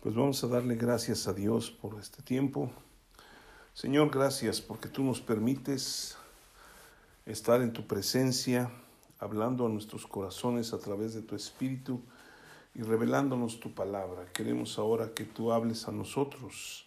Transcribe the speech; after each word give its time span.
Pues 0.00 0.14
vamos 0.14 0.44
a 0.44 0.46
darle 0.46 0.76
gracias 0.76 1.26
a 1.26 1.32
Dios 1.32 1.72
por 1.72 1.98
este 1.98 2.22
tiempo. 2.22 2.70
Señor, 3.74 4.10
gracias 4.10 4.60
porque 4.60 4.88
tú 4.88 5.02
nos 5.02 5.20
permites 5.20 6.16
estar 7.26 7.60
en 7.62 7.72
tu 7.72 7.84
presencia, 7.84 8.70
hablando 9.18 9.66
a 9.66 9.68
nuestros 9.68 10.06
corazones 10.06 10.72
a 10.72 10.78
través 10.78 11.14
de 11.14 11.22
tu 11.22 11.34
Espíritu 11.34 12.00
y 12.76 12.82
revelándonos 12.82 13.58
tu 13.58 13.74
palabra. 13.74 14.32
Queremos 14.32 14.78
ahora 14.78 15.14
que 15.14 15.24
tú 15.24 15.50
hables 15.50 15.88
a 15.88 15.90
nosotros, 15.90 16.86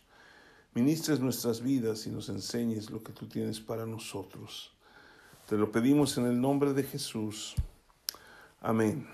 ministres 0.73 1.19
nuestras 1.19 1.61
vidas 1.61 2.07
y 2.07 2.11
nos 2.11 2.29
enseñes 2.29 2.91
lo 2.91 3.03
que 3.03 3.11
tú 3.11 3.27
tienes 3.27 3.59
para 3.59 3.85
nosotros. 3.85 4.71
Te 5.49 5.57
lo 5.57 5.69
pedimos 5.69 6.17
en 6.17 6.27
el 6.27 6.39
nombre 6.39 6.71
de 6.71 6.83
Jesús. 6.83 7.55
Amén. 8.61 9.05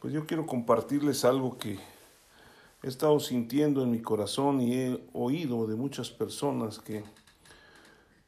Pues 0.00 0.12
yo 0.12 0.26
quiero 0.26 0.46
compartirles 0.46 1.24
algo 1.24 1.56
que 1.56 1.78
he 2.82 2.88
estado 2.88 3.20
sintiendo 3.20 3.82
en 3.82 3.90
mi 3.90 4.00
corazón 4.00 4.60
y 4.62 4.74
he 4.74 5.00
oído 5.12 5.66
de 5.66 5.76
muchas 5.76 6.08
personas 6.10 6.78
que 6.78 7.04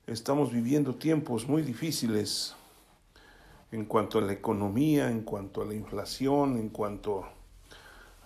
estamos 0.06 0.52
viviendo 0.52 0.95
tiempos 0.95 1.48
muy 1.48 1.62
difíciles 1.62 2.55
en 3.70 3.87
cuanto 3.87 4.19
a 4.19 4.23
la 4.23 4.34
economía, 4.34 5.11
en 5.11 5.23
cuanto 5.23 5.62
a 5.62 5.65
la 5.65 5.73
inflación, 5.73 6.59
en 6.59 6.69
cuanto 6.69 7.25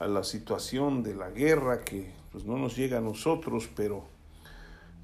a 0.00 0.08
la 0.08 0.24
situación 0.24 1.04
de 1.04 1.14
la 1.14 1.30
guerra 1.30 1.84
que 1.84 2.12
pues, 2.32 2.44
no 2.44 2.58
nos 2.58 2.76
llega 2.76 2.98
a 2.98 3.00
nosotros, 3.00 3.68
pero, 3.76 4.04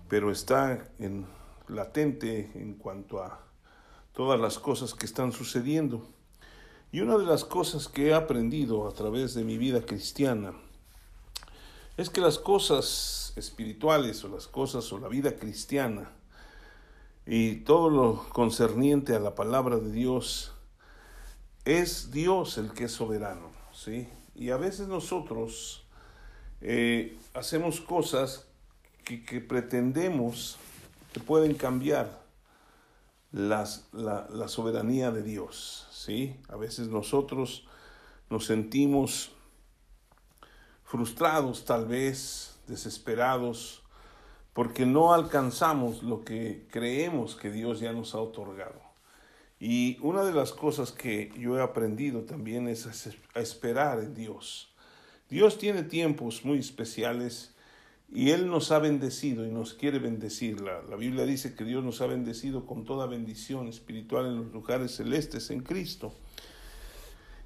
pero 0.09 0.33
está 0.33 0.89
en, 0.99 1.27
latente 1.69 2.51
en 2.57 2.75
cuanto 2.75 3.23
a 3.23 3.41
todas 4.13 4.41
las 4.41 4.59
cosas 4.59 4.93
que 4.93 5.07
están 5.07 5.31
sucediendo. 5.31 6.05
Y 6.91 7.01
una 7.01 7.17
de 7.17 7.25
las 7.25 7.45
cosas 7.45 7.87
que 7.87 8.09
he 8.09 8.15
aprendido 8.15 8.89
a 8.89 8.93
través 8.93 9.35
de 9.35 9.45
mi 9.45 9.57
vida 9.57 9.83
cristiana 9.83 10.53
es 11.97 12.11
que 12.11 12.21
las 12.21 12.39
cosas 12.39 13.33
espirituales 13.37 14.25
o 14.25 14.29
las 14.29 14.47
cosas 14.47 14.91
o 14.93 14.99
la 14.99 15.09
vida 15.09 15.37
cristiana 15.37 16.11
y 17.27 17.57
todo 17.57 17.91
lo 17.91 18.29
concerniente 18.31 19.15
a 19.15 19.21
la 19.21 19.35
palabra 19.35 19.77
de 19.77 19.93
Dios 19.93 20.53
es 21.65 22.11
Dios 22.11 22.59
el 22.59 22.73
que 22.73 22.85
es 22.85 22.93
soberano, 22.93 23.51
¿sí? 23.73 24.09
Y 24.35 24.51
a 24.51 24.57
veces 24.57 24.89
nosotros 24.89 25.85
eh, 26.61 27.17
hacemos 27.35 27.81
cosas 27.81 28.47
que, 29.05 29.25
que, 29.25 29.41
pretendemos 29.41 30.57
que 31.13 31.21
pueden 31.21 31.55
cambiar 31.55 32.23
las, 33.31 33.87
la, 33.93 34.27
la 34.31 34.49
soberanía 34.49 35.11
de 35.11 35.23
Dios, 35.23 35.87
¿sí? 35.93 36.37
A 36.49 36.57
veces 36.57 36.89
nosotros 36.89 37.67
nos 38.31 38.47
sentimos 38.47 39.31
frustrados 40.93 41.65
tal 41.65 41.87
vez, 41.87 42.59
desesperados, 42.67 43.83
porque 44.53 44.85
no 44.85 45.15
alcanzamos 45.15 46.03
lo 46.03 46.23
que 46.23 46.67
creemos 46.71 47.35
que 47.35 47.51
Dios 47.51 47.81
ya 47.81 47.95
nos 47.95 48.15
ha 48.15 48.19
otorgado. 48.19 48.79
Y 49.59 49.97
una 50.03 50.23
de 50.23 50.35
las 50.35 50.53
cosas 50.53 50.93
que 50.93 51.33
yo 51.39 51.57
he 51.57 51.63
aprendido 51.63 52.25
también 52.25 52.69
es 52.69 52.87
a 53.35 53.41
esperar 53.41 54.01
en 54.01 54.13
Dios. 54.13 54.75
Dios 55.31 55.57
tiene 55.57 55.83
tiempos 55.83 56.45
muy 56.45 56.59
especiales 56.59 57.55
y 58.13 58.29
Él 58.29 58.49
nos 58.49 58.71
ha 58.71 58.79
bendecido 58.79 59.47
y 59.47 59.51
nos 59.51 59.73
quiere 59.73 59.99
bendecir. 59.99 60.61
La, 60.61 60.83
la, 60.83 60.97
Biblia 60.97 61.25
dice 61.25 61.55
que 61.55 61.65
Dios 61.65 61.83
nos 61.83 62.03
ha 62.03 62.07
bendecido 62.07 62.67
con 62.67 62.85
toda 62.85 63.07
bendición 63.07 63.67
espiritual 63.67 64.27
en 64.27 64.37
los 64.37 64.53
lugares 64.53 64.95
celestes 64.95 65.51
en 65.51 65.63
Cristo. 65.63 66.15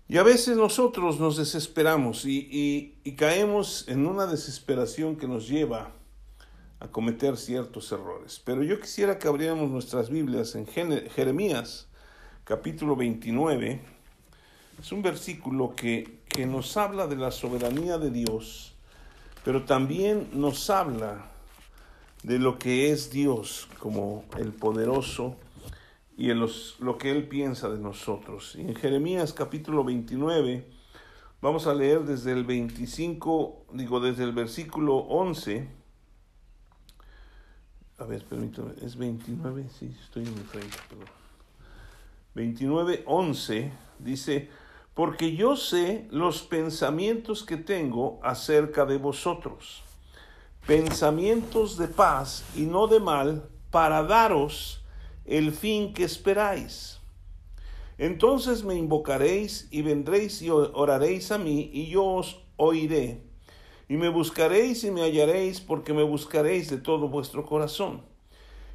Y 0.08 0.18
a 0.18 0.22
veces 0.22 0.56
nosotros 0.56 1.18
nos 1.18 1.36
desesperamos 1.36 2.24
y, 2.24 2.48
y, 2.50 2.98
y 3.02 3.16
caemos 3.16 3.86
en 3.88 4.06
una 4.06 4.26
desesperación 4.26 5.16
que 5.16 5.26
nos 5.26 5.48
lleva 5.48 5.92
a 6.78 6.88
cometer 6.88 7.36
ciertos 7.36 7.90
errores. 7.90 8.40
Pero 8.44 8.62
yo 8.62 8.78
quisiera 8.80 9.18
que 9.18 9.26
abriéramos 9.26 9.70
nuestras 9.70 10.10
Biblias 10.10 10.54
en 10.54 10.66
Jeremías 10.66 11.88
capítulo 12.44 12.94
29. 12.94 13.81
Es 14.78 14.92
un 14.92 15.03
versículo 15.03 15.75
que, 15.75 16.20
que 16.28 16.47
nos 16.47 16.76
habla 16.76 17.08
de 17.08 17.16
la 17.16 17.32
soberanía 17.32 17.98
de 17.98 18.10
Dios, 18.10 18.75
pero 19.44 19.64
también 19.64 20.28
nos 20.32 20.70
habla 20.70 21.32
de 22.22 22.38
lo 22.38 22.58
que 22.58 22.92
es 22.92 23.10
Dios 23.10 23.69
como 23.81 24.25
el 24.38 24.52
poderoso 24.52 25.36
y 26.16 26.31
en 26.31 26.41
los, 26.41 26.77
lo 26.81 26.97
que 26.97 27.10
Él 27.10 27.28
piensa 27.28 27.69
de 27.69 27.78
nosotros. 27.78 28.54
Y 28.56 28.62
en 28.62 28.75
Jeremías 28.75 29.32
capítulo 29.32 29.84
29 29.84 30.66
vamos 31.43 31.66
a 31.66 31.75
leer 31.75 32.04
desde 32.04 32.32
el 32.32 32.44
25, 32.44 33.66
digo 33.75 34.00
desde 34.00 34.25
el 34.25 34.32
versículo 34.32 34.97
11. 34.97 35.69
A 37.99 38.05
ver, 38.05 38.25
permítame, 38.25 38.72
es 38.82 38.97
29, 38.97 39.66
sí, 39.78 39.94
estoy 40.03 40.25
en 40.25 40.34
mi 40.34 40.41
frente, 40.41 40.76
perdón. 40.88 41.06
29, 42.34 43.05
11 43.06 43.72
dice, 43.99 44.50
porque 44.94 45.34
yo 45.34 45.56
sé 45.56 46.06
los 46.10 46.43
pensamientos 46.43 47.43
que 47.43 47.56
tengo 47.56 48.21
acerca 48.22 48.84
de 48.84 48.99
vosotros, 48.99 49.82
pensamientos 50.66 51.78
de 51.78 51.88
paz 51.88 52.44
y 52.55 52.62
no 52.62 52.87
de 52.87 53.00
mal, 53.00 53.49
para 53.71 54.03
daros 54.03 54.85
el 55.26 55.53
fin 55.53 55.92
que 55.92 56.04
esperáis. 56.04 57.00
Entonces 57.98 58.64
me 58.64 58.75
invocaréis 58.75 59.69
y 59.70 59.82
vendréis 59.82 60.42
y 60.42 60.50
oraréis 60.50 61.32
a 61.32 61.38
mí 61.38 61.70
y 61.72 61.87
yo 61.87 62.04
os 62.04 62.42
oiré. 62.56 63.22
Y 63.88 63.97
me 63.97 64.09
buscaréis 64.09 64.84
y 64.84 64.91
me 64.91 65.03
hallaréis 65.03 65.60
porque 65.60 65.94
me 65.94 66.03
buscaréis 66.03 66.70
de 66.70 66.78
todo 66.78 67.09
vuestro 67.09 67.47
corazón. 67.47 68.03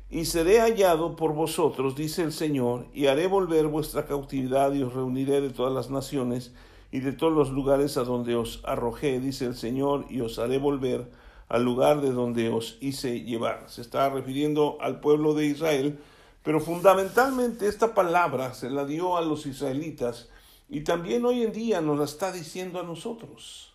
Y 0.09 0.25
seré 0.25 0.59
hallado 0.59 1.15
por 1.15 1.33
vosotros, 1.33 1.95
dice 1.95 2.23
el 2.23 2.33
Señor, 2.33 2.87
y 2.93 3.07
haré 3.07 3.27
volver 3.27 3.67
vuestra 3.67 4.05
cautividad 4.05 4.73
y 4.73 4.83
os 4.83 4.93
reuniré 4.93 5.39
de 5.39 5.51
todas 5.51 5.71
las 5.71 5.89
naciones 5.89 6.53
y 6.91 6.99
de 6.99 7.13
todos 7.13 7.31
los 7.31 7.51
lugares 7.51 7.95
a 7.95 8.03
donde 8.03 8.35
os 8.35 8.61
arrojé, 8.65 9.21
dice 9.21 9.45
el 9.45 9.55
Señor, 9.55 10.05
y 10.09 10.19
os 10.19 10.37
haré 10.39 10.57
volver 10.57 11.09
al 11.47 11.63
lugar 11.63 12.01
de 12.01 12.11
donde 12.11 12.49
os 12.49 12.77
hice 12.81 13.21
llevar. 13.21 13.65
Se 13.67 13.81
está 13.81 14.09
refiriendo 14.09 14.77
al 14.81 14.99
pueblo 14.99 15.33
de 15.33 15.45
Israel, 15.45 15.99
pero 16.43 16.59
fundamentalmente 16.59 17.67
esta 17.67 17.93
palabra 17.93 18.53
se 18.53 18.69
la 18.69 18.85
dio 18.85 19.17
a 19.17 19.21
los 19.21 19.45
israelitas 19.45 20.29
y 20.69 20.81
también 20.81 21.25
hoy 21.25 21.43
en 21.43 21.51
día 21.51 21.81
nos 21.81 21.99
la 21.99 22.05
está 22.05 22.31
diciendo 22.31 22.79
a 22.79 22.83
nosotros. 22.83 23.73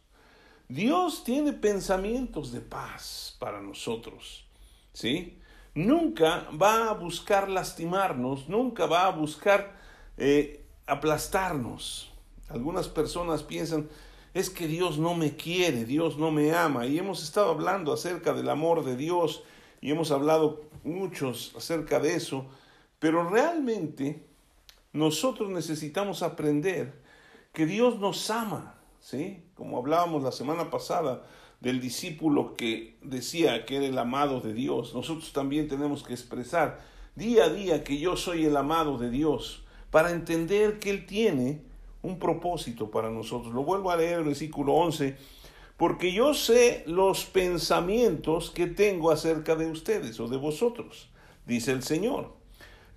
Dios 0.68 1.22
tiene 1.22 1.52
pensamientos 1.52 2.50
de 2.50 2.60
paz 2.60 3.36
para 3.38 3.60
nosotros, 3.60 4.46
¿sí? 4.92 5.38
Nunca 5.74 6.48
va 6.60 6.88
a 6.88 6.94
buscar 6.94 7.48
lastimarnos, 7.48 8.48
nunca 8.48 8.86
va 8.86 9.06
a 9.06 9.10
buscar 9.10 9.76
eh, 10.16 10.64
aplastarnos. 10.86 12.10
Algunas 12.48 12.88
personas 12.88 13.42
piensan, 13.42 13.88
es 14.32 14.50
que 14.50 14.66
Dios 14.66 14.98
no 14.98 15.14
me 15.14 15.36
quiere, 15.36 15.84
Dios 15.84 16.18
no 16.18 16.30
me 16.30 16.52
ama. 16.52 16.86
Y 16.86 16.98
hemos 16.98 17.22
estado 17.22 17.50
hablando 17.50 17.92
acerca 17.92 18.32
del 18.32 18.48
amor 18.48 18.84
de 18.84 18.96
Dios 18.96 19.42
y 19.86 19.92
hemos 19.92 20.10
hablado 20.10 20.62
muchos 20.82 21.54
acerca 21.56 22.00
de 22.00 22.16
eso, 22.16 22.44
pero 22.98 23.30
realmente 23.30 24.20
nosotros 24.92 25.48
necesitamos 25.48 26.24
aprender 26.24 26.92
que 27.52 27.66
Dios 27.66 28.00
nos 28.00 28.28
ama, 28.30 28.80
¿sí? 28.98 29.44
Como 29.54 29.78
hablábamos 29.78 30.24
la 30.24 30.32
semana 30.32 30.72
pasada 30.72 31.24
del 31.60 31.80
discípulo 31.80 32.56
que 32.56 32.96
decía 33.00 33.64
que 33.64 33.76
era 33.76 33.86
el 33.86 33.96
amado 33.96 34.40
de 34.40 34.54
Dios, 34.54 34.92
nosotros 34.92 35.32
también 35.32 35.68
tenemos 35.68 36.02
que 36.02 36.14
expresar 36.14 36.80
día 37.14 37.44
a 37.44 37.48
día 37.48 37.84
que 37.84 38.00
yo 38.00 38.16
soy 38.16 38.44
el 38.44 38.56
amado 38.56 38.98
de 38.98 39.08
Dios 39.08 39.62
para 39.92 40.10
entender 40.10 40.80
que 40.80 40.90
Él 40.90 41.06
tiene 41.06 41.62
un 42.02 42.18
propósito 42.18 42.90
para 42.90 43.08
nosotros. 43.08 43.54
Lo 43.54 43.62
vuelvo 43.62 43.92
a 43.92 43.96
leer 43.96 44.24
versículo 44.24 44.74
11 44.74 45.16
porque 45.76 46.12
yo 46.12 46.32
sé 46.32 46.84
los 46.86 47.26
pensamientos 47.26 48.50
que 48.50 48.66
tengo 48.66 49.10
acerca 49.10 49.56
de 49.56 49.70
ustedes 49.70 50.18
o 50.20 50.28
de 50.28 50.36
vosotros, 50.36 51.08
dice 51.44 51.72
el 51.72 51.82
Señor. 51.82 52.34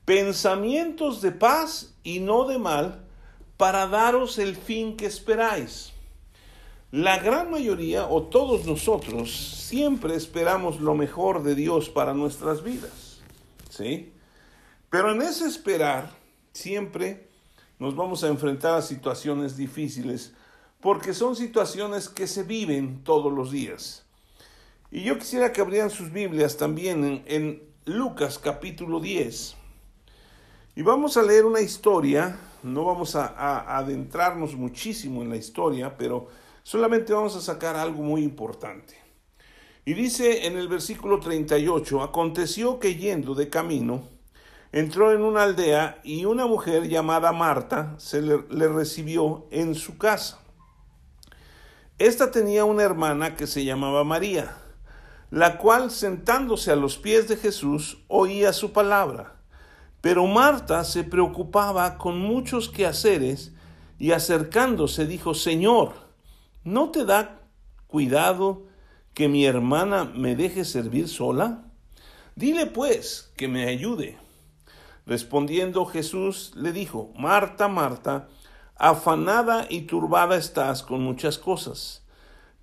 Pensamientos 0.05 1.21
de 1.21 1.31
paz 1.31 1.93
y 2.03 2.19
no 2.19 2.45
de 2.45 2.57
mal, 2.57 3.05
para 3.57 3.87
daros 3.87 4.39
el 4.39 4.55
fin 4.55 4.95
que 4.95 5.05
esperáis. 5.05 5.91
La 6.91 7.19
gran 7.19 7.51
mayoría 7.51 8.07
o 8.07 8.23
todos 8.23 8.65
nosotros 8.65 9.31
siempre 9.31 10.15
esperamos 10.15 10.79
lo 10.79 10.95
mejor 10.95 11.43
de 11.43 11.53
Dios 11.53 11.89
para 11.89 12.13
nuestras 12.13 12.63
vidas. 12.63 13.19
¿Sí? 13.69 14.13
Pero 14.89 15.11
en 15.11 15.21
ese 15.21 15.45
esperar 15.45 16.09
siempre 16.53 17.27
nos 17.77 17.95
vamos 17.95 18.23
a 18.23 18.29
enfrentar 18.29 18.75
a 18.75 18.81
situaciones 18.81 19.55
difíciles 19.55 20.33
porque 20.81 21.13
son 21.13 21.35
situaciones 21.35 22.09
que 22.09 22.27
se 22.27 22.43
viven 22.43 23.03
todos 23.03 23.31
los 23.31 23.51
días. 23.51 24.05
Y 24.91 25.03
yo 25.03 25.17
quisiera 25.17 25.51
que 25.51 25.61
abrieran 25.61 25.89
sus 25.89 26.11
Biblias 26.11 26.57
también 26.57 27.23
en, 27.25 27.67
Lucas 27.85 28.37
capítulo 28.37 28.99
10. 28.99 29.55
Y 30.75 30.81
vamos 30.83 31.17
a 31.17 31.23
leer 31.23 31.45
una 31.45 31.61
historia, 31.61 32.37
no 32.61 32.85
vamos 32.85 33.15
a, 33.15 33.77
adentrarnos 33.77 34.55
muchísimo 34.55 35.23
en 35.23 35.29
la 35.29 35.37
historia, 35.37 35.97
pero 35.97 36.27
Solamente 36.69 37.13
vamos 37.13 37.35
a 37.35 37.41
sacar 37.41 37.75
algo 37.75 38.03
muy 38.03 38.21
importante. 38.21 38.95
Y 39.85 39.95
dice 39.95 40.45
en 40.45 40.55
el 40.55 40.67
versículo 40.67 41.19
38, 41.19 42.03
aconteció 42.03 42.79
que 42.79 42.93
yendo 42.93 43.33
de 43.33 43.49
camino, 43.49 44.03
entró 44.71 45.11
en 45.11 45.23
una 45.23 45.41
aldea 45.41 45.99
y 46.03 46.25
una 46.25 46.45
mujer 46.45 46.87
llamada 46.87 47.31
Marta 47.31 47.95
se 47.97 48.21
le, 48.21 48.67
recibió 48.67 49.47
en 49.49 49.73
su 49.73 49.97
casa. 49.97 50.39
Esta 51.99 52.31
tenía 52.31 52.63
una 52.63 52.83
hermana 52.83 53.35
que 53.35 53.45
se 53.45 53.65
llamaba 53.65 54.05
María, 54.05 54.55
la 55.31 55.57
cual 55.57 55.91
sentándose 55.91 56.71
a 56.71 56.77
los 56.77 56.97
pies 56.97 57.27
de 57.27 57.35
Jesús 57.35 57.97
oía 58.07 58.53
su 58.53 58.71
palabra. 58.71 59.35
Pero 59.99 60.25
Marta 60.25 60.85
se 60.85 61.03
preocupaba 61.03 61.97
con 61.97 62.17
muchos 62.17 62.69
quehaceres 62.69 63.51
y 63.97 64.13
acercándose 64.13 65.05
dijo, 65.05 65.33
Señor, 65.33 65.93
¿no 66.63 66.89
te 66.89 67.03
da 67.03 67.41
cuidado 67.87 68.63
que 69.13 69.27
mi 69.27 69.45
hermana 69.45 70.05
me 70.05 70.37
deje 70.37 70.63
servir 70.63 71.09
sola? 71.09 71.65
Dile 72.37 72.65
pues 72.65 73.33
que 73.35 73.49
me 73.49 73.67
ayude. 73.67 74.17
Respondiendo 75.05 75.85
Jesús 75.85 76.53
le 76.55 76.71
dijo, 76.71 77.11
Marta, 77.17 77.67
Marta, 77.67 78.29
afanada 78.79 79.67
y 79.69 79.81
turbada 79.81 80.37
estás 80.37 80.81
con 80.81 81.01
muchas 81.01 81.37
cosas, 81.37 82.01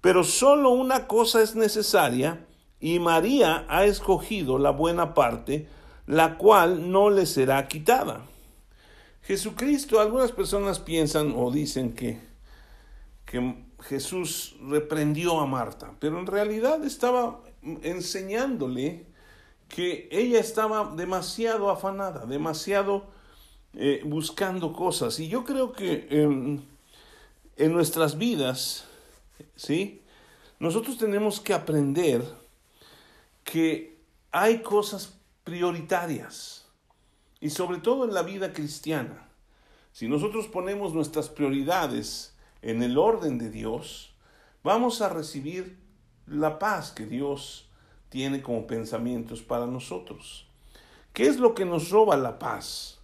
pero 0.01 0.25
solo 0.25 0.71
una 0.71 1.07
cosa 1.07 1.43
es 1.43 1.55
necesaria, 1.55 2.45
y 2.81 2.99
María 2.99 3.65
ha 3.69 3.85
escogido 3.85 4.59
la 4.59 4.71
buena 4.71 5.15
parte, 5.15 5.69
la 6.07 6.37
cual 6.39 6.91
no 6.91 7.11
le 7.11 7.27
será 7.27 7.69
quitada. 7.69 8.23
Jesucristo, 9.23 10.01
algunas 10.01 10.33
personas 10.33 10.79
piensan 10.79 11.35
o 11.37 11.51
dicen 11.51 11.95
que, 11.95 12.21
que 13.25 13.65
Jesús 13.81 14.57
reprendió 14.63 15.41
a 15.41 15.47
Marta, 15.47 15.93
pero 15.99 16.19
en 16.19 16.27
realidad 16.27 16.85
estaba 16.85 17.41
enseñándole 17.83 19.07
que 19.69 20.09
ella 20.13 20.39
estaba 20.39 20.93
demasiado 20.95 21.71
afanada, 21.71 22.25
demasiado 22.25 23.16
eh, 23.77 24.03
buscando 24.05 24.73
cosas. 24.73 25.21
Y 25.21 25.29
yo 25.29 25.45
creo 25.45 25.73
que 25.73 26.09
en 26.11 27.73
nuestras 27.73 28.19
vidas, 28.19 28.87
¿sí? 29.55 30.03
Nosotros 30.59 30.97
tenemos 30.99 31.41
que 31.41 31.53
aprender 31.53 32.23
que 33.45 33.99
hay 34.33 34.63
cosas 34.63 35.19
prioritarias 35.45 36.67
y 37.41 37.51
sobre 37.51 37.79
todo 37.79 38.05
en 38.05 38.15
la 38.15 38.23
vida 38.23 38.53
cristiana. 38.53 39.29
Si 39.93 40.09
nosotros 40.09 40.47
ponemos 40.49 40.93
nuestras 40.93 41.29
prioridades 41.29 42.35
en 42.63 42.83
el 42.83 42.99
orden 42.99 43.39
de 43.39 43.51
Dios, 43.51 44.15
vamos 44.63 45.01
a 45.01 45.09
recibir 45.09 45.79
la 46.27 46.59
paz 46.59 46.91
que 46.91 47.07
Dios 47.07 47.69
tiene 48.09 48.43
como 48.43 48.67
pensamientos 48.67 49.43
para 49.43 49.67
nosotros. 49.67 50.47
¿Qué 51.13 51.27
es 51.27 51.39
lo 51.39 51.55
que 51.55 51.65
nos 51.65 51.91
roba 51.91 52.17
la 52.17 52.39
paz? 52.39 52.96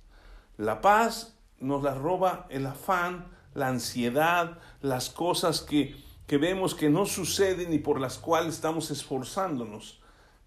La 0.63 0.81
paz 0.81 1.35
nos 1.59 1.83
la 1.83 1.93
roba 1.93 2.47
el 2.49 2.67
afán, 2.67 3.27
la 3.53 3.67
ansiedad, 3.67 4.61
las 4.81 5.11
cosas 5.11 5.61
que, 5.61 5.97
que 6.29 6.39
vemos 6.39 6.77
que 6.77 6.89
no 6.89 7.05
suceden 7.05 7.73
y 7.73 7.81
por 7.81 7.99
las 7.99 8.17
cuales 8.17 8.55
estamos 8.55 8.93
esforzándonos 8.93 10.01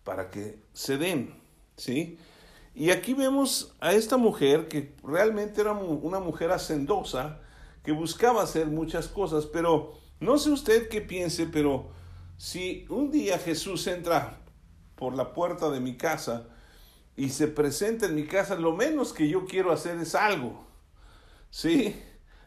para 0.06 0.32
que 0.32 0.64
se 0.72 0.98
den. 0.98 1.38
¿sí? 1.76 2.18
Y 2.74 2.92
aquí 2.92 3.14
vemos 3.14 3.76
a 3.82 3.92
esta 3.92 4.16
mujer 4.16 4.70
que 4.70 4.96
realmente 5.04 5.60
era 5.60 5.74
una 5.74 6.22
mujer 6.22 6.54
hacendosa, 6.54 7.42
que 7.84 7.92
buscaba 7.92 8.42
hacer 8.42 8.68
muchas 8.68 9.10
cosas, 9.10 9.46
pero 9.46 9.96
no 10.22 10.38
sé 10.38 10.50
usted 10.50 10.88
qué 10.88 11.02
piense, 11.02 11.46
pero 11.46 11.90
si 12.38 12.86
un 12.88 13.12
día 13.12 13.38
Jesús 13.38 13.86
entra 13.88 14.38
por 14.96 15.14
la 15.14 15.34
puerta 15.34 15.70
de 15.72 15.82
mi 15.82 15.98
casa 15.98 16.48
y 17.18 17.30
se 17.30 17.48
presenta 17.48 18.06
en 18.08 18.16
mi 18.16 18.26
casa, 18.26 18.56
lo 18.56 18.74
menos 18.74 19.14
que 19.14 19.30
yo 19.30 19.46
quiero 19.46 19.72
hacer 19.72 19.98
es 20.00 20.16
algo. 20.16 20.66
¿Sí? 21.50 21.96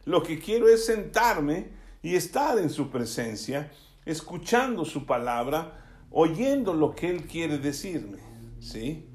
Lo 0.05 0.23
que 0.23 0.39
quiero 0.39 0.69
es 0.69 0.85
sentarme 0.85 1.69
y 2.03 2.15
estar 2.15 2.59
en 2.59 2.71
su 2.71 2.91
presencia, 2.91 3.73
escuchando 4.05 4.85
su 4.85 5.07
palabra, 5.07 5.85
oyendo 6.11 6.75
lo 6.75 6.95
que 6.95 7.09
Él 7.09 7.27
quiere 7.27 7.59
decirme. 7.59 8.19
¿Sí? 8.61 9.07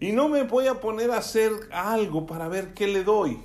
Y 0.00 0.12
no 0.12 0.28
me 0.28 0.42
voy 0.44 0.66
a 0.66 0.80
poner 0.80 1.10
a 1.10 1.18
hacer 1.18 1.52
algo 1.72 2.26
para 2.26 2.48
ver 2.48 2.74
qué 2.74 2.86
le 2.86 3.04
doy. 3.04 3.38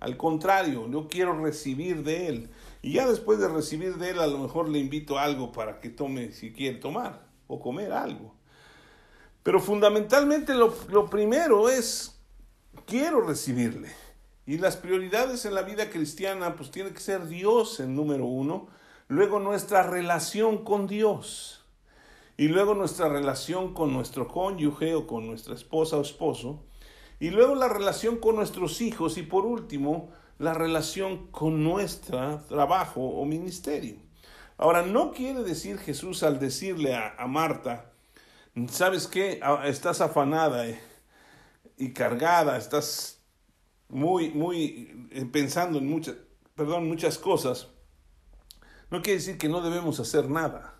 Al 0.00 0.16
contrario, 0.16 0.90
yo 0.90 1.08
quiero 1.08 1.40
recibir 1.40 2.02
de 2.02 2.26
Él. 2.28 2.50
Y 2.82 2.94
ya 2.94 3.08
después 3.08 3.38
de 3.38 3.46
recibir 3.46 3.96
de 3.96 4.10
Él, 4.10 4.18
a 4.18 4.26
lo 4.26 4.38
mejor 4.38 4.68
le 4.68 4.80
invito 4.80 5.18
algo 5.18 5.52
para 5.52 5.80
que 5.80 5.88
tome 5.88 6.32
si 6.32 6.52
quiere 6.52 6.78
tomar 6.78 7.26
o 7.46 7.60
comer 7.60 7.92
algo. 7.92 8.34
Pero 9.42 9.60
fundamentalmente 9.60 10.54
lo, 10.54 10.74
lo 10.88 11.06
primero 11.06 11.68
es, 11.68 12.20
quiero 12.86 13.20
recibirle. 13.20 13.90
Y 14.46 14.58
las 14.58 14.76
prioridades 14.76 15.44
en 15.44 15.54
la 15.54 15.62
vida 15.62 15.90
cristiana, 15.90 16.56
pues 16.56 16.70
tiene 16.70 16.92
que 16.92 17.00
ser 17.00 17.26
Dios 17.26 17.80
en 17.80 17.94
número 17.94 18.26
uno. 18.26 18.68
Luego 19.08 19.38
nuestra 19.38 19.82
relación 19.82 20.64
con 20.64 20.86
Dios. 20.86 21.64
Y 22.36 22.48
luego 22.48 22.74
nuestra 22.74 23.08
relación 23.08 23.74
con 23.74 23.92
nuestro 23.92 24.26
cónyuge 24.26 24.94
o 24.94 25.06
con 25.06 25.26
nuestra 25.26 25.54
esposa 25.54 25.96
o 25.96 26.02
esposo. 26.02 26.64
Y 27.20 27.30
luego 27.30 27.54
la 27.54 27.68
relación 27.68 28.16
con 28.16 28.36
nuestros 28.36 28.80
hijos. 28.80 29.16
Y 29.16 29.22
por 29.22 29.44
último, 29.44 30.10
la 30.38 30.54
relación 30.54 31.28
con 31.28 31.62
nuestro 31.62 32.40
trabajo 32.48 33.00
o 33.00 33.24
ministerio. 33.24 33.96
Ahora, 34.56 34.82
no 34.82 35.12
quiere 35.12 35.42
decir 35.44 35.78
Jesús 35.78 36.22
al 36.22 36.40
decirle 36.40 36.94
a, 36.94 37.14
a 37.16 37.26
Marta, 37.26 37.91
¿sabes 38.68 39.06
qué? 39.06 39.40
Ah, 39.42 39.62
estás 39.66 40.00
afanada 40.00 40.66
eh, 40.68 40.80
y 41.76 41.92
cargada, 41.92 42.56
estás 42.56 43.20
muy, 43.88 44.30
muy 44.30 45.08
eh, 45.10 45.24
pensando 45.30 45.78
en 45.78 45.88
muchas, 45.88 46.16
perdón, 46.54 46.88
muchas 46.88 47.18
cosas. 47.18 47.68
No 48.90 49.00
quiere 49.00 49.18
decir 49.18 49.38
que 49.38 49.48
no 49.48 49.62
debemos 49.62 50.00
hacer 50.00 50.28
nada, 50.28 50.74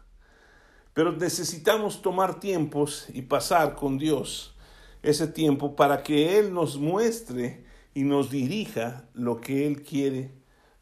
pero 0.93 1.13
necesitamos 1.13 2.03
tomar 2.03 2.41
tiempos 2.41 3.07
y 3.13 3.23
pasar 3.23 3.75
con 3.75 3.97
Dios 3.97 4.55
ese 5.03 5.27
tiempo 5.27 5.75
para 5.75 6.03
que 6.03 6.39
Él 6.39 6.53
nos 6.53 6.77
muestre 6.77 7.65
y 7.95 8.03
nos 8.05 8.31
dirija 8.31 9.09
lo 9.15 9.41
que 9.41 9.67
Él 9.67 9.83
quiere 9.83 10.31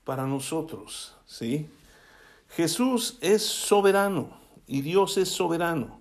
para 0.04 0.26
nosotros, 0.26 1.16
¿sí? 1.24 1.68
Jesús 2.48 3.16
es 3.20 3.42
soberano 3.42 4.36
y 4.66 4.80
Dios 4.80 5.16
es 5.16 5.28
soberano 5.28 5.99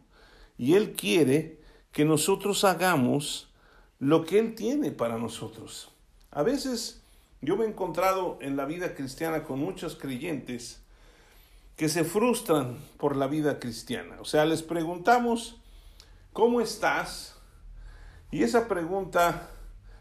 y 0.60 0.75
Él 0.75 0.92
quiere 0.92 1.58
que 1.94 2.06
nosotros 2.06 2.66
hagamos 2.66 3.50
lo 3.98 4.25
que 4.25 4.38
Él 4.38 4.54
tiene 4.54 4.92
para 4.92 5.18
nosotros. 5.18 5.89
A 6.32 6.44
veces 6.44 7.01
yo 7.42 7.56
me 7.56 7.63
he 7.63 7.70
encontrado 7.70 8.38
en 8.42 8.58
la 8.58 8.66
vida 8.66 8.94
cristiana 8.94 9.44
con 9.44 9.60
muchos 9.60 9.96
creyentes 9.96 10.84
que 11.78 11.88
se 11.88 12.04
frustran 12.04 12.78
por 12.98 13.16
la 13.16 13.28
vida 13.28 13.58
cristiana. 13.58 14.18
O 14.20 14.25
sea, 14.25 14.46
les 14.46 14.62
preguntamos, 14.62 15.62
¿cómo 16.34 16.60
estás? 16.60 17.38
Y 18.30 18.44
esa 18.44 18.68
pregunta 18.68 19.50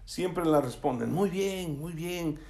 siempre 0.04 0.44
la 0.44 0.60
responden, 0.60 1.12
muy 1.12 1.30
bien, 1.30 1.78
muy 1.78 1.92
bien, 1.92 2.40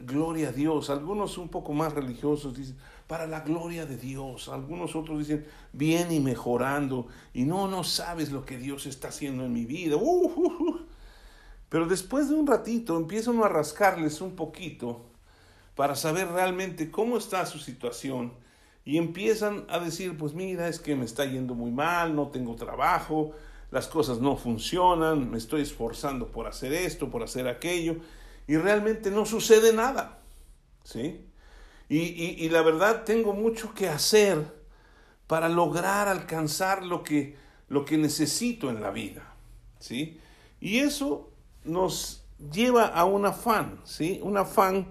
gloria 0.00 0.50
a 0.50 0.52
Dios. 0.52 0.90
Algunos 0.90 1.38
un 1.38 1.48
poco 1.48 1.72
más 1.72 1.94
religiosos 1.94 2.54
dicen, 2.54 2.76
para 3.14 3.28
la 3.28 3.42
gloria 3.42 3.86
de 3.86 3.96
Dios. 3.96 4.48
Algunos 4.48 4.96
otros 4.96 5.20
dicen, 5.20 5.46
bien 5.72 6.10
y 6.10 6.18
mejorando. 6.18 7.06
Y 7.32 7.44
no, 7.44 7.68
no 7.68 7.84
sabes 7.84 8.32
lo 8.32 8.44
que 8.44 8.58
Dios 8.58 8.86
está 8.86 9.06
haciendo 9.06 9.44
en 9.44 9.52
mi 9.52 9.66
vida. 9.66 9.94
Uh, 9.94 10.32
uh, 10.34 10.62
uh. 10.64 10.80
Pero 11.68 11.86
después 11.86 12.28
de 12.28 12.34
un 12.34 12.44
ratito 12.44 12.96
empiezan 12.96 13.40
a 13.40 13.46
rascarles 13.46 14.20
un 14.20 14.34
poquito 14.34 15.02
para 15.76 15.94
saber 15.94 16.26
realmente 16.26 16.90
cómo 16.90 17.16
está 17.16 17.46
su 17.46 17.60
situación. 17.60 18.32
Y 18.84 18.98
empiezan 18.98 19.64
a 19.68 19.78
decir, 19.78 20.18
pues 20.18 20.34
mira, 20.34 20.66
es 20.66 20.80
que 20.80 20.96
me 20.96 21.04
está 21.04 21.24
yendo 21.24 21.54
muy 21.54 21.70
mal, 21.70 22.16
no 22.16 22.30
tengo 22.30 22.56
trabajo, 22.56 23.30
las 23.70 23.86
cosas 23.86 24.18
no 24.18 24.36
funcionan, 24.36 25.30
me 25.30 25.38
estoy 25.38 25.62
esforzando 25.62 26.32
por 26.32 26.48
hacer 26.48 26.72
esto, 26.72 27.12
por 27.12 27.22
hacer 27.22 27.46
aquello, 27.46 27.94
y 28.48 28.56
realmente 28.56 29.12
no 29.12 29.24
sucede 29.24 29.72
nada. 29.72 30.18
¿Sí? 30.82 31.24
Y, 31.96 32.48
la 32.48 32.62
verdad 32.62 33.04
tengo 33.04 33.34
mucho 33.34 33.72
que 33.72 33.88
hacer 33.88 34.44
para 35.28 35.48
lograr 35.48 36.08
alcanzar 36.08 36.84
lo 36.84 37.04
que, 37.04 37.36
lo 37.68 37.84
que 37.84 37.96
necesito 37.96 38.68
en 38.68 38.82
la 38.82 38.90
vida. 38.90 39.22
¿sí? 39.78 40.18
Y 40.60 40.78
eso 40.78 41.30
nos 41.62 42.24
lleva 42.52 42.86
a 42.86 43.04
un 43.04 43.26
afán, 43.26 43.80
¿sí? 43.84 44.18
un 44.24 44.36
afán 44.36 44.88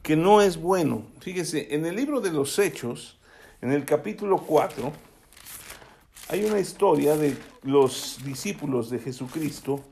que 0.00 0.14
no 0.14 0.40
es 0.40 0.56
bueno. 0.56 1.02
Fíjese, 1.18 1.74
en 1.74 1.84
el 1.84 1.96
libro 1.96 2.20
de 2.20 2.30
los 2.30 2.56
Hechos, 2.60 3.18
en 3.60 3.72
el 3.72 3.84
capítulo 3.84 4.38
4, 4.38 4.92
hay 6.28 6.44
una 6.44 6.60
historia 6.60 7.16
de 7.16 7.36
los 7.64 8.20
discípulos 8.24 8.90
de 8.90 9.00
Jesucristo 9.00 9.84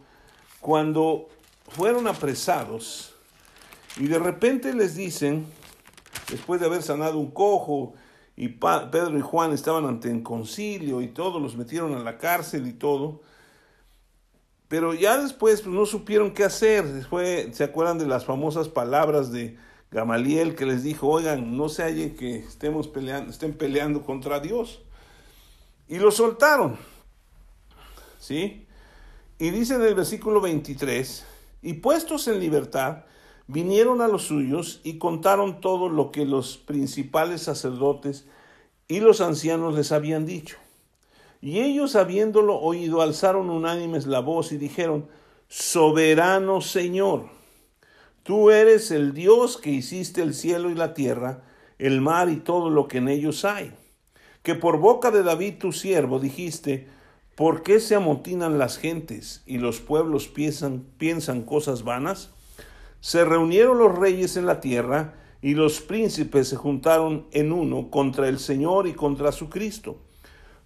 cuando 0.61 1.29
fueron 1.71 2.07
apresados 2.07 3.17
y 3.97 4.07
de 4.07 4.21
repente 4.21 4.73
les 4.73 4.95
dicen 4.95 5.47
después 6.31 6.61
de 6.61 6.67
haber 6.67 6.83
sanado 6.83 7.19
un 7.19 7.31
cojo, 7.31 7.95
y 8.37 8.49
Pedro 8.49 9.17
y 9.19 9.23
Juan 9.23 9.53
estaban 9.53 9.87
ante 9.87 10.11
el 10.11 10.23
concilio 10.23 11.01
y 11.01 11.09
todos 11.09 11.41
los 11.41 11.57
metieron 11.57 11.95
a 11.95 12.01
la 12.01 12.19
cárcel 12.19 12.67
y 12.67 12.75
todo. 12.75 13.23
Pero 14.69 14.93
ya 14.93 15.17
después 15.17 15.63
pues, 15.63 15.75
no 15.75 15.87
supieron 15.87 16.35
qué 16.35 16.45
hacer. 16.45 16.85
Fue, 17.09 17.51
¿Se 17.53 17.65
acuerdan 17.65 17.99
de 17.99 18.07
las 18.07 18.27
famosas 18.27 18.69
palabras 18.69 19.33
de 19.33 19.57
Gamaliel 19.91 20.55
que 20.55 20.67
les 20.67 20.83
dijo, 20.83 21.09
oigan, 21.09 21.57
no 21.57 21.71
se 21.71 21.85
halle 21.85 22.15
que 22.15 22.37
estemos 22.37 22.89
peleando, 22.89 23.31
estén 23.31 23.55
peleando 23.55 24.03
contra 24.05 24.39
Dios? 24.39 24.83
Y 25.89 25.99
lo 25.99 26.11
soltaron. 26.11 26.77
¿Sí? 28.19 28.67
Y 29.39 29.51
dice 29.51 29.77
en 29.77 29.83
el 29.83 29.95
versículo 29.95 30.41
23, 30.41 31.25
y 31.63 31.75
puestos 31.75 32.27
en 32.29 32.41
libertad, 32.41 33.05
vinieron 33.47 34.01
a 34.01 34.09
los 34.09 34.25
suyos 34.25 34.81
y 34.85 34.99
contaron 34.99 35.61
todo 35.61 35.89
lo 35.89 36.11
que 36.11 36.25
los 36.25 36.57
principales 36.57 37.43
sacerdotes 37.43 38.27
y 38.89 39.01
los 39.01 39.21
ancianos 39.21 39.75
les 39.75 39.93
habían 39.93 40.27
dicho. 40.27 40.57
Y 41.41 41.61
ellos, 41.61 41.97
habiéndolo 41.97 42.57
oído, 42.57 43.03
alzaron 43.03 43.51
unánimes 43.51 44.07
la 44.07 44.21
voz 44.21 44.53
y 44.53 44.57
dijeron, 44.57 45.09
Soberano 45.49 46.61
Señor, 46.61 47.29
tú 48.23 48.51
eres 48.51 48.91
el 48.91 49.13
Dios 49.13 49.57
que 49.57 49.71
hiciste 49.71 50.23
el 50.23 50.35
cielo 50.35 50.71
y 50.71 50.75
la 50.75 50.95
tierra, 50.95 51.45
el 51.79 52.01
mar 52.01 52.29
y 52.31 52.37
todo 52.37 52.71
lo 52.71 52.89
que 52.89 52.99
en 52.99 53.09
ellos 53.09 53.45
hay. 53.45 53.73
Que 54.43 54.55
por 54.55 54.79
boca 54.79 55.11
de 55.11 55.23
David 55.23 55.59
tu 55.59 55.73
siervo 55.73 56.19
dijiste, 56.19 56.89
¿por 57.37 57.63
qué 57.63 57.81
se 57.81 57.95
amotinan 57.95 58.59
las 58.59 58.79
gentes 58.79 59.43
y 59.47 59.59
los 59.59 59.81
pueblos 59.81 60.29
piensan, 60.29 61.43
cosas 61.43 61.85
vanas? 61.85 62.31
Se 63.01 63.25
reunieron 63.25 63.79
los 63.79 63.97
reyes 63.97 64.37
en 64.37 64.47
la 64.47 64.61
tierra, 64.61 65.15
y 65.43 65.55
los 65.55 65.81
príncipes 65.81 66.49
se 66.49 66.57
juntaron 66.57 67.27
en 67.31 67.53
uno 67.53 67.91
contra 67.91 68.29
el 68.29 68.39
Señor 68.39 68.87
y 68.87 68.95
contra 68.95 69.33
su 69.33 69.49
Cristo, 69.49 69.99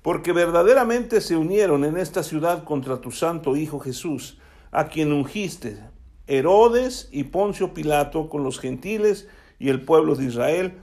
porque 0.03 0.33
verdaderamente 0.33 1.21
se 1.21 1.37
unieron 1.37 1.85
en 1.85 1.99
esta 1.99 2.23
ciudad 2.23 2.65
contra 2.65 3.01
tu 3.01 3.11
santo 3.11 3.57
Hijo 3.57 3.81
Jesús, 3.81 4.39
a 4.71 4.89
quien 4.89 5.13
ungiste, 5.13 5.79
Herodes 6.27 7.09
y 7.13 7.25
Poncio 7.25 7.75
Pilato 7.75 8.29
con 8.29 8.45
los 8.45 8.59
gentiles 8.59 9.29
y 9.59 9.69
el 9.69 9.85
pueblo 9.85 10.15
de 10.15 10.25
Israel, 10.25 10.79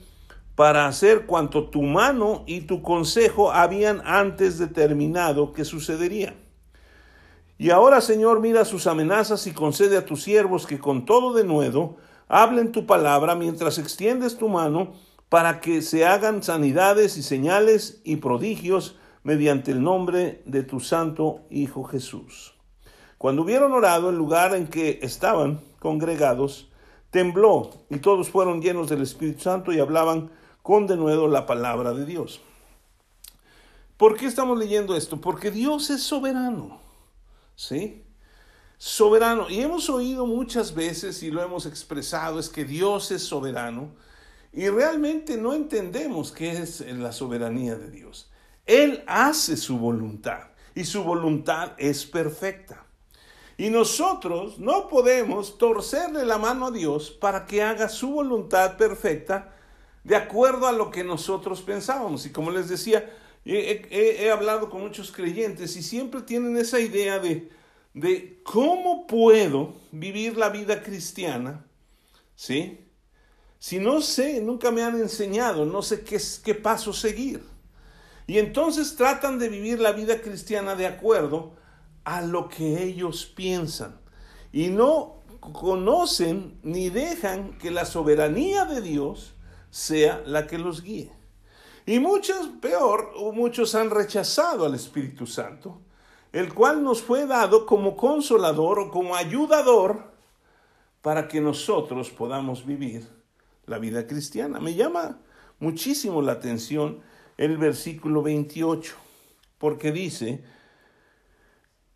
para 0.56 0.88
hacer 0.88 1.25
cuanto 1.25 1.70
tu 1.70 1.82
mano 1.82 2.44
y 2.46 2.62
tu 2.62 2.82
consejo 2.82 3.51
habían 3.51 4.01
antes 4.06 4.58
determinado 4.58 5.54
que 5.54 5.66
sucedería. 5.66 6.36
Y 7.58 7.72
ahora, 7.72 8.02
Señor, 8.02 8.40
mira 8.40 8.66
sus 8.66 8.86
amenazas 8.86 9.48
y 9.48 9.52
concede 9.52 9.98
a 9.98 10.06
tus 10.06 10.24
siervos 10.24 10.68
que 10.68 10.78
con 10.78 11.06
todo 11.06 11.34
denuedo 11.34 11.96
hablen 12.28 12.72
tu 12.72 12.86
palabra 12.86 13.36
mientras 13.36 13.80
extiendes 13.80 14.38
tu 14.38 14.48
mano 14.48 14.94
para 15.30 15.60
que 15.60 15.82
se 15.82 16.06
hagan 16.06 16.44
sanidades 16.44 17.18
y 17.18 17.24
señales 17.24 18.02
y 18.04 18.18
prodigios 18.18 18.96
mediante 19.24 19.72
el 19.72 19.82
nombre 19.82 20.42
de 20.46 20.64
tu 20.64 20.80
santo 20.80 21.42
Hijo 21.50 21.84
Jesús. 21.84 22.54
Cuando 23.18 23.42
hubieron 23.42 23.72
orado, 23.72 24.12
el 24.12 24.16
lugar 24.16 24.54
en 24.54 24.68
que 24.68 25.00
estaban 25.02 25.60
congregados 25.80 26.70
tembló 27.10 27.72
y 27.90 27.98
todos 27.98 28.30
fueron 28.30 28.62
llenos 28.62 28.90
del 28.90 29.02
Espíritu 29.02 29.42
Santo 29.42 29.74
y 29.74 29.80
hablaban 29.80 30.30
con 30.62 30.86
denuedo 30.86 31.28
la 31.28 31.48
palabra 31.48 31.94
de 31.94 32.06
Dios. 32.06 32.42
¿Por 33.98 34.16
qué 34.16 34.28
estamos 34.28 34.60
leyendo 34.60 34.96
esto? 34.96 35.20
Porque 35.20 35.50
Dios 35.50 35.90
es 35.90 36.04
soberano. 36.04 36.87
¿Sí? 37.58 38.06
Soberano. 38.78 39.50
Y 39.50 39.60
hemos 39.60 39.90
oído 39.90 40.26
muchas 40.26 40.74
veces 40.74 41.22
y 41.24 41.32
lo 41.32 41.44
hemos 41.44 41.66
expresado, 41.66 42.40
es 42.40 42.48
que 42.48 42.64
Dios 42.64 43.12
es 43.12 43.24
soberano 43.24 43.96
y 44.54 44.70
realmente 44.70 45.36
no 45.36 45.54
entendemos 45.54 46.32
qué 46.32 46.52
es 46.52 46.80
la 46.80 47.12
soberanía 47.12 47.76
de 47.76 47.92
Dios. 47.92 48.32
Él 48.66 49.04
hace 49.08 49.58
su 49.58 49.78
voluntad 49.78 50.52
y 50.74 50.86
su 50.86 51.04
voluntad 51.04 51.74
es 51.78 52.06
perfecta. 52.06 52.86
Y 53.58 53.72
nosotros 53.72 54.60
no 54.60 54.88
podemos 54.88 55.58
torcerle 55.58 56.24
la 56.26 56.38
mano 56.38 56.68
a 56.68 56.72
Dios 56.72 57.10
para 57.10 57.48
que 57.48 57.64
haga 57.64 57.90
su 57.90 58.12
voluntad 58.12 58.78
perfecta 58.78 59.56
de 60.04 60.16
acuerdo 60.16 60.68
a 60.68 60.72
lo 60.72 60.92
que 60.92 61.04
nosotros 61.04 61.64
pensábamos. 61.64 62.28
Y 62.28 62.32
como 62.32 62.52
les 62.52 62.70
decía, 62.70 63.12
he, 63.56 64.30
hablado 64.32 64.70
con 64.70 64.82
muchos 64.82 65.12
creyentes 65.12 65.75
y 65.75 65.84
siempre 65.84 66.22
tienen 66.22 66.58
esa 66.58 66.80
idea 66.80 67.20
de, 67.20 67.50
de 67.94 68.42
cómo 68.44 69.08
puedo 69.08 69.75
vivir 69.92 70.38
la 70.38 70.50
vida 70.50 70.84
cristiana, 70.84 71.66
¿sí? 72.36 72.80
Si 73.60 73.80
no 73.80 74.01
sé, 74.01 74.42
nunca 74.42 74.70
me 74.70 74.84
han 74.84 75.00
enseñado, 75.00 75.66
no 75.66 75.82
sé 75.82 76.01
qué, 76.01 76.22
qué 76.44 76.56
paso 76.56 76.94
seguir. 76.94 77.42
Y 78.27 78.39
entonces 78.39 78.96
tratan 78.96 79.39
de 79.39 79.50
vivir 79.50 79.80
la 79.80 79.94
vida 79.94 80.22
cristiana 80.22 80.75
de 80.75 80.86
acuerdo 80.86 81.56
a 82.04 82.22
lo 82.22 82.50
que 82.50 82.84
ellos 82.84 83.25
piensan. 83.25 84.00
Y 84.51 84.68
no 84.68 85.24
conocen 85.39 86.60
ni 86.62 86.89
dejan 86.89 87.58
que 87.58 87.72
la 87.72 87.86
soberanía 87.86 88.66
de 88.66 88.82
Dios 88.82 89.36
sea 89.70 90.22
la 90.25 90.46
que 90.48 90.58
los 90.58 90.84
guíe. 90.84 91.17
Y 91.88 92.01
muchos, 92.01 92.50
peor, 92.62 93.13
muchos 93.34 93.74
han 93.74 93.89
rechazado 93.89 94.65
al 94.65 94.75
Espíritu 94.75 95.25
Santo, 95.25 95.79
el 96.34 96.53
cual 96.53 96.84
nos 96.84 97.01
fue 97.01 97.25
dado 97.25 97.65
como 97.65 97.96
consolador 97.96 98.77
o 98.77 98.91
como 98.91 99.15
ayudador 99.15 100.12
para 101.01 101.29
que 101.29 101.39
nosotros 101.39 102.10
podamos 102.10 102.65
vivir 102.65 103.08
la 103.67 103.79
vida 103.79 104.06
cristiana. 104.06 104.60
Me 104.60 104.75
llama 104.75 105.22
muchísimo 105.60 106.22
la 106.22 106.34
atención 106.34 107.00
el 107.38 107.58
versículo 107.58 108.22
28, 108.22 108.94
porque 109.58 109.94
dice, 109.94 110.44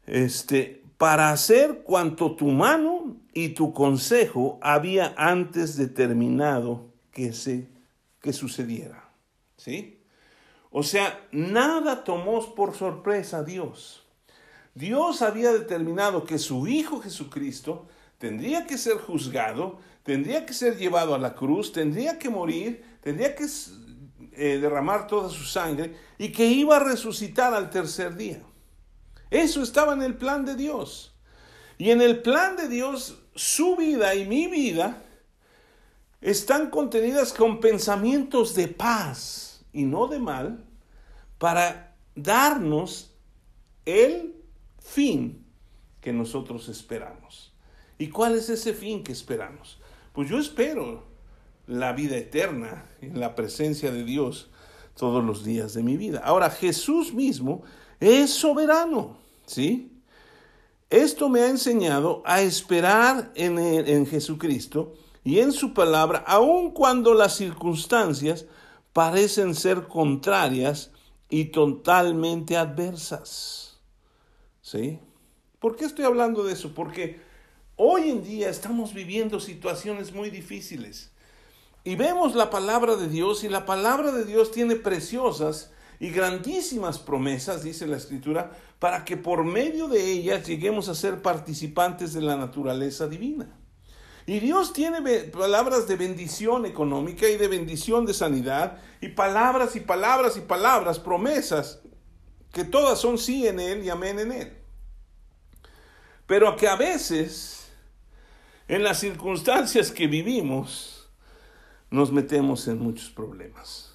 este, 0.06 0.86
para 0.98 1.32
hacer 1.32 1.84
cuanto 1.84 2.38
tu 2.38 2.48
mano 2.48 3.18
y 3.34 3.50
tu 3.50 3.74
consejo 3.74 4.58
había 4.62 5.14
antes 5.18 5.76
determinado 5.76 6.86
que 7.12 7.34
se 7.34 7.68
que 8.22 8.32
sucediera. 8.32 9.11
¿Sí? 9.64 10.02
O 10.72 10.82
sea, 10.82 11.28
nada 11.32 12.04
tomó 12.04 12.56
por 12.56 12.74
sorpresa 12.76 13.40
a 13.40 13.44
Dios. 13.44 14.04
Dios 14.74 15.22
había 15.22 15.52
determinado 15.52 16.24
que 16.26 16.40
su 16.40 16.66
Hijo 16.66 17.00
Jesucristo 17.00 17.88
tendría 18.18 18.66
que 18.66 18.80
ser 18.80 18.98
juzgado, 18.98 19.78
tendría 20.02 20.48
que 20.48 20.54
ser 20.54 20.78
llevado 20.78 21.14
a 21.14 21.20
la 21.20 21.36
cruz, 21.36 21.72
tendría 21.72 22.18
que 22.18 22.30
morir, 22.30 22.84
tendría 23.02 23.36
que 23.36 23.46
eh, 24.32 24.58
derramar 24.60 25.06
toda 25.06 25.30
su 25.30 25.44
sangre 25.44 25.96
y 26.18 26.32
que 26.32 26.48
iba 26.48 26.78
a 26.78 26.84
resucitar 26.84 27.54
al 27.54 27.70
tercer 27.70 28.16
día. 28.16 28.42
Eso 29.30 29.62
estaba 29.62 29.94
en 29.94 30.02
el 30.02 30.16
plan 30.16 30.44
de 30.44 30.56
Dios. 30.56 31.14
Y 31.78 31.92
en 31.92 32.02
el 32.02 32.24
plan 32.24 32.56
de 32.56 32.68
Dios, 32.68 33.20
su 33.36 33.76
vida 33.76 34.16
y 34.16 34.26
mi 34.26 34.48
vida 34.48 35.04
están 36.20 36.72
contenidas 36.72 37.32
con 37.32 37.60
pensamientos 37.60 38.56
de 38.56 38.68
paz 38.68 39.51
y 39.74 39.84
no 39.84 40.08
de 40.08 40.20
mal 40.20 40.66
para 41.38 41.96
darnos 42.16 43.16
el 43.86 44.36
fin 44.80 45.46
que 46.02 46.14
nosotros 46.14 46.70
esperamos. 46.70 47.54
¿Y 47.98 48.10
cuál 48.10 48.36
es 48.36 48.50
ese 48.50 48.74
fin 48.74 49.04
que 49.04 49.12
esperamos? 49.12 49.80
Pues 50.14 50.30
yo 50.30 50.40
espero 50.40 51.04
la 51.68 51.94
vida 51.94 52.18
eterna 52.18 52.86
en 53.02 53.20
la 53.20 53.36
presencia 53.36 53.92
de 53.92 54.04
Dios 54.04 54.50
todos 54.96 55.24
los 55.24 55.44
días 55.44 55.74
de 55.74 55.84
mi 55.84 55.98
vida. 55.98 56.22
Ahora, 56.24 56.50
Jesús 56.50 57.14
mismo 57.14 57.64
es 58.00 58.32
soberano, 58.32 59.18
¿sí? 59.46 59.92
Esto 60.90 61.30
me 61.30 61.42
ha 61.42 61.50
enseñado 61.50 62.22
a 62.26 62.42
esperar 62.42 63.32
en, 63.36 63.58
en 63.58 64.06
Jesucristo 64.06 64.94
y 65.24 65.40
en 65.40 65.54
su 65.54 65.74
palabra, 65.74 66.24
aun 66.28 66.72
cuando 66.72 67.14
las 67.14 67.38
circunstancias 67.38 68.46
parecen 68.94 69.56
ser 69.56 69.88
contrarias 69.88 70.92
y 71.30 71.46
totalmente 71.46 72.58
adversas. 72.58 73.80
¿Sí? 74.62 75.00
¿Por 75.60 75.76
qué 75.76 75.86
estoy 75.86 76.06
hablando 76.06 76.44
de 76.44 76.54
eso? 76.54 76.74
Porque 76.74 77.20
hoy 77.76 78.10
en 78.10 78.24
día 78.24 78.50
estamos 78.50 78.94
viviendo 78.94 79.40
situaciones 79.40 80.14
muy 80.14 80.30
difíciles. 80.30 81.12
Y 81.84 81.96
vemos 81.96 82.36
la 82.36 82.50
palabra 82.50 82.96
de 82.96 83.08
Dios 83.08 83.44
y 83.44 83.50
la 83.50 83.66
palabra 83.66 84.12
de 84.12 84.26
Dios 84.26 84.52
tiene 84.52 84.76
preciosas 84.76 85.72
y 86.00 86.10
grandísimas 86.10 87.00
promesas, 87.00 87.64
dice 87.64 87.88
la 87.88 87.98
escritura, 87.98 88.52
para 88.80 89.06
que 89.06 89.18
por 89.18 89.44
medio 89.44 89.88
de 89.88 90.12
ellas 90.12 90.48
lleguemos 90.48 90.90
a 90.90 90.96
ser 90.96 91.22
participantes 91.22 92.14
de 92.14 92.22
la 92.22 92.36
naturaleza 92.36 93.08
divina. 93.08 93.61
Y 94.26 94.40
Dios 94.40 94.74
tiene 94.74 95.02
palabras 95.26 95.88
de 95.88 95.96
bendición 95.96 96.66
económica 96.66 97.28
y 97.28 97.38
de 97.38 97.48
bendición 97.48 98.06
de 98.06 98.14
sanidad, 98.14 98.80
y 99.02 99.10
palabras 99.10 99.76
y 99.76 99.80
palabras 99.80 100.38
y 100.38 100.42
palabras, 100.42 101.00
promesas, 101.00 101.82
que 102.52 102.64
todas 102.64 103.00
son 103.00 103.18
sí 103.18 103.48
en 103.48 103.60
Él 103.60 103.84
y 103.84 103.90
amén 103.90 104.20
en 104.20 104.32
Él. 104.32 104.58
Pero 106.28 106.56
que 106.56 106.68
a 106.68 106.76
veces, 106.76 107.70
en 108.68 108.84
las 108.84 109.00
circunstancias 109.00 109.92
que 109.92 110.08
vivimos, 110.08 111.10
nos 111.90 112.12
metemos 112.12 112.68
en 112.68 112.80
muchos 112.80 113.10
problemas. 113.10 113.92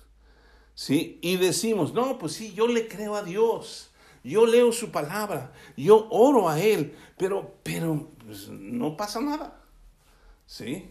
¿Sí? 0.74 1.18
Y 1.22 1.36
decimos, 1.36 1.94
no, 1.94 2.18
pues 2.18 2.34
sí, 2.34 2.52
yo 2.52 2.66
le 2.66 2.86
creo 2.86 3.16
a 3.16 3.22
Dios, 3.22 3.90
yo 4.22 4.44
leo 4.44 4.72
su 4.72 4.90
palabra, 4.90 5.52
yo 5.76 6.06
oro 6.10 6.50
a 6.50 6.60
Él, 6.60 6.94
pero, 7.16 7.54
pero 7.62 8.10
pues, 8.24 8.48
no 8.50 8.96
pasa 8.96 9.20
nada. 9.20 9.62
¿Sí? 10.46 10.88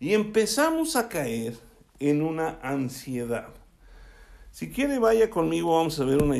Y 0.00 0.14
empezamos 0.14 0.96
a 0.96 1.08
caer 1.08 1.56
en 1.98 2.22
una 2.22 2.58
ansiedad. 2.62 3.48
Si 4.50 4.70
quiere, 4.70 4.98
vaya 4.98 5.30
conmigo, 5.30 5.76
vamos 5.76 5.98
a 6.00 6.04
ver 6.04 6.22
una, 6.22 6.36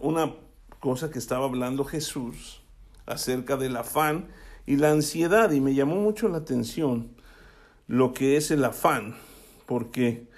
una 0.00 0.34
cosa 0.78 1.10
que 1.10 1.18
estaba 1.18 1.44
hablando 1.44 1.84
Jesús 1.84 2.62
acerca 3.06 3.56
del 3.56 3.76
afán 3.76 4.28
y 4.66 4.76
la 4.76 4.90
ansiedad, 4.90 5.50
y 5.50 5.60
me 5.60 5.74
llamó 5.74 5.96
mucho 5.96 6.28
la 6.28 6.38
atención 6.38 7.10
lo 7.88 8.12
que 8.12 8.36
es 8.36 8.52
el 8.52 8.64
afán, 8.64 9.16
porque 9.66 10.28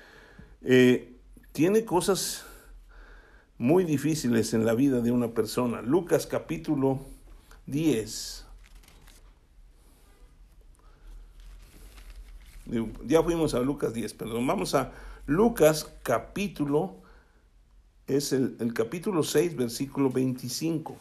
eh, 0.62 1.16
tiene 1.52 1.84
cosas 1.84 2.46
muy 3.58 3.84
difíciles 3.84 4.54
en 4.54 4.64
la 4.64 4.74
vida 4.74 5.00
de 5.00 5.12
una 5.12 5.28
persona. 5.28 5.82
Lucas 5.82 6.26
capítulo 6.26 7.00
10. 7.66 8.41
Ya 13.04 13.22
fuimos 13.22 13.54
a 13.54 13.60
Lucas 13.60 13.92
10, 13.92 14.14
perdón. 14.14 14.46
Vamos 14.46 14.74
a 14.74 14.92
Lucas 15.26 15.92
capítulo, 16.02 16.96
es 18.06 18.32
el, 18.32 18.72
capítulo 18.74 19.22
6, 19.22 19.56
versículo 19.56 20.10
25. 20.10 20.96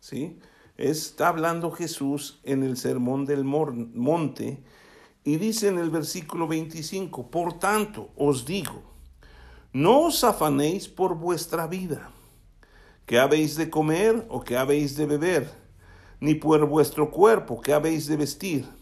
¿Sí? 0.00 0.38
Está 0.76 1.28
hablando 1.28 1.70
Jesús 1.70 2.40
en 2.42 2.62
el 2.62 2.76
sermón 2.76 3.24
del 3.24 3.44
monte 3.44 4.62
y 5.24 5.36
dice 5.36 5.68
en 5.68 5.78
el 5.78 5.90
versículo 5.90 6.48
25, 6.48 7.30
por 7.30 7.58
tanto 7.58 8.10
os 8.16 8.44
digo, 8.44 8.82
no 9.72 10.00
os 10.00 10.24
afanéis 10.24 10.88
por 10.88 11.14
vuestra 11.14 11.66
vida, 11.66 12.10
que 13.06 13.18
habéis 13.18 13.56
de 13.56 13.70
comer 13.70 14.26
o 14.28 14.42
que 14.42 14.56
habéis 14.56 14.96
de 14.96 15.06
beber, 15.06 15.50
ni 16.20 16.34
por 16.34 16.66
vuestro 16.66 17.10
cuerpo, 17.10 17.60
que 17.60 17.72
habéis 17.72 18.06
de 18.06 18.16
vestir. 18.16 18.81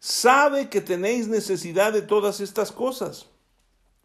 sabe 0.00 0.68
que 0.68 0.80
tenéis 0.80 1.28
necesidad 1.28 1.92
de 1.92 2.02
todas 2.02 2.40
estas 2.40 2.72
cosas. 2.72 3.26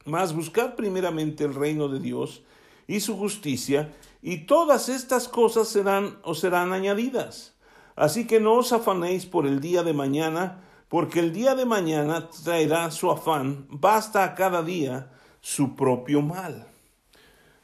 Mas 0.04 0.34
buscad 0.34 0.76
primeramente 0.76 1.44
el 1.44 1.56
reino 1.56 1.88
de 1.88 2.00
Dios 2.00 2.44
y 2.86 3.00
su 3.00 3.18
justicia, 3.18 3.92
y 4.22 4.46
todas 4.46 4.90
estas 4.90 5.28
cosas 5.28 5.68
serán 5.68 6.20
o 6.22 6.36
serán 6.36 6.74
añadidas. 6.74 7.54
Así 7.96 8.28
que 8.28 8.40
no 8.40 8.56
os 8.56 8.72
afanéis 8.74 9.26
por 9.26 9.48
el 9.48 9.60
día 9.62 9.82
de 9.82 9.94
mañana, 9.94 10.62
porque 10.90 11.20
el 11.20 11.34
día 11.34 11.56
de 11.56 11.66
mañana 11.66 12.30
traerá 12.30 12.92
su 12.92 13.10
afán, 13.10 13.66
basta 13.70 14.24
a 14.24 14.36
cada 14.36 14.62
día 14.62 15.12
su 15.42 15.76
propio 15.76 16.22
mal. 16.22 16.68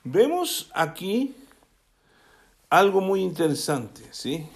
Vemos 0.03 0.71
aquí 0.73 1.35
algo 2.69 3.01
muy 3.01 3.21
interesante, 3.21 4.01
¿sí? 4.11 4.47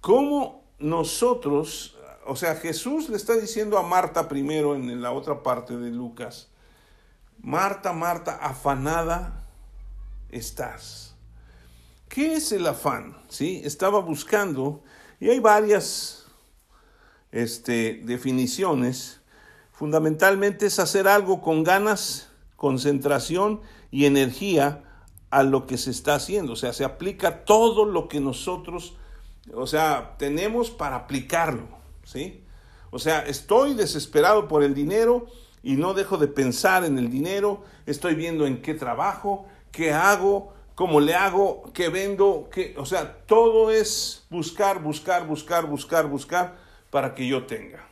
Cómo 0.00 0.64
nosotros, 0.78 1.96
o 2.26 2.36
sea, 2.36 2.56
Jesús 2.56 3.08
le 3.08 3.16
está 3.16 3.34
diciendo 3.34 3.78
a 3.78 3.82
Marta 3.82 4.28
primero 4.28 4.74
en 4.74 5.02
la 5.02 5.12
otra 5.12 5.42
parte 5.42 5.76
de 5.76 5.90
Lucas, 5.90 6.48
Marta, 7.38 7.92
Marta, 7.92 8.36
afanada 8.36 9.44
estás. 10.30 11.14
¿Qué 12.08 12.34
es 12.34 12.52
el 12.52 12.66
afán? 12.66 13.16
¿Sí? 13.28 13.62
Estaba 13.64 14.00
buscando, 14.00 14.82
y 15.18 15.30
hay 15.30 15.40
varias 15.40 16.26
este, 17.32 18.02
definiciones. 18.04 19.20
Fundamentalmente 19.72 20.66
es 20.66 20.78
hacer 20.78 21.08
algo 21.08 21.40
con 21.40 21.64
ganas, 21.64 22.30
concentración 22.56 23.60
y 23.90 24.04
energía 24.04 24.84
a 25.30 25.42
lo 25.42 25.66
que 25.66 25.78
se 25.78 25.90
está 25.90 26.14
haciendo. 26.14 26.52
O 26.52 26.56
sea, 26.56 26.72
se 26.72 26.84
aplica 26.84 27.44
todo 27.44 27.84
lo 27.84 28.08
que 28.08 28.20
nosotros, 28.20 28.96
o 29.54 29.66
sea, 29.66 30.16
tenemos 30.18 30.70
para 30.70 30.96
aplicarlo. 30.96 31.81
¿Sí? 32.04 32.44
O 32.90 32.98
sea, 32.98 33.20
estoy 33.20 33.74
desesperado 33.74 34.48
por 34.48 34.62
el 34.62 34.74
dinero 34.74 35.26
y 35.62 35.76
no 35.76 35.94
dejo 35.94 36.18
de 36.18 36.28
pensar 36.28 36.84
en 36.84 36.98
el 36.98 37.10
dinero, 37.10 37.64
estoy 37.86 38.14
viendo 38.14 38.46
en 38.46 38.60
qué 38.60 38.74
trabajo, 38.74 39.46
qué 39.70 39.92
hago, 39.92 40.52
cómo 40.74 41.00
le 41.00 41.14
hago, 41.14 41.70
qué 41.72 41.88
vendo, 41.88 42.48
qué, 42.52 42.74
o 42.76 42.84
sea, 42.84 43.24
todo 43.26 43.70
es 43.70 44.26
buscar, 44.28 44.82
buscar, 44.82 45.26
buscar, 45.26 45.66
buscar, 45.66 46.08
buscar 46.08 46.56
para 46.90 47.14
que 47.14 47.26
yo 47.26 47.46
tenga. 47.46 47.86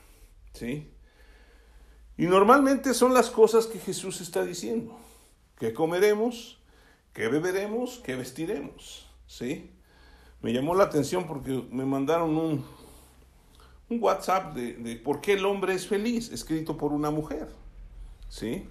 ¿Sí? 0.52 0.90
Y 2.16 2.26
normalmente 2.26 2.92
son 2.92 3.14
las 3.14 3.30
cosas 3.30 3.66
que 3.66 3.78
Jesús 3.78 4.20
está 4.20 4.44
diciendo. 4.44 4.98
¿Qué 5.58 5.72
comeremos? 5.72 6.58
¿Qué 7.14 7.28
beberemos? 7.28 8.00
¿Qué 8.04 8.16
vestiremos? 8.16 9.08
¿Sí? 9.26 9.70
Me 10.42 10.52
llamó 10.52 10.74
la 10.74 10.84
atención 10.84 11.26
porque 11.26 11.64
me 11.70 11.84
mandaron 11.84 12.36
un, 12.36 12.64
un 13.90 14.02
WhatsApp 14.02 14.54
de, 14.54 14.74
de 14.74 14.96
por 14.96 15.20
qué 15.20 15.34
el 15.34 15.44
hombre 15.44 15.74
es 15.74 15.86
feliz, 15.86 16.32
escrito 16.32 16.76
por 16.76 16.92
una 16.92 17.10
mujer. 17.10 17.48
¿Sí? 18.28 18.66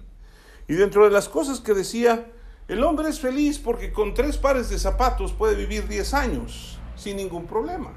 Y 0.66 0.74
dentro 0.74 1.04
de 1.04 1.10
las 1.10 1.28
cosas 1.28 1.60
que 1.60 1.74
decía, 1.74 2.26
el 2.68 2.82
hombre 2.84 3.08
es 3.08 3.20
feliz 3.20 3.58
porque 3.58 3.92
con 3.92 4.14
tres 4.14 4.38
pares 4.38 4.70
de 4.70 4.78
zapatos 4.78 5.32
puede 5.32 5.56
vivir 5.56 5.86
10 5.88 6.14
años 6.14 6.78
sin 6.96 7.16
ningún 7.16 7.46
problema. 7.46 7.92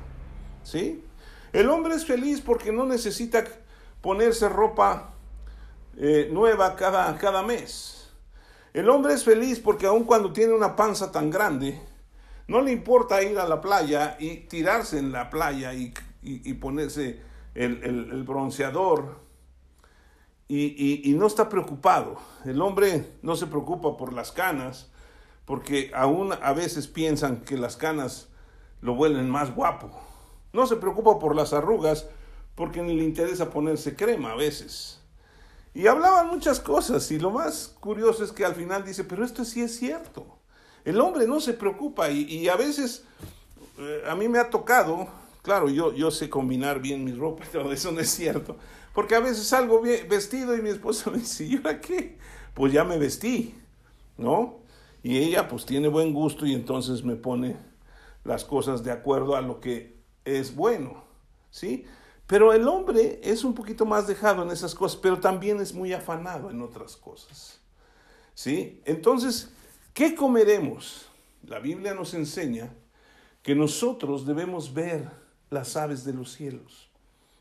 ¿Sí? 0.64 1.04
El 1.54 1.70
hombre 1.70 1.96
es 1.96 2.06
feliz 2.06 2.42
porque 2.42 2.72
no 2.72 2.86
necesita 2.86 3.44
ponerse 4.02 4.50
ropa 4.50 5.14
eh, 5.96 6.30
nueva 6.32 6.76
cada, 6.76 7.16
cada 7.18 7.44
mes. 7.44 8.10
El 8.74 8.90
hombre 8.90 9.14
es 9.14 9.24
feliz 9.24 9.60
porque 9.60 9.86
aun 9.86 10.04
cuando 10.04 10.34
tiene 10.34 10.54
una 10.54 10.76
panza 10.76 11.12
tan 11.12 11.30
grande, 11.30 11.80
no 12.48 12.60
le 12.62 12.72
importa 12.72 13.22
ir 13.22 13.38
a 13.38 13.48
la 13.48 13.62
playa 13.62 14.18
y 14.20 14.38
tirarse 14.48 14.98
en 14.98 15.12
la 15.12 15.30
playa 15.30 15.74
y, 15.74 15.94
ponerse 16.56 17.22
el 17.56 18.24
bronceador 18.24 19.24
y, 20.48 21.14
no 21.18 21.28
está 21.28 21.50
preocupado. 21.50 22.18
El 22.46 22.62
hombre 22.62 23.12
no 23.22 23.36
se 23.36 23.48
preocupa 23.48 23.98
por 23.98 24.14
las 24.14 24.32
canas, 24.32 24.90
porque 25.46 25.92
aún 25.94 26.34
a 26.34 26.54
veces 26.54 26.88
piensan 26.88 27.42
que 27.42 27.58
las 27.58 27.76
canas 27.76 28.30
lo 28.82 28.96
vuelven 28.96 29.30
más 29.30 29.54
guapo. 29.56 29.90
No 30.52 30.68
se 30.68 30.76
preocupa 30.76 31.20
por 31.20 31.36
las 31.36 31.54
arrugas, 31.54 32.08
porque 32.56 32.82
ni 32.82 32.96
le 32.96 33.04
interesa 33.04 33.50
ponerse 33.50 33.96
crema 33.96 34.34
a 34.34 34.36
veces. 34.36 35.02
Y 35.74 35.88
hablaban 35.88 36.28
muchas 36.28 36.60
cosas, 36.60 37.10
y 37.12 37.18
lo 37.18 37.32
más 37.32 37.76
curioso 37.80 38.24
es 38.24 38.32
que 38.32 38.46
al 38.46 38.54
final 38.54 38.86
dice, 38.86 39.04
pero 39.04 39.26
esto 39.26 39.44
sí 39.44 39.62
es 39.62 39.76
cierto. 39.76 40.38
El 40.86 41.02
hombre 41.02 41.26
no 41.26 41.40
se 41.40 41.54
preocupa, 41.54 42.12
y, 42.12 42.48
a 42.48 42.56
veces 42.56 43.06
eh, 43.80 44.04
a 44.08 44.16
mí 44.16 44.28
me 44.28 44.38
ha 44.38 44.52
tocado, 44.52 45.08
claro, 45.44 45.70
yo, 45.70 45.94
yo 45.94 46.10
sé 46.10 46.28
combinar 46.28 46.82
bien 46.82 47.04
mi 47.04 47.14
ropa, 47.14 47.44
pero 47.52 47.72
eso 47.72 47.92
no 47.92 48.00
es 48.00 48.10
cierto 48.10 48.58
porque 48.94 49.16
a 49.16 49.20
veces 49.20 49.48
salgo 49.48 49.82
vestido 49.82 50.56
y 50.56 50.62
mi 50.62 50.70
esposa 50.70 51.10
me 51.12 51.18
dice, 51.18 51.46
¿y 51.46 51.58
ahora 51.58 51.82
qué? 51.82 52.18
Pues 52.54 52.72
ya 52.72 52.84
me 52.84 52.98
vestí, 52.98 53.56
¿no? 54.18 54.60
Y 55.02 55.18
ella 55.18 55.48
pues 55.48 55.66
tiene 55.66 55.88
buen 55.88 56.14
gusto 56.14 56.46
y 56.46 56.54
entonces 56.54 57.04
me 57.04 57.16
pone 57.16 57.58
las 58.24 58.46
cosas 58.46 58.84
de 58.84 58.92
acuerdo 58.92 59.36
a 59.36 59.42
lo 59.42 59.60
que 59.60 59.98
es 60.24 60.56
bueno, 60.56 61.04
¿sí? 61.50 61.86
Pero 62.28 62.54
el 62.54 62.68
hombre 62.68 63.20
es 63.22 63.44
un 63.44 63.54
poquito 63.54 63.86
más 63.86 64.08
dejado 64.08 64.44
en 64.44 64.52
esas 64.52 64.74
cosas, 64.76 64.98
pero 65.02 65.20
también 65.20 65.60
es 65.60 65.74
muy 65.74 65.92
afanado 65.92 66.50
en 66.50 66.62
otras 66.62 66.96
cosas. 66.96 67.60
¿Sí? 68.34 68.82
Entonces, 68.86 69.52
¿qué 69.94 70.16
comeremos? 70.16 71.08
La 71.46 71.60
Biblia 71.60 71.94
nos 71.94 72.14
enseña 72.14 72.74
que 73.42 73.54
nosotros 73.56 74.26
debemos 74.26 74.74
ver 74.74 75.12
las 75.54 75.76
aves 75.78 76.04
de 76.04 76.14
los 76.14 76.34
cielos, 76.34 76.90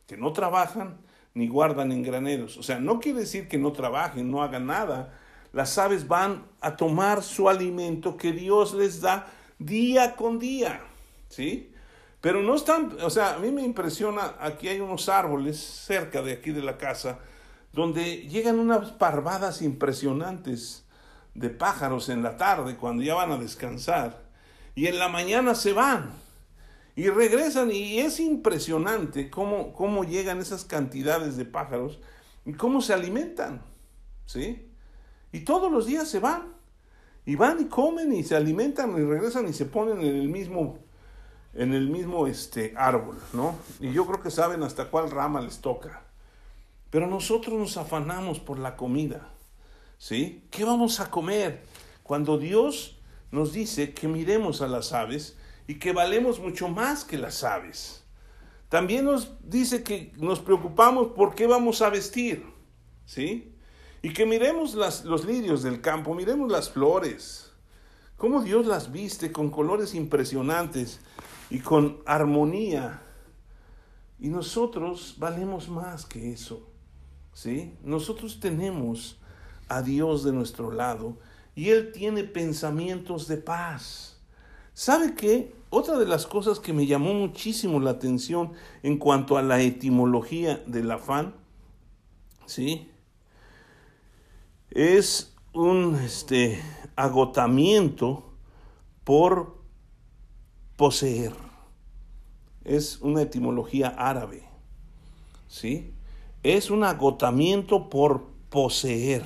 que 0.06 0.16
no 0.16 0.32
trabajan 0.32 0.98
ni 1.34 1.48
guardan 1.48 1.92
en 1.92 2.02
graneros. 2.02 2.56
O 2.58 2.62
sea, 2.62 2.78
no 2.78 3.00
quiere 3.00 3.20
decir 3.20 3.48
que 3.48 3.58
no 3.58 3.72
trabajen, 3.72 4.30
no 4.30 4.42
hagan 4.42 4.66
nada. 4.66 5.14
Las 5.52 5.78
aves 5.78 6.06
van 6.06 6.44
a 6.60 6.76
tomar 6.76 7.22
su 7.22 7.48
alimento 7.48 8.16
que 8.16 8.32
Dios 8.32 8.74
les 8.74 9.00
da 9.00 9.26
día 9.58 10.16
con 10.16 10.38
día, 10.38 10.80
¿sí? 11.28 11.72
Pero 12.20 12.42
no 12.42 12.54
están, 12.54 12.96
o 13.02 13.10
sea, 13.10 13.34
a 13.34 13.38
mí 13.38 13.50
me 13.50 13.62
impresiona, 13.62 14.34
aquí 14.40 14.68
hay 14.68 14.80
unos 14.80 15.08
árboles 15.08 15.58
cerca 15.58 16.22
de 16.22 16.32
aquí 16.32 16.52
de 16.52 16.62
la 16.62 16.78
casa, 16.78 17.18
donde 17.72 18.28
llegan 18.28 18.58
unas 18.58 18.92
parvadas 18.92 19.62
impresionantes 19.62 20.84
de 21.34 21.50
pájaros 21.50 22.08
en 22.08 22.22
la 22.22 22.36
tarde 22.36 22.76
cuando 22.76 23.02
ya 23.02 23.14
van 23.14 23.32
a 23.32 23.38
descansar 23.38 24.22
y 24.74 24.86
en 24.86 24.98
la 24.98 25.08
mañana 25.08 25.54
se 25.54 25.72
van 25.72 26.12
y 26.94 27.08
regresan 27.08 27.70
y 27.70 27.98
es 28.00 28.20
impresionante 28.20 29.30
cómo, 29.30 29.72
cómo 29.72 30.04
llegan 30.04 30.40
esas 30.40 30.64
cantidades 30.64 31.36
de 31.36 31.44
pájaros 31.44 32.00
y 32.44 32.52
cómo 32.52 32.80
se 32.80 32.92
alimentan, 32.92 33.62
¿sí? 34.26 34.68
Y 35.32 35.40
todos 35.40 35.72
los 35.72 35.86
días 35.86 36.08
se 36.08 36.18
van 36.18 36.54
y 37.24 37.36
van 37.36 37.60
y 37.60 37.64
comen 37.66 38.12
y 38.12 38.24
se 38.24 38.36
alimentan 38.36 38.90
y 38.92 39.04
regresan 39.04 39.48
y 39.48 39.52
se 39.52 39.64
ponen 39.64 40.00
en 40.00 40.16
el 40.16 40.28
mismo 40.28 40.78
en 41.54 41.74
el 41.74 41.90
mismo 41.90 42.26
este 42.26 42.72
árbol, 42.76 43.16
¿no? 43.34 43.56
Y 43.78 43.92
yo 43.92 44.06
creo 44.06 44.22
que 44.22 44.30
saben 44.30 44.62
hasta 44.62 44.86
cuál 44.86 45.10
rama 45.10 45.40
les 45.40 45.60
toca. 45.60 46.02
Pero 46.88 47.06
nosotros 47.06 47.58
nos 47.58 47.76
afanamos 47.76 48.40
por 48.40 48.58
la 48.58 48.76
comida. 48.76 49.28
¿Sí? 49.98 50.46
¿Qué 50.50 50.64
vamos 50.64 50.98
a 50.98 51.10
comer? 51.10 51.62
Cuando 52.02 52.38
Dios 52.38 52.98
nos 53.30 53.52
dice 53.52 53.94
que 53.94 54.08
miremos 54.08 54.60
a 54.60 54.66
las 54.66 54.92
aves 54.92 55.36
y 55.66 55.78
que 55.78 55.92
valemos 55.92 56.40
mucho 56.40 56.68
más 56.68 57.04
que 57.04 57.18
las 57.18 57.44
aves. 57.44 58.04
También 58.68 59.04
nos 59.04 59.32
dice 59.42 59.82
que 59.82 60.12
nos 60.16 60.40
preocupamos 60.40 61.08
por 61.08 61.34
qué 61.34 61.46
vamos 61.46 61.82
a 61.82 61.90
vestir. 61.90 62.44
¿Sí? 63.04 63.52
Y 64.00 64.12
que 64.12 64.24
miremos 64.26 64.74
las, 64.74 65.04
los 65.04 65.24
lirios 65.24 65.62
del 65.62 65.80
campo, 65.80 66.14
miremos 66.14 66.50
las 66.50 66.70
flores. 66.70 67.52
Cómo 68.16 68.42
Dios 68.42 68.66
las 68.66 68.90
viste 68.90 69.30
con 69.32 69.50
colores 69.50 69.94
impresionantes 69.94 71.00
y 71.50 71.58
con 71.58 72.02
armonía. 72.06 73.02
Y 74.18 74.28
nosotros 74.28 75.16
valemos 75.18 75.68
más 75.68 76.06
que 76.06 76.32
eso. 76.32 76.68
¿sí? 77.32 77.74
Nosotros 77.82 78.40
tenemos 78.40 79.18
a 79.68 79.82
Dios 79.82 80.24
de 80.24 80.32
nuestro 80.32 80.70
lado 80.70 81.18
y 81.54 81.70
Él 81.70 81.92
tiene 81.92 82.24
pensamientos 82.24 83.26
de 83.28 83.36
paz. 83.38 84.11
¿Sabe 84.74 85.14
qué? 85.14 85.54
Otra 85.70 85.98
de 85.98 86.06
las 86.06 86.26
cosas 86.26 86.60
que 86.60 86.72
me 86.72 86.86
llamó 86.86 87.14
muchísimo 87.14 87.80
la 87.80 87.90
atención 87.90 88.52
en 88.82 88.98
cuanto 88.98 89.36
a 89.36 89.42
la 89.42 89.60
etimología 89.60 90.62
del 90.66 90.90
afán, 90.90 91.34
¿sí? 92.46 92.90
Es 94.70 95.34
un 95.52 95.96
este, 95.96 96.62
agotamiento 96.96 98.34
por 99.04 99.58
poseer. 100.76 101.32
Es 102.64 103.00
una 103.00 103.22
etimología 103.22 103.88
árabe, 103.88 104.44
¿sí? 105.48 105.92
es 106.42 106.70
un 106.70 106.84
agotamiento 106.84 107.88
por 107.88 108.26
poseer. 108.50 109.24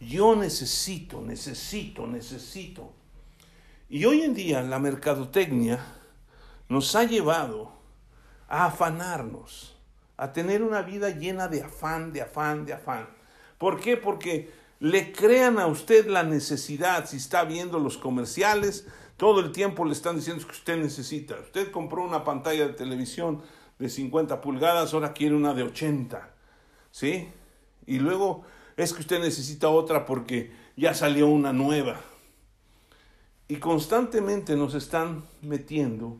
Yo 0.00 0.34
necesito, 0.36 1.20
necesito, 1.20 2.06
necesito. 2.06 2.92
Y 3.92 4.04
hoy 4.04 4.22
en 4.22 4.34
día 4.34 4.62
la 4.62 4.78
mercadotecnia 4.78 5.84
nos 6.68 6.94
ha 6.94 7.02
llevado 7.02 7.72
a 8.48 8.66
afanarnos, 8.66 9.76
a 10.16 10.32
tener 10.32 10.62
una 10.62 10.82
vida 10.82 11.10
llena 11.10 11.48
de 11.48 11.64
afán, 11.64 12.12
de 12.12 12.22
afán, 12.22 12.66
de 12.66 12.74
afán. 12.74 13.08
¿Por 13.58 13.80
qué? 13.80 13.96
Porque 13.96 14.52
le 14.78 15.10
crean 15.10 15.58
a 15.58 15.66
usted 15.66 16.06
la 16.06 16.22
necesidad, 16.22 17.06
si 17.06 17.16
está 17.16 17.42
viendo 17.42 17.80
los 17.80 17.98
comerciales, 17.98 18.86
todo 19.16 19.40
el 19.40 19.50
tiempo 19.50 19.84
le 19.84 19.92
están 19.92 20.14
diciendo 20.14 20.46
que 20.46 20.52
usted 20.52 20.76
necesita. 20.76 21.40
Usted 21.40 21.72
compró 21.72 22.04
una 22.04 22.22
pantalla 22.22 22.68
de 22.68 22.74
televisión, 22.74 23.42
de 23.80 23.88
50 23.88 24.40
pulgadas, 24.40 24.94
ahora 24.94 25.14
quiere 25.14 25.34
una 25.34 25.52
de 25.52 25.64
80. 25.64 26.30
¿Sí? 26.92 27.28
Y 27.86 27.98
luego 27.98 28.44
es 28.76 28.92
que 28.92 29.00
usted 29.00 29.18
necesita 29.18 29.68
otra 29.68 30.06
porque 30.06 30.52
ya 30.76 30.94
salió 30.94 31.26
una 31.26 31.52
nueva. 31.52 32.00
Y 33.50 33.56
constantemente 33.56 34.54
nos 34.54 34.74
están 34.74 35.24
metiendo 35.42 36.18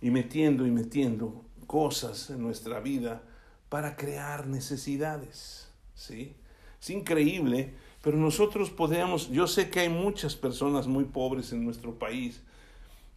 y 0.00 0.10
metiendo 0.10 0.66
y 0.66 0.70
metiendo 0.70 1.44
cosas 1.66 2.30
en 2.30 2.40
nuestra 2.40 2.80
vida 2.80 3.20
para 3.68 3.94
crear 3.94 4.46
necesidades. 4.46 5.68
¿Sí? 5.94 6.34
Es 6.80 6.88
increíble, 6.88 7.74
pero 8.00 8.16
nosotros 8.16 8.70
podemos, 8.70 9.28
yo 9.28 9.46
sé 9.46 9.68
que 9.68 9.80
hay 9.80 9.90
muchas 9.90 10.34
personas 10.34 10.86
muy 10.86 11.04
pobres 11.04 11.52
en 11.52 11.62
nuestro 11.62 11.98
país, 11.98 12.40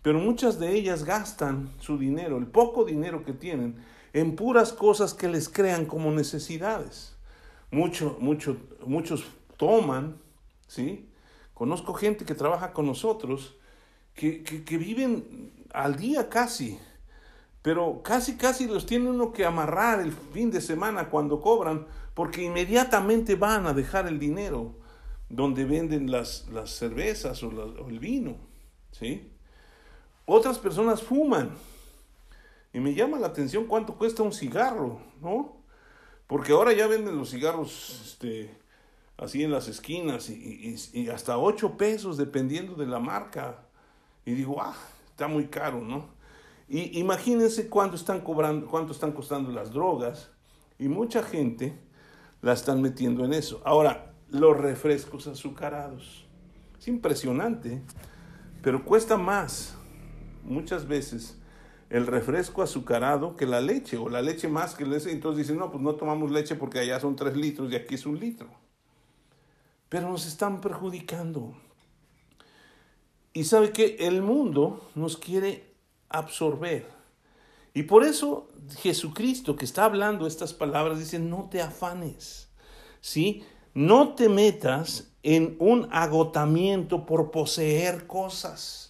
pero 0.02 0.20
muchas 0.20 0.60
de 0.60 0.76
ellas 0.76 1.06
gastan 1.06 1.72
su 1.80 1.98
dinero, 1.98 2.38
el 2.38 2.48
poco 2.48 2.84
dinero 2.84 3.24
que 3.24 3.32
tienen, 3.32 3.78
en 4.12 4.36
puras 4.36 4.74
cosas 4.74 5.14
que 5.14 5.30
les 5.30 5.48
crean 5.48 5.86
como 5.86 6.12
necesidades. 6.12 7.16
Mucho, 7.72 8.18
mucho, 8.20 8.58
muchos 8.86 9.24
toman, 9.56 10.18
¿sí? 10.68 11.08
Conozco 11.56 11.94
gente 11.94 12.26
que 12.26 12.36
trabaja 12.36 12.74
con 12.74 12.86
nosotros, 12.86 13.56
que, 14.14 14.44
que, 14.44 14.78
viven 14.78 15.54
al 15.74 15.96
día 15.96 16.30
casi, 16.30 16.78
pero 17.62 18.04
casi, 18.04 18.36
casi 18.36 18.68
los 18.68 18.86
tiene 18.86 19.10
uno 19.10 19.32
que 19.32 19.46
amarrar 19.46 20.02
el 20.02 20.12
fin 20.12 20.52
de 20.52 20.60
semana 20.60 21.10
cuando 21.10 21.40
cobran, 21.40 21.88
porque 22.14 22.44
inmediatamente 22.44 23.36
van 23.36 23.68
a 23.68 23.74
dejar 23.74 24.06
el 24.06 24.20
dinero 24.20 24.76
donde 25.30 25.64
venden 25.64 26.12
las, 26.12 26.48
las 26.50 26.72
cervezas 26.72 27.42
o, 27.42 27.48
o 27.48 27.90
el 27.90 28.00
vino, 28.00 28.36
¿sí? 28.92 29.32
Otras 30.26 30.60
personas 30.60 31.02
fuman. 31.02 31.52
Y 32.74 32.82
me 32.82 32.94
llama 32.94 33.18
la 33.18 33.28
atención 33.28 33.66
cuánto 33.66 33.96
cuesta 33.96 34.24
un 34.24 34.34
cigarro, 34.34 35.00
¿no? 35.22 35.56
Porque 36.28 36.52
ahora 36.52 36.74
ya 36.74 36.88
venden 36.88 37.18
los 37.18 37.30
cigarros 37.30 38.02
este, 38.06 38.54
así 39.18 39.44
en 39.44 39.52
las 39.52 39.68
esquinas 39.68 40.30
y, 40.30 41.10
hasta 41.10 41.38
8 41.38 41.78
pesos 41.78 42.18
dependiendo 42.18 42.76
de 42.76 42.88
la 42.88 43.00
marca. 43.00 43.66
Y 44.26 44.34
digo, 44.34 44.62
ah, 44.62 44.76
está 45.10 45.28
muy 45.28 45.48
caro, 45.48 45.82
¿no? 45.82 46.08
Y 46.68 47.00
imagínense 47.00 47.70
cuánto 47.70 47.96
están 47.96 48.22
cobrando, 48.22 48.68
cuánto 48.68 48.92
están 48.92 49.12
costando 49.12 49.52
las 49.52 49.72
drogas. 49.72 50.32
Y 50.80 50.88
mucha 50.88 51.24
gente 51.24 51.78
la 52.42 52.54
están 52.54 52.82
metiendo 52.82 53.24
en 53.24 53.34
eso. 53.34 53.62
Ahora, 53.64 54.14
los 54.30 54.58
refrescos 54.58 55.28
azucarados. 55.28 56.26
Es 56.80 56.88
impresionante, 56.88 57.82
pero 58.62 58.84
cuesta 58.84 59.18
más 59.18 59.76
muchas 60.44 60.88
veces 60.88 61.40
el 61.90 62.08
refresco 62.08 62.62
azucarado 62.62 63.36
que 63.36 63.46
la 63.46 63.62
leche, 63.62 63.98
o 63.98 64.10
la 64.10 64.22
leche 64.22 64.48
más 64.48 64.76
que 64.76 64.86
leche. 64.86 65.12
Entonces 65.12 65.48
dicen, 65.48 65.60
no, 65.60 65.72
pues 65.72 65.84
no 65.84 65.96
tomamos 65.96 66.32
leche 66.32 66.56
porque 66.56 66.80
allá 66.80 67.00
son 67.00 67.16
tres 67.16 67.38
litros 67.38 67.72
y 67.72 67.76
aquí 67.76 67.96
es 67.96 68.06
un 68.06 68.20
litro. 68.20 68.65
Pero 69.90 70.10
nos 70.10 70.26
están 70.26 70.62
perjudicando. 70.62 71.56
Y 73.34 73.44
sabe 73.44 73.72
que 73.72 73.98
el 74.00 74.22
mundo 74.22 74.90
nos 74.96 75.18
quiere 75.18 75.76
absorber. 76.10 76.88
Y 77.74 77.84
por 77.84 78.04
eso 78.04 78.50
Jesucristo 78.78 79.56
que 79.56 79.66
está 79.66 79.86
hablando 79.86 80.28
estas 80.28 80.54
palabras 80.54 81.00
dice, 81.00 81.20
no 81.20 81.50
te 81.52 81.62
afanes, 81.62 82.50
¿sí? 83.02 83.44
No 83.74 84.16
te 84.16 84.30
metas 84.30 85.12
en 85.24 85.58
un 85.60 85.90
agotamiento 85.92 87.06
por 87.06 87.32
poseer 87.32 88.08
cosas 88.08 88.86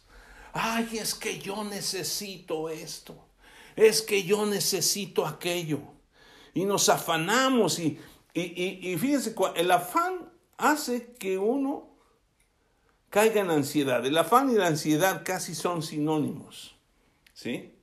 ay, 0.56 1.00
es 1.00 1.14
que 1.14 1.38
yo 1.38 1.64
necesito 1.66 2.70
esto, 2.70 3.16
es 3.76 4.02
que 4.02 4.24
yo 4.24 4.46
necesito 4.46 5.28
aquello. 5.28 5.80
Y 6.54 6.64
nos 6.64 6.88
afanamos 6.88 7.78
y, 7.78 8.00
y, 8.34 8.80
y, 8.82 8.98
fíjense, 8.98 9.36
el 9.58 9.70
afán 9.70 10.32
hace 10.58 11.13
que 11.13 11.38
uno 11.38 11.89
caiga 13.10 13.41
en 13.41 13.50
ansiedad. 13.50 14.06
El 14.06 14.18
afán 14.18 14.50
y 14.50 14.56
la 14.56 14.68
ansiedad 14.68 15.24
casi 15.24 15.56
son 15.56 15.82
sinónimos, 15.82 16.76
¿sí? 17.34 17.74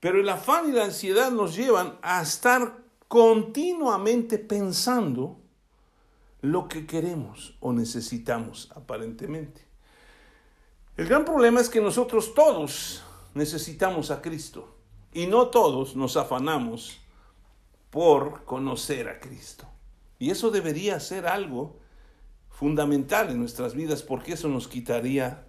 Pero 0.00 0.20
el 0.20 0.28
afán 0.28 0.70
y 0.70 0.72
la 0.72 0.84
ansiedad 0.84 1.30
nos 1.30 1.56
llevan 1.56 1.98
a 2.02 2.22
estar 2.22 2.78
continuamente 3.08 4.38
pensando 4.38 5.40
lo 6.42 6.68
que 6.68 6.86
queremos 6.86 7.56
o 7.60 7.72
necesitamos 7.72 8.70
aparentemente. 8.74 9.66
El 10.96 11.06
gran 11.08 11.24
problema 11.24 11.60
es 11.60 11.68
que 11.68 11.80
nosotros 11.80 12.34
todos 12.34 13.02
necesitamos 13.34 14.10
a 14.10 14.22
Cristo 14.22 14.76
y 15.12 15.26
no 15.26 15.48
todos 15.48 15.96
nos 15.96 16.16
afanamos 16.16 17.00
por 17.90 18.44
conocer 18.44 19.08
a 19.08 19.20
Cristo. 19.20 19.66
Y 20.18 20.30
eso 20.30 20.50
debería 20.50 20.98
ser 21.00 21.26
algo 21.26 21.76
fundamental 22.56 23.28
en 23.30 23.38
nuestras 23.38 23.74
vidas 23.74 24.02
porque 24.02 24.32
eso 24.32 24.48
nos 24.48 24.66
quitaría 24.66 25.44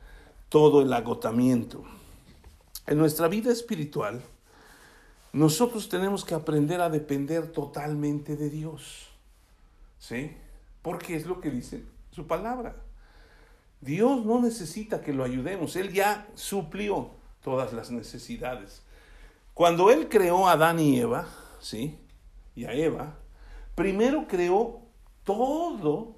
todo 0.49 0.81
el 0.81 0.91
agotamiento. 0.91 1.83
En 2.85 2.97
nuestra 2.97 3.29
vida 3.29 3.49
espiritual, 3.49 4.21
nosotros 5.31 5.87
tenemos 5.87 6.25
que 6.25 6.35
aprender 6.35 6.81
a 6.81 6.89
depender 6.89 7.47
totalmente 7.53 8.35
de 8.35 8.49
Dios. 8.49 9.07
¿Sí? 9.99 10.35
Porque 10.81 11.15
es 11.15 11.25
lo 11.25 11.39
que 11.39 11.49
dice 11.49 11.85
su 12.11 12.27
palabra. 12.27 12.75
Dios 13.79 14.25
no 14.25 14.41
necesita 14.41 15.01
que 15.01 15.13
lo 15.13 15.23
ayudemos, 15.23 15.77
Él 15.77 15.93
ya 15.93 16.27
suplió 16.35 17.11
todas 17.41 17.71
las 17.71 17.89
necesidades. 17.89 18.81
Cuando 19.53 19.91
Él 19.91 20.09
creó 20.09 20.47
a 20.47 20.53
Adán 20.53 20.79
y 20.79 20.99
Eva, 20.99 21.25
¿sí? 21.61 21.97
Y 22.53 22.65
a 22.65 22.73
Eva, 22.73 23.15
primero 23.75 24.27
creó 24.27 24.81
todo 25.23 26.16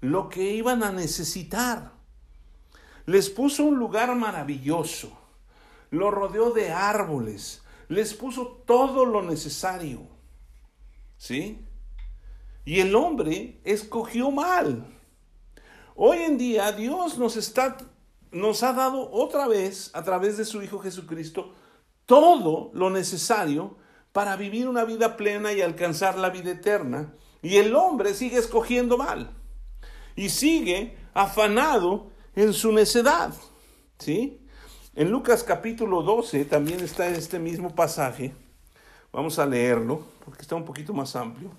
lo 0.00 0.28
que 0.28 0.52
iban 0.52 0.82
a 0.82 0.92
necesitar. 0.92 1.92
Les 3.06 3.28
puso 3.28 3.64
un 3.64 3.78
lugar 3.78 4.14
maravilloso, 4.14 5.12
lo 5.90 6.10
rodeó 6.10 6.50
de 6.50 6.70
árboles, 6.72 7.62
les 7.88 8.14
puso 8.14 8.62
todo 8.66 9.04
lo 9.04 9.22
necesario. 9.22 10.02
¿Sí? 11.16 11.66
Y 12.64 12.80
el 12.80 12.94
hombre 12.94 13.60
escogió 13.64 14.30
mal. 14.30 14.86
Hoy 15.96 16.18
en 16.18 16.38
día 16.38 16.72
Dios 16.72 17.18
nos 17.18 17.36
está 17.36 17.76
nos 18.32 18.62
ha 18.62 18.72
dado 18.72 19.10
otra 19.10 19.48
vez 19.48 19.90
a 19.92 20.04
través 20.04 20.36
de 20.36 20.44
su 20.44 20.62
hijo 20.62 20.78
Jesucristo 20.78 21.52
todo 22.06 22.70
lo 22.74 22.88
necesario 22.88 23.76
para 24.12 24.36
vivir 24.36 24.68
una 24.68 24.84
vida 24.84 25.16
plena 25.16 25.52
y 25.52 25.62
alcanzar 25.62 26.16
la 26.16 26.30
vida 26.30 26.52
eterna. 26.52 27.12
Y 27.42 27.56
el 27.56 27.74
hombre 27.74 28.14
sigue 28.14 28.38
escogiendo 28.38 28.96
mal 28.96 29.39
y 30.16 30.28
sigue 30.28 30.96
afanado 31.14 32.10
en 32.34 32.52
su 32.52 32.72
necedad. 32.72 33.34
¿Sí? 33.98 34.40
En 34.94 35.10
Lucas 35.10 35.44
capítulo 35.44 36.02
12 36.02 36.44
también 36.44 36.80
está 36.80 37.08
este 37.08 37.38
mismo 37.38 37.74
pasaje. 37.74 38.32
Vamos 39.12 39.38
a 39.38 39.46
leerlo 39.46 40.02
porque 40.24 40.42
está 40.42 40.54
un 40.54 40.64
poquito 40.64 40.92
más 40.92 41.16
amplio. 41.16 41.50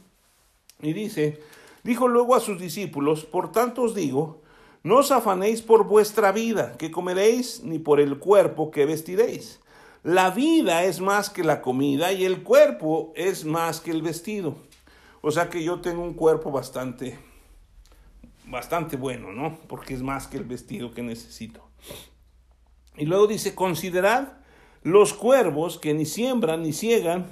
Y 0.81 0.93
dice, 0.93 1.41
dijo 1.83 2.07
luego 2.07 2.35
a 2.35 2.39
sus 2.39 2.59
discípulos, 2.59 3.25
por 3.25 3.51
tanto 3.51 3.83
os 3.83 3.95
digo, 3.95 4.41
no 4.83 4.97
os 4.97 5.11
afanéis 5.11 5.61
por 5.61 5.85
vuestra 5.85 6.31
vida, 6.31 6.75
que 6.77 6.89
comeréis, 6.89 7.63
ni 7.63 7.77
por 7.77 7.99
el 7.99 8.17
cuerpo 8.17 8.71
que 8.71 8.85
vestiréis. 8.85 9.59
La 10.03 10.31
vida 10.31 10.83
es 10.85 10.99
más 10.99 11.29
que 11.29 11.43
la 11.43 11.61
comida 11.61 12.11
y 12.11 12.25
el 12.25 12.41
cuerpo 12.41 13.13
es 13.15 13.45
más 13.45 13.79
que 13.79 13.91
el 13.91 14.01
vestido. 14.01 14.55
O 15.21 15.29
sea 15.29 15.49
que 15.49 15.63
yo 15.63 15.81
tengo 15.81 16.01
un 16.01 16.15
cuerpo 16.15 16.51
bastante, 16.51 17.19
bastante 18.51 18.97
bueno, 18.97 19.31
¿no? 19.31 19.57
Porque 19.67 19.93
es 19.93 20.03
más 20.03 20.27
que 20.27 20.37
el 20.37 20.43
vestido 20.43 20.93
que 20.93 21.01
necesito. 21.01 21.61
Y 22.97 23.05
luego 23.05 23.25
dice, 23.25 23.55
considerad 23.55 24.33
los 24.83 25.13
cuervos 25.13 25.79
que 25.79 25.93
ni 25.93 26.05
siembran 26.05 26.61
ni 26.61 26.73
ciegan, 26.73 27.25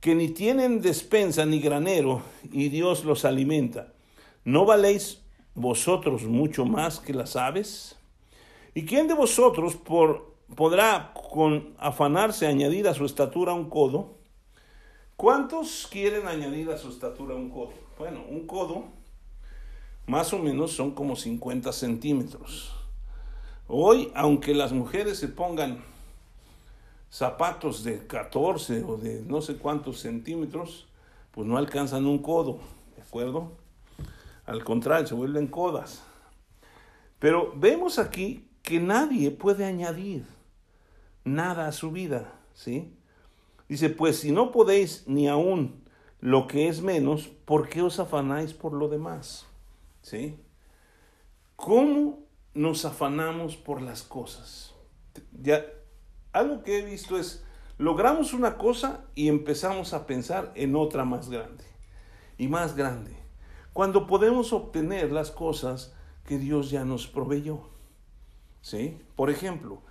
que 0.00 0.14
ni 0.14 0.28
tienen 0.28 0.80
despensa 0.80 1.44
ni 1.44 1.60
granero, 1.60 2.22
y 2.50 2.68
Dios 2.68 3.04
los 3.04 3.24
alimenta. 3.24 3.92
¿No 4.44 4.64
valéis 4.64 5.22
vosotros 5.54 6.22
mucho 6.22 6.64
más 6.64 7.00
que 7.00 7.12
las 7.12 7.36
aves? 7.36 7.96
¿Y 8.72 8.86
quién 8.86 9.08
de 9.08 9.14
vosotros 9.14 9.76
por, 9.76 10.36
podrá 10.54 11.12
con 11.12 11.74
afanarse 11.78 12.46
añadir 12.46 12.86
a 12.88 12.94
su 12.94 13.04
estatura 13.04 13.52
un 13.52 13.68
codo? 13.68 14.18
¿Cuántos 15.16 15.86
quieren 15.90 16.26
añadir 16.28 16.70
a 16.70 16.78
su 16.78 16.88
estatura 16.88 17.34
un 17.34 17.50
codo? 17.50 17.72
Bueno, 17.98 18.24
un 18.30 18.46
codo 18.46 18.99
más 20.10 20.32
o 20.32 20.40
menos 20.40 20.72
son 20.72 20.90
como 20.90 21.14
50 21.14 21.72
centímetros. 21.72 22.74
Hoy, 23.68 24.10
aunque 24.16 24.54
las 24.56 24.72
mujeres 24.72 25.18
se 25.18 25.28
pongan 25.28 25.84
zapatos 27.08 27.84
de 27.84 28.04
14 28.08 28.82
o 28.82 28.96
de 28.96 29.22
no 29.22 29.40
sé 29.40 29.56
cuántos 29.56 30.00
centímetros, 30.00 30.88
pues 31.30 31.46
no 31.46 31.56
alcanzan 31.56 32.06
un 32.06 32.18
codo, 32.18 32.58
¿de 32.96 33.02
acuerdo? 33.02 33.52
Al 34.46 34.64
contrario, 34.64 35.06
se 35.06 35.14
vuelven 35.14 35.46
codas. 35.46 36.02
Pero 37.20 37.52
vemos 37.54 38.00
aquí 38.00 38.48
que 38.62 38.80
nadie 38.80 39.30
puede 39.30 39.64
añadir 39.64 40.24
nada 41.22 41.68
a 41.68 41.72
su 41.72 41.92
vida, 41.92 42.32
¿sí? 42.52 42.92
Dice, 43.68 43.90
pues 43.90 44.18
si 44.18 44.32
no 44.32 44.50
podéis 44.50 45.04
ni 45.06 45.28
aún 45.28 45.84
lo 46.18 46.48
que 46.48 46.66
es 46.66 46.82
menos, 46.82 47.28
¿por 47.44 47.68
qué 47.68 47.80
os 47.80 48.00
afanáis 48.00 48.52
por 48.54 48.72
lo 48.72 48.88
demás? 48.88 49.46
¿Sí? 50.02 50.38
¿Cómo 51.56 52.20
nos 52.54 52.84
afanamos 52.84 53.56
por 53.56 53.82
las 53.82 54.02
cosas? 54.02 54.74
Ya, 55.32 55.64
algo 56.32 56.62
que 56.62 56.78
he 56.78 56.84
visto 56.84 57.18
es, 57.18 57.44
logramos 57.78 58.32
una 58.32 58.56
cosa 58.56 59.04
y 59.14 59.28
empezamos 59.28 59.92
a 59.92 60.06
pensar 60.06 60.52
en 60.54 60.76
otra 60.76 61.04
más 61.04 61.28
grande 61.28 61.64
y 62.38 62.48
más 62.48 62.76
grande 62.76 63.20
cuando 63.72 64.06
podemos 64.06 64.52
obtener 64.52 65.12
las 65.12 65.30
cosas 65.30 65.92
que 66.24 66.38
Dios 66.38 66.70
ya 66.70 66.84
nos 66.84 67.06
proveyó. 67.06 67.60
¿Sí? 68.62 68.98
Por 69.16 69.30
ejemplo, 69.30 69.82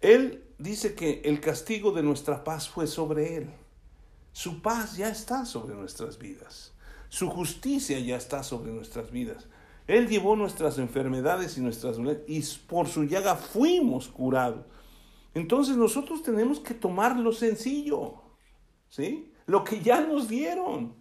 Él 0.00 0.44
dice 0.58 0.94
que 0.94 1.22
el 1.24 1.40
castigo 1.40 1.92
de 1.92 2.02
nuestra 2.02 2.44
paz 2.44 2.68
fue 2.68 2.86
sobre 2.86 3.36
Él. 3.36 3.50
Su 4.32 4.62
paz 4.62 4.96
ya 4.96 5.08
está 5.08 5.44
sobre 5.44 5.74
nuestras 5.74 6.18
vidas. 6.18 6.72
Su 7.10 7.28
justicia 7.28 7.98
ya 7.98 8.16
está 8.16 8.42
sobre 8.42 8.70
nuestras 8.70 9.10
vidas. 9.10 9.48
Él 9.86 10.08
llevó 10.08 10.36
nuestras 10.36 10.78
enfermedades 10.78 11.58
y 11.58 11.60
nuestras 11.60 11.98
y 12.28 12.42
por 12.68 12.86
su 12.86 13.04
llaga 13.04 13.34
fuimos 13.34 14.08
curados. 14.08 14.64
Entonces 15.34 15.76
nosotros 15.76 16.22
tenemos 16.22 16.60
que 16.60 16.72
tomar 16.72 17.16
lo 17.18 17.32
sencillo, 17.32 18.14
¿sí? 18.88 19.32
Lo 19.46 19.64
que 19.64 19.80
ya 19.80 20.00
nos 20.00 20.28
dieron. 20.28 20.94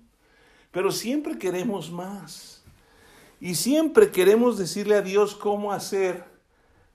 Pero 0.72 0.92
siempre 0.92 1.38
queremos 1.38 1.92
más. 1.92 2.64
Y 3.40 3.54
siempre 3.54 4.10
queremos 4.10 4.58
decirle 4.58 4.96
a 4.96 5.02
Dios 5.02 5.36
cómo 5.36 5.72
hacer 5.72 6.26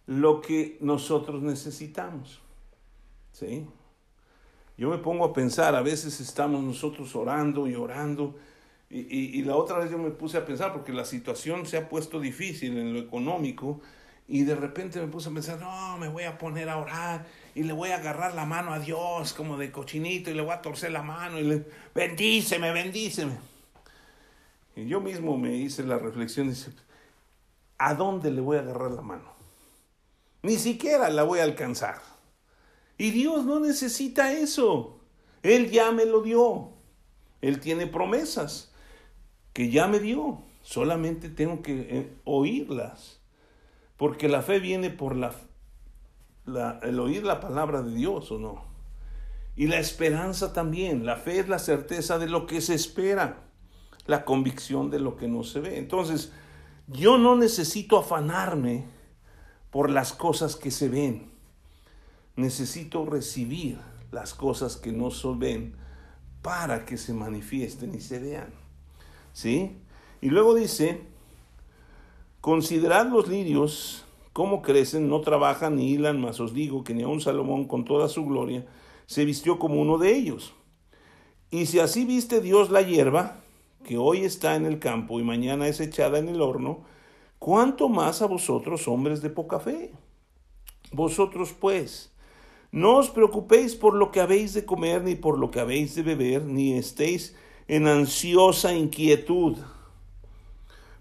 lo 0.07 0.41
que 0.41 0.77
nosotros 0.81 1.41
necesitamos. 1.41 2.41
¿Sí? 3.33 3.67
Yo 4.77 4.91
me 4.91 4.99
pongo 4.99 5.25
a 5.25 5.33
pensar, 5.33 5.77
a 5.77 5.83
veces 5.83 6.21
estamos 6.21 6.63
nosotros 6.63 7.15
orando 7.15 7.69
y 7.69 7.77
orando, 7.77 8.35
y, 8.97 9.39
y, 9.39 9.43
la 9.43 9.57
otra 9.57 9.79
vez 9.79 9.91
yo 9.91 9.99
me 9.99 10.11
puse 10.11 10.39
a 10.39 10.47
pensar, 10.47 10.73
porque 10.73 10.93
la 10.93 11.05
situación 11.05 11.67
se 11.67 11.77
ha 11.77 11.89
puesto 11.89 12.21
difícil 12.21 12.79
en 12.79 12.95
lo 12.95 13.01
económico, 13.01 13.81
y 14.29 14.45
de 14.45 14.55
repente 14.55 15.01
me 15.01 15.09
puse 15.09 15.31
a 15.31 15.33
pensar, 15.33 15.59
no, 15.59 15.99
me 15.99 16.07
voy 16.07 16.23
a 16.23 16.39
poner 16.39 16.69
a 16.69 16.79
orar, 16.79 17.27
y 17.57 17.65
le 17.65 17.73
voy 17.73 17.91
a 17.91 17.97
agarrar 17.97 18.35
la 18.35 18.47
mano 18.47 18.73
a 18.73 18.79
Dios 18.79 19.33
como 19.33 19.59
de 19.59 19.73
cochinito, 19.73 20.31
y 20.31 20.35
le 20.35 20.43
voy 20.43 20.53
a 20.53 20.63
torcer 20.63 20.93
la 20.93 21.03
mano, 21.03 21.41
y 21.41 21.43
le, 21.43 21.65
bendíceme, 21.93 22.71
bendíceme. 22.71 23.37
Y 24.77 24.87
yo 24.87 25.01
mismo 25.01 25.37
me 25.37 25.57
hice 25.57 25.83
la 25.83 25.99
reflexión, 25.99 26.55
¿a 27.79 27.95
dónde 27.95 28.31
le 28.31 28.41
voy 28.41 28.59
a 28.59 28.61
agarrar 28.61 28.93
la 28.93 29.03
mano? 29.03 29.35
Ni 30.43 30.57
siquiera 30.57 31.11
la 31.11 31.25
voy 31.25 31.41
a 31.41 31.45
alcanzar. 31.45 32.01
Y 32.97 33.11
Dios 33.11 33.45
no 33.45 33.59
necesita 33.59 34.33
eso. 34.33 35.01
Él 35.43 35.73
ya 35.73 35.91
me 35.91 36.05
lo 36.05 36.23
dio. 36.23 36.69
Él 37.41 37.59
tiene 37.59 37.89
promesas 37.89 38.71
que 39.55 39.71
ya 39.71 39.87
me 39.87 40.01
dio. 40.01 40.43
Solamente 40.61 41.31
tengo 41.31 41.63
que 41.63 41.87
eh, 41.89 42.13
oírlas. 42.25 43.23
Porque 43.97 44.29
la 44.29 44.43
fe 44.43 44.59
viene 44.59 44.91
por 44.91 45.17
la, 45.17 45.33
el 46.83 47.01
oír 47.01 47.25
la 47.25 47.41
palabra 47.41 47.81
de 47.81 47.95
Dios 47.95 48.31
o 48.31 48.39
no. 48.39 48.65
Y 49.57 49.69
la 49.69 49.79
esperanza 49.79 50.53
también. 50.53 51.07
La 51.07 51.17
fe 51.17 51.39
es 51.39 51.49
la 51.49 51.59
certeza 51.59 52.19
de 52.19 52.29
lo 52.29 52.47
que 52.47 52.61
se 52.61 52.75
espera 52.75 53.41
la 54.07 54.25
convicción 54.25 54.91
de 54.91 55.01
lo 55.01 55.17
que 55.17 55.29
no 55.29 55.45
se 55.45 55.61
ve. 55.61 55.79
Entonces, 55.79 56.33
yo 56.87 57.19
no 57.19 57.37
necesito 57.37 57.99
afanarme 57.99 58.85
por 59.71 59.91
las 59.91 60.13
cosas 60.13 60.57
que 60.57 60.71
se 60.71 60.89
ven. 60.89 61.31
Necesito 62.37 63.07
recibir 63.07 63.79
las 64.13 64.35
cosas 64.35 64.77
que 64.77 64.93
no 64.93 65.11
se 65.11 65.29
ven 65.37 65.77
para 66.43 66.85
que 66.85 66.99
se 66.99 67.15
manifiesten 67.15 67.95
y 67.95 68.01
se 68.01 68.19
vean. 68.19 68.64
¿Sí? 69.35 69.77
Y 70.23 70.31
luego 70.31 70.55
dice, 70.55 71.03
considerad 72.41 73.09
los 73.09 73.29
lirios, 73.29 74.05
cómo 74.33 74.63
crecen, 74.63 75.09
no 75.09 75.21
trabajan 75.21 75.77
ni 75.77 75.93
hilan, 75.93 76.21
mas 76.21 76.41
os 76.41 76.55
digo 76.55 76.85
que 76.85 76.95
ni 76.95 77.05
un 77.05 77.21
Salomón 77.21 77.67
con 77.67 77.85
toda 77.85 78.09
su 78.09 78.25
gloria 78.25 78.65
se 79.07 79.27
vistió 79.27 79.59
como 79.59 79.83
uno 79.83 79.99
de 79.99 80.15
ellos. 80.15 80.55
Y 81.51 81.67
si 81.67 81.81
así 81.81 82.05
viste 82.05 82.41
Dios 82.41 82.71
la 82.71 82.81
hierba, 82.81 83.41
que 83.85 83.99
hoy 83.99 84.25
está 84.25 84.55
en 84.55 84.67
el 84.67 84.79
campo 84.79 85.21
y 85.21 85.25
mañana 85.25 85.69
es 85.69 85.81
echada 85.81 86.19
en 86.19 86.29
el 86.29 86.41
horno, 86.41 86.85
¿cuánto 87.39 87.89
más 87.89 88.23
a 88.23 88.27
vosotros, 88.27 88.89
hombres 88.89 89.21
de 89.21 89.31
poca 89.31 89.59
fe? 89.59 89.93
Vosotros 90.93 91.55
pues, 91.59 92.15
no 92.71 92.97
os 92.99 93.11
preocupéis 93.11 93.75
por 93.75 93.95
lo 93.95 94.11
que 94.13 94.21
habéis 94.21 94.55
de 94.55 94.65
comer, 94.65 95.03
ni 95.03 95.17
por 95.17 95.39
lo 95.39 95.51
que 95.51 95.61
habéis 95.61 95.95
de 95.97 96.03
beber, 96.03 96.45
ni 96.45 96.75
estéis 96.75 97.37
en 97.69 97.87
ansiosa 97.87 98.75
inquietud. 98.75 99.57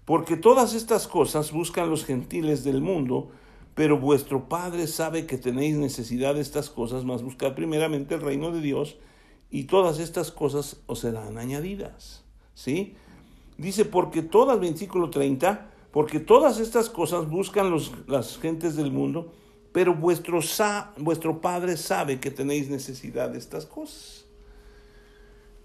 Porque 0.04 0.36
todas 0.36 0.74
estas 0.74 1.08
cosas 1.08 1.52
buscan 1.52 1.90
los 1.90 2.04
gentiles 2.04 2.64
del 2.64 2.80
mundo, 2.80 3.30
pero 3.74 3.98
vuestro 3.98 4.48
Padre 4.48 4.86
sabe 4.86 5.26
que 5.26 5.38
tenéis 5.38 5.76
necesidad 5.76 6.34
de 6.34 6.40
estas 6.40 6.70
cosas, 6.70 7.04
mas 7.04 7.22
buscad 7.22 7.54
primeramente 7.54 8.14
el 8.14 8.20
reino 8.20 8.50
de 8.50 8.60
Dios 8.60 8.96
y 9.50 9.64
todas 9.64 9.98
estas 9.98 10.30
cosas 10.30 10.78
os 10.86 11.00
serán 11.00 11.38
añadidas. 11.38 12.22
¿Sí? 12.54 12.96
Dice, 13.56 13.84
porque 13.84 14.22
todas, 14.22 14.60
versículo 14.60 15.10
30, 15.10 15.70
porque 15.90 16.20
todas 16.20 16.58
estas 16.58 16.90
cosas 16.90 17.28
buscan 17.28 17.70
los, 17.70 17.92
las 18.06 18.38
gentes 18.38 18.76
del 18.76 18.90
mundo, 18.90 19.32
pero 19.72 19.94
vuestro, 19.94 20.40
vuestro 20.98 21.40
Padre 21.40 21.76
sabe 21.76 22.20
que 22.20 22.30
tenéis 22.30 22.68
necesidad 22.68 23.30
de 23.30 23.38
estas 23.38 23.66
cosas. 23.66 24.23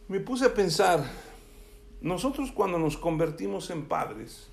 Me 0.09 0.19
puse 0.19 0.45
a 0.45 0.53
pensar, 0.55 1.05
nosotros 2.01 2.51
cuando 2.51 2.79
nos 2.79 2.97
convertimos 2.97 3.69
en 3.69 3.85
padres, 3.85 4.47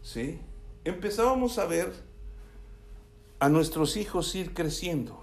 ¿sí? 0.00 0.38
empezábamos 0.82 1.58
a 1.58 1.66
ver 1.66 1.92
a 3.38 3.50
nuestros 3.50 3.98
hijos 3.98 4.34
ir 4.34 4.54
creciendo. 4.54 5.22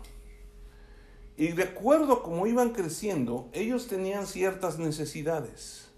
Y 1.36 1.54
de 1.54 1.64
acuerdo 1.64 2.14
a 2.14 2.22
cómo 2.22 2.46
iban 2.46 2.74
creciendo, 2.74 3.50
ellos 3.52 3.88
tenían 3.88 4.28
ciertas 4.28 4.78
necesidades. 4.78 5.90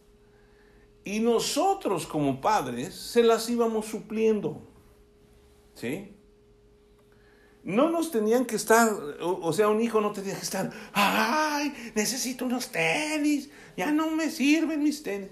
Y 1.03 1.19
nosotros 1.19 2.07
como 2.07 2.39
padres 2.39 2.95
se 2.95 3.21
las 3.21 3.49
íbamos 3.49 3.85
supliendo. 3.85 4.61
¿Sí? 5.73 6.15
No 7.63 7.91
nos 7.91 8.12
tenían 8.12 8.45
que 8.45 8.56
estar, 8.56 8.91
o, 9.21 9.54
sea, 9.54 9.69
un 9.69 9.82
hijo 9.82 10.02
no 10.02 10.12
tenía 10.12 10.34
que 10.34 10.41
estar, 10.41 10.71
ay, 10.93 11.74
necesito 11.93 12.45
unos 12.45 12.71
tenis, 12.71 13.50
ya 13.78 13.91
no 13.91 14.10
me 14.12 14.32
sirven 14.32 14.82
mis 14.82 15.04
tenis. 15.04 15.30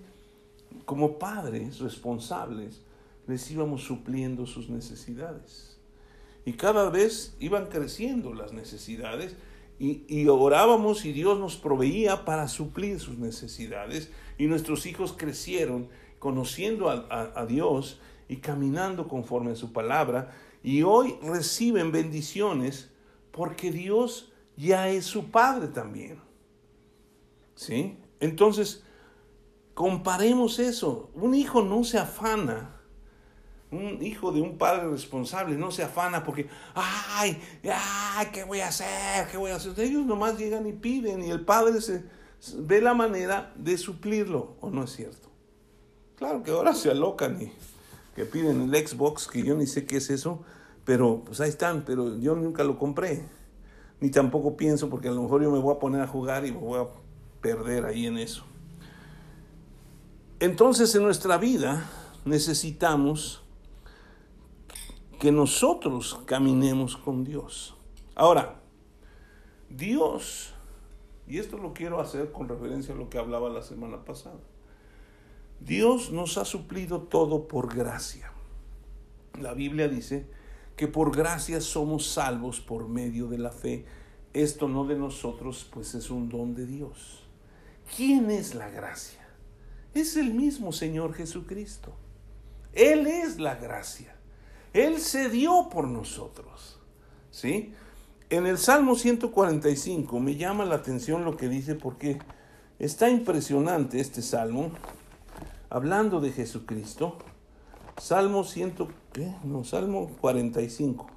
Como 0.85 1.17
padres 1.17 1.79
responsables, 1.79 2.81
les 3.25 3.49
íbamos 3.49 3.83
supliendo 3.83 4.45
sus 4.45 4.69
necesidades. 4.69 5.77
Y 6.45 6.53
cada 6.53 6.89
vez 6.89 7.35
iban 7.39 7.67
creciendo 7.67 8.33
las 8.33 8.53
necesidades 8.53 9.35
y, 9.79 10.27
orábamos 10.27 11.05
y 11.05 11.13
Dios 11.13 11.39
nos 11.39 11.55
proveía 11.55 12.25
para 12.25 12.47
suplir 12.47 12.99
sus 12.99 13.17
necesidades 13.17 14.11
y 14.37 14.47
nuestros 14.47 14.85
hijos 14.85 15.13
crecieron 15.17 15.87
conociendo 16.19 16.89
a, 16.89 17.45
Dios 17.47 17.99
y 18.27 18.37
caminando 18.37 19.07
conforme 19.07 19.51
a 19.51 19.55
su 19.55 19.71
palabra 19.71 20.35
y 20.63 20.83
hoy 20.83 21.17
reciben 21.21 21.91
bendiciones 21.91 22.91
porque 23.31 23.71
Dios 23.71 24.31
ya 24.57 24.89
es 24.89 25.05
su 25.05 25.31
padre 25.31 25.67
también. 25.67 26.21
¿Sí? 27.55 27.97
Entonces, 28.19 28.83
comparemos 29.73 30.59
eso. 30.59 31.09
Un 31.13 31.35
hijo 31.35 31.61
no 31.61 31.83
se 31.83 31.97
afana 31.97 32.79
un 33.71 34.01
hijo 34.01 34.31
de 34.31 34.41
un 34.41 34.57
padre 34.57 34.89
responsable 34.89 35.55
no 35.55 35.71
se 35.71 35.83
afana 35.83 36.23
porque, 36.23 36.47
ay, 36.73 37.39
ay, 37.63 38.27
¿qué 38.33 38.43
voy 38.43 38.61
a 38.61 38.69
hacer? 38.69 39.27
¿Qué 39.29 39.37
voy 39.37 39.51
a 39.51 39.55
hacer? 39.55 39.79
Ellos 39.79 40.05
nomás 40.05 40.37
llegan 40.37 40.65
y 40.65 40.73
piden 40.73 41.23
y 41.23 41.29
el 41.29 41.45
padre 41.45 41.79
se, 41.81 42.03
ve 42.57 42.81
la 42.81 42.93
manera 42.93 43.53
de 43.55 43.77
suplirlo, 43.77 44.57
¿o 44.61 44.69
no 44.69 44.83
es 44.83 44.91
cierto? 44.91 45.29
Claro 46.15 46.43
que 46.43 46.51
ahora 46.51 46.73
se 46.73 46.89
alocan 46.89 47.41
y 47.41 47.51
que 48.15 48.25
piden 48.25 48.73
el 48.73 48.87
Xbox, 48.87 49.27
que 49.27 49.43
yo 49.43 49.55
ni 49.55 49.67
sé 49.67 49.85
qué 49.85 49.97
es 49.97 50.09
eso, 50.09 50.43
pero 50.85 51.21
pues 51.25 51.39
ahí 51.41 51.49
están, 51.49 51.83
pero 51.85 52.17
yo 52.17 52.35
nunca 52.35 52.63
lo 52.63 52.77
compré, 52.77 53.23
ni 53.99 54.09
tampoco 54.09 54.57
pienso 54.57 54.89
porque 54.89 55.07
a 55.07 55.11
lo 55.11 55.23
mejor 55.23 55.43
yo 55.43 55.51
me 55.51 55.59
voy 55.59 55.75
a 55.75 55.79
poner 55.79 56.01
a 56.01 56.07
jugar 56.07 56.45
y 56.45 56.51
me 56.51 56.59
voy 56.59 56.79
a 56.79 56.87
perder 57.41 57.85
ahí 57.85 58.05
en 58.05 58.17
eso. 58.17 58.43
Entonces 60.39 60.93
en 60.95 61.03
nuestra 61.03 61.37
vida 61.37 61.89
necesitamos 62.25 63.43
que 65.19 65.31
nosotros 65.31 66.21
caminemos 66.25 66.95
con 66.95 67.25
Dios. 67.25 67.75
Ahora, 68.15 68.61
Dios, 69.69 70.53
y 71.27 71.37
esto 71.37 71.57
lo 71.57 71.73
quiero 71.73 71.99
hacer 71.99 72.31
con 72.31 72.47
referencia 72.47 72.93
a 72.93 72.97
lo 72.97 73.09
que 73.09 73.17
hablaba 73.17 73.49
la 73.49 73.61
semana 73.61 74.03
pasada, 74.05 74.39
Dios 75.59 76.11
nos 76.11 76.37
ha 76.37 76.45
suplido 76.45 77.01
todo 77.01 77.47
por 77.47 77.75
gracia. 77.75 78.31
La 79.39 79.53
Biblia 79.53 79.87
dice 79.87 80.27
que 80.75 80.87
por 80.87 81.15
gracia 81.15 81.61
somos 81.61 82.07
salvos 82.07 82.61
por 82.61 82.87
medio 82.87 83.27
de 83.27 83.37
la 83.37 83.51
fe. 83.51 83.85
Esto 84.33 84.67
no 84.67 84.85
de 84.85 84.95
nosotros, 84.95 85.67
pues 85.71 85.95
es 85.95 86.09
un 86.09 86.29
don 86.29 86.55
de 86.55 86.65
Dios. 86.65 87.23
¿Quién 87.95 88.29
es 88.29 88.55
la 88.55 88.69
gracia? 88.69 89.27
Es 89.93 90.15
el 90.15 90.33
mismo 90.33 90.71
Señor 90.71 91.13
Jesucristo. 91.13 91.93
Él 92.73 93.07
es 93.07 93.39
la 93.39 93.55
gracia. 93.55 94.15
Él 94.73 94.99
se 94.99 95.29
dio 95.29 95.69
por 95.69 95.87
nosotros. 95.87 96.79
¿Sí? 97.31 97.73
En 98.29 98.45
el 98.45 98.57
Salmo 98.57 98.95
145 98.95 100.19
me 100.19 100.35
llama 100.35 100.65
la 100.65 100.75
atención 100.75 101.25
lo 101.25 101.35
que 101.35 101.49
dice 101.49 101.73
porque 101.75 102.19
está 102.77 103.09
impresionante 103.09 103.99
este 103.99 104.21
salmo, 104.21 104.71
hablando 105.69 106.19
de 106.19 106.31
Jesucristo. 106.31 107.17
Salmo 107.97 108.43
100, 108.43 108.75
¿qué? 109.11 109.35
No, 109.43 109.63
Salmo 109.63 110.09
45. 110.21 111.07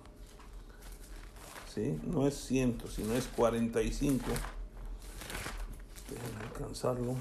¿Sí? 1.72 1.98
No 2.04 2.26
es 2.26 2.34
100, 2.34 2.82
sino 2.94 3.14
es 3.14 3.26
45. 3.28 4.26
Déjenme 6.10 6.44
alcanzarlo. 6.44 7.14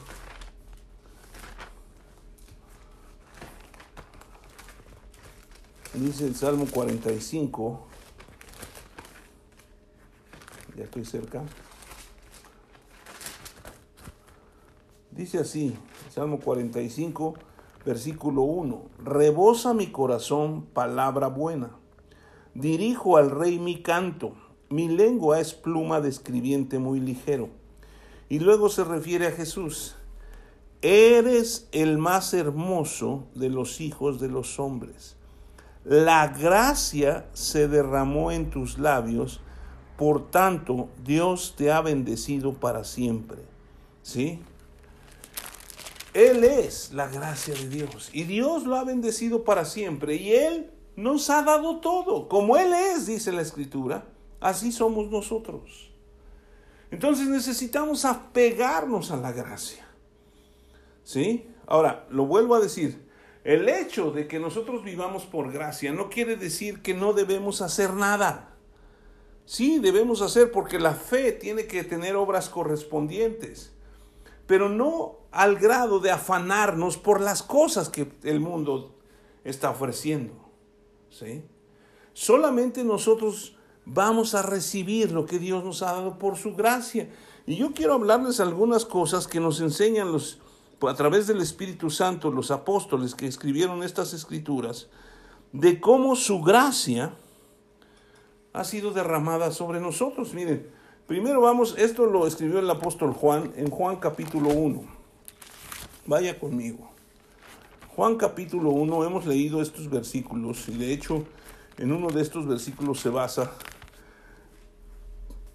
Dice 5.93 6.25
el 6.25 6.35
Salmo 6.35 6.65
45. 6.65 7.87
Ya 10.75 10.83
estoy 10.85 11.05
cerca. 11.05 11.43
Dice 15.11 15.39
así, 15.39 15.75
Salmo 16.13 16.39
45, 16.39 17.33
versículo 17.85 18.41
1. 18.43 18.81
Rebosa 19.03 19.73
mi 19.73 19.87
corazón 19.87 20.65
palabra 20.73 21.27
buena. 21.27 21.71
Dirijo 22.53 23.17
al 23.17 23.31
rey 23.31 23.57
mi 23.59 23.81
canto. 23.81 24.33
Mi 24.69 24.87
lengua 24.87 25.39
es 25.39 25.53
pluma 25.53 26.01
de 26.01 26.09
escribiente 26.09 26.79
muy 26.79 26.99
ligero. 26.99 27.49
Y 28.29 28.39
luego 28.39 28.69
se 28.69 28.83
refiere 28.83 29.27
a 29.27 29.31
Jesús. 29.31 29.95
Eres 30.81 31.67
el 31.71 31.97
más 31.97 32.33
hermoso 32.33 33.23
de 33.33 33.49
los 33.49 33.81
hijos 33.81 34.19
de 34.19 34.27
los 34.27 34.59
hombres 34.59 35.15
la 35.83 36.27
gracia 36.27 37.25
se 37.33 37.67
derramó 37.67 38.31
en 38.31 38.51
tus 38.51 38.77
labios, 38.77 39.41
por 39.97 40.29
tanto 40.29 40.89
Dios 41.03 41.55
te 41.57 41.71
ha 41.71 41.81
bendecido 41.81 42.53
para 42.53 42.83
siempre. 42.83 43.39
¿Sí? 44.03 44.39
Él 46.13 46.43
es 46.43 46.91
la 46.91 47.07
gracia 47.07 47.53
de 47.53 47.69
Dios 47.69 48.09
y 48.11 48.23
Dios 48.23 48.65
lo 48.65 48.75
ha 48.75 48.83
bendecido 48.83 49.43
para 49.43 49.63
siempre 49.63 50.15
y 50.15 50.33
Él 50.33 50.71
nos 50.95 51.29
ha 51.29 51.41
dado 51.43 51.79
todo. 51.79 52.27
Como 52.27 52.57
Él 52.57 52.73
es, 52.73 53.07
dice 53.07 53.31
la 53.31 53.41
Escritura, 53.41 54.05
así 54.39 54.71
somos 54.71 55.09
nosotros. 55.09 55.91
Entonces 56.91 57.27
necesitamos 57.27 58.03
apegarnos 58.03 59.11
a 59.11 59.17
la 59.17 59.31
gracia. 59.31 59.87
¿Sí? 61.03 61.47
Ahora, 61.65 62.05
lo 62.09 62.25
vuelvo 62.25 62.55
a 62.55 62.59
decir, 62.59 63.07
el 63.45 63.69
hecho 63.69 64.11
de 64.11 64.27
que 64.27 64.39
nosotros 64.39 64.83
vivamos 64.83 65.25
por 65.25 65.51
gracia 65.51 65.93
no 65.93 66.09
quiere 66.09 66.35
decir 66.35 66.81
que 66.81 66.93
no 66.93 67.13
debemos 67.13 67.61
hacer 67.61 67.93
nada. 67.93 68.55
Sí, 69.45 69.79
debemos 69.79 70.21
hacer 70.21 70.51
porque 70.51 70.79
la 70.79 70.93
fe 70.93 71.31
tiene 71.31 71.65
que 71.65 71.83
tener 71.83 72.15
obras 72.17 72.49
correspondientes, 72.49 73.73
pero 74.45 74.69
no 74.69 75.20
al 75.31 75.55
grado 75.57 75.99
de 75.99 76.11
afanarnos 76.11 76.97
por 76.97 77.21
las 77.21 77.41
cosas 77.41 77.89
que 77.89 78.11
el 78.23 78.39
mundo 78.39 78.95
está 79.43 79.69
ofreciendo. 79.69 80.33
¿sí? 81.09 81.43
Solamente 82.13 82.83
nosotros 82.83 83.55
vamos 83.85 84.35
a 84.35 84.41
recibir 84.41 85.11
lo 85.11 85.25
que 85.25 85.39
Dios 85.39 85.63
nos 85.63 85.81
ha 85.81 85.93
dado 85.93 86.19
por 86.19 86.37
su 86.37 86.55
gracia. 86.55 87.09
Y 87.47 87.55
yo 87.55 87.73
quiero 87.73 87.93
hablarles 87.93 88.39
algunas 88.39 88.85
cosas 88.85 89.27
que 89.27 89.39
nos 89.39 89.61
enseñan 89.61 90.11
los, 90.11 90.39
a 90.81 90.93
través 90.95 91.27
del 91.27 91.41
Espíritu 91.41 91.89
Santo, 91.89 92.31
los 92.31 92.51
apóstoles 92.51 93.15
que 93.15 93.27
escribieron 93.27 93.83
estas 93.83 94.13
escrituras, 94.13 94.89
de 95.53 95.79
cómo 95.79 96.15
su 96.15 96.41
gracia 96.41 97.13
ha 98.53 98.63
sido 98.65 98.91
derramada 98.91 99.51
sobre 99.51 99.79
nosotros. 99.79 100.33
Miren, 100.33 100.69
primero 101.07 101.41
vamos, 101.41 101.75
esto 101.77 102.05
lo 102.05 102.27
escribió 102.27 102.59
el 102.59 102.69
apóstol 102.69 103.13
Juan 103.13 103.53
en 103.55 103.69
Juan 103.69 103.97
capítulo 103.97 104.49
1. 104.49 105.00
Vaya 106.07 106.39
conmigo. 106.39 106.89
Juan 107.95 108.15
capítulo 108.15 108.71
1, 108.71 109.05
hemos 109.05 109.27
leído 109.27 109.61
estos 109.61 109.87
versículos 109.87 110.67
y 110.67 110.75
de 110.75 110.93
hecho 110.93 111.25
en 111.77 111.91
uno 111.91 112.09
de 112.09 112.23
estos 112.23 112.47
versículos 112.47 112.99
se 112.99 113.09
basa 113.09 113.51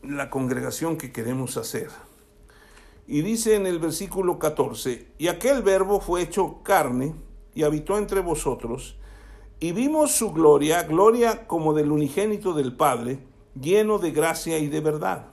la 0.05 0.31
congregación 0.31 0.99
que 0.99 1.11
queremos 1.11 1.57
hacer. 1.57 1.89
Y 3.09 3.23
dice 3.23 3.57
en 3.57 3.67
el 3.67 3.81
versículo 3.81 4.39
14, 4.39 5.09
y 5.19 5.27
aquel 5.27 5.63
verbo 5.63 6.01
fue 6.01 6.23
hecho 6.23 6.63
carne 6.63 7.15
y 7.53 7.65
habitó 7.65 7.99
entre 7.99 8.21
vosotros, 8.21 8.97
y 9.59 9.73
vimos 9.73 10.13
su 10.13 10.33
gloria, 10.33 10.85
gloria 10.85 11.49
como 11.49 11.75
del 11.75 11.91
unigénito 11.91 12.53
del 12.53 12.77
Padre, 12.77 13.19
lleno 13.61 13.99
de 13.99 14.13
gracia 14.13 14.59
y 14.59 14.69
de 14.69 14.81
verdad. 14.81 15.27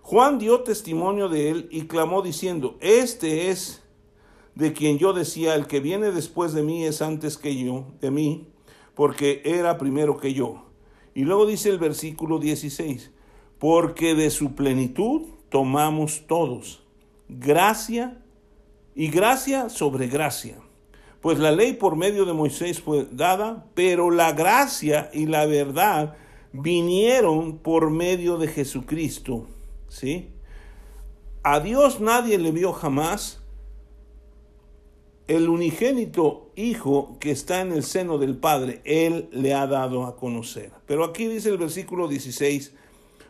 Juan 0.00 0.38
dio 0.38 0.62
testimonio 0.62 1.28
de 1.28 1.50
él 1.50 1.68
y 1.70 1.82
clamó 1.82 2.22
diciendo, 2.22 2.78
Este 2.80 3.50
es 3.50 3.81
de 4.54 4.72
quien 4.72 4.98
yo 4.98 5.12
decía, 5.12 5.54
el 5.54 5.66
que 5.66 5.80
viene 5.80 6.10
después 6.10 6.52
de 6.52 6.62
mí 6.62 6.84
es 6.84 7.02
antes 7.02 7.38
que 7.38 7.56
yo, 7.56 7.86
de 8.00 8.10
mí, 8.10 8.48
porque 8.94 9.42
era 9.44 9.78
primero 9.78 10.18
que 10.18 10.34
yo. 10.34 10.66
Y 11.14 11.24
luego 11.24 11.46
dice 11.46 11.70
el 11.70 11.78
versículo 11.78 12.38
16, 12.38 13.10
porque 13.58 14.14
de 14.14 14.30
su 14.30 14.54
plenitud 14.54 15.22
tomamos 15.48 16.26
todos, 16.26 16.82
gracia 17.28 18.22
y 18.94 19.08
gracia 19.08 19.68
sobre 19.68 20.08
gracia. 20.08 20.56
Pues 21.20 21.38
la 21.38 21.52
ley 21.52 21.74
por 21.74 21.96
medio 21.96 22.24
de 22.24 22.32
Moisés 22.32 22.80
fue 22.80 23.06
dada, 23.10 23.66
pero 23.74 24.10
la 24.10 24.32
gracia 24.32 25.10
y 25.12 25.26
la 25.26 25.46
verdad 25.46 26.16
vinieron 26.52 27.58
por 27.58 27.90
medio 27.90 28.38
de 28.38 28.48
Jesucristo. 28.48 29.46
¿Sí? 29.88 30.30
A 31.42 31.60
Dios 31.60 32.00
nadie 32.00 32.38
le 32.38 32.50
vio 32.50 32.72
jamás. 32.72 33.41
El 35.28 35.48
unigénito 35.48 36.50
Hijo 36.56 37.16
que 37.18 37.30
está 37.30 37.60
en 37.60 37.72
el 37.72 37.82
seno 37.82 38.18
del 38.18 38.36
Padre, 38.36 38.80
Él 38.84 39.28
le 39.32 39.54
ha 39.54 39.66
dado 39.66 40.04
a 40.04 40.16
conocer. 40.16 40.70
Pero 40.86 41.04
aquí 41.04 41.26
dice 41.26 41.48
el 41.48 41.58
versículo 41.58 42.08
16, 42.08 42.74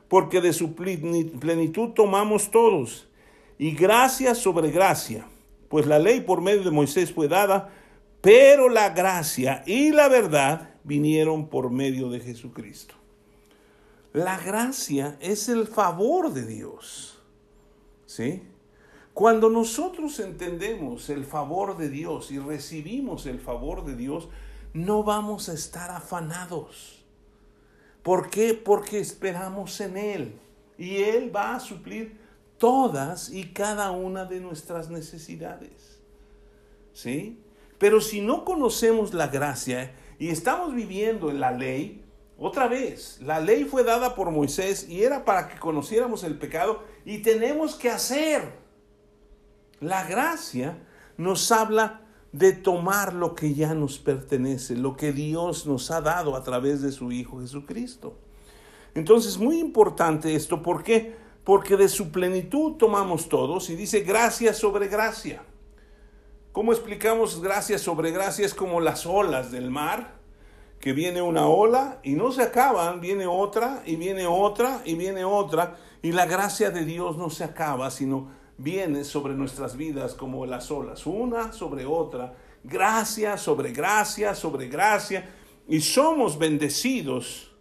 porque 0.08 0.40
de 0.40 0.52
su 0.52 0.74
plenitud 0.74 1.90
tomamos 1.90 2.50
todos, 2.50 3.08
y 3.58 3.72
gracia 3.72 4.34
sobre 4.34 4.70
gracia, 4.70 5.26
pues 5.68 5.86
la 5.86 5.98
ley 5.98 6.20
por 6.20 6.40
medio 6.40 6.64
de 6.64 6.70
Moisés 6.70 7.12
fue 7.12 7.28
dada, 7.28 7.70
pero 8.20 8.68
la 8.68 8.90
gracia 8.90 9.62
y 9.66 9.92
la 9.92 10.08
verdad 10.08 10.70
vinieron 10.84 11.48
por 11.48 11.70
medio 11.70 12.08
de 12.10 12.20
Jesucristo. 12.20 12.94
La 14.12 14.38
gracia 14.38 15.16
es 15.20 15.48
el 15.48 15.66
favor 15.66 16.32
de 16.32 16.44
Dios. 16.44 17.18
¿Sí? 18.06 18.42
Cuando 19.14 19.50
nosotros 19.50 20.18
entendemos 20.20 21.10
el 21.10 21.24
favor 21.24 21.76
de 21.76 21.90
Dios 21.90 22.30
y 22.30 22.38
recibimos 22.38 23.26
el 23.26 23.40
favor 23.40 23.84
de 23.84 23.94
Dios, 23.94 24.28
no 24.72 25.04
vamos 25.04 25.50
a 25.50 25.52
estar 25.52 25.90
afanados. 25.90 27.04
¿Por 28.02 28.30
qué? 28.30 28.54
Porque 28.54 28.98
esperamos 28.98 29.80
en 29.80 29.96
Él 29.98 30.40
y 30.78 30.96
Él 30.96 31.34
va 31.34 31.54
a 31.54 31.60
suplir 31.60 32.18
todas 32.56 33.30
y 33.30 33.52
cada 33.52 33.90
una 33.90 34.24
de 34.24 34.40
nuestras 34.40 34.88
necesidades. 34.88 36.00
¿Sí? 36.94 37.38
Pero 37.78 38.00
si 38.00 38.20
no 38.20 38.44
conocemos 38.44 39.12
la 39.12 39.28
gracia 39.28 39.94
y 40.18 40.28
estamos 40.28 40.74
viviendo 40.74 41.30
en 41.30 41.40
la 41.40 41.50
ley, 41.52 42.02
otra 42.38 42.66
vez, 42.66 43.20
la 43.20 43.40
ley 43.40 43.64
fue 43.64 43.84
dada 43.84 44.14
por 44.14 44.30
Moisés 44.30 44.88
y 44.88 45.02
era 45.02 45.24
para 45.24 45.48
que 45.48 45.58
conociéramos 45.58 46.24
el 46.24 46.38
pecado 46.38 46.82
y 47.04 47.18
tenemos 47.18 47.74
que 47.74 47.90
hacer. 47.90 48.61
La 49.82 50.04
gracia 50.04 50.78
nos 51.16 51.50
habla 51.50 52.02
de 52.30 52.52
tomar 52.52 53.14
lo 53.14 53.34
que 53.34 53.52
ya 53.52 53.74
nos 53.74 53.98
pertenece, 53.98 54.76
lo 54.76 54.96
que 54.96 55.12
Dios 55.12 55.66
nos 55.66 55.90
ha 55.90 56.00
dado 56.00 56.36
a 56.36 56.44
través 56.44 56.82
de 56.82 56.92
su 56.92 57.10
Hijo 57.10 57.40
Jesucristo. 57.40 58.16
Entonces, 58.94 59.38
muy 59.38 59.58
importante 59.58 60.36
esto, 60.36 60.62
¿por 60.62 60.84
qué? 60.84 61.16
Porque 61.42 61.76
de 61.76 61.88
su 61.88 62.12
plenitud 62.12 62.74
tomamos 62.74 63.28
todos 63.28 63.70
y 63.70 63.74
dice 63.74 64.02
gracia 64.02 64.54
sobre 64.54 64.86
gracia. 64.86 65.42
¿Cómo 66.52 66.72
explicamos 66.72 67.42
gracia 67.42 67.76
sobre 67.76 68.12
gracia? 68.12 68.46
Es 68.46 68.54
como 68.54 68.80
las 68.80 69.04
olas 69.04 69.50
del 69.50 69.72
mar, 69.72 70.14
que 70.78 70.92
viene 70.92 71.22
una 71.22 71.48
ola 71.48 71.98
y 72.04 72.12
no 72.12 72.30
se 72.30 72.42
acaban, 72.42 73.00
viene 73.00 73.26
otra 73.26 73.82
y 73.84 73.96
viene 73.96 74.28
otra 74.28 74.80
y 74.84 74.94
viene 74.94 75.24
otra, 75.24 75.76
y 76.02 76.12
la 76.12 76.26
gracia 76.26 76.70
de 76.70 76.84
Dios 76.84 77.16
no 77.16 77.30
se 77.30 77.42
acaba, 77.42 77.90
sino 77.90 78.41
viene 78.62 79.04
sobre 79.04 79.34
nuestras 79.34 79.76
vidas 79.76 80.14
como 80.14 80.46
las 80.46 80.70
olas, 80.70 81.06
una 81.06 81.52
sobre 81.52 81.84
otra, 81.84 82.34
gracia 82.64 83.36
sobre 83.36 83.72
gracia 83.72 84.34
sobre 84.34 84.68
gracia, 84.68 85.28
y 85.68 85.80
somos 85.80 86.38
bendecidos 86.38 87.52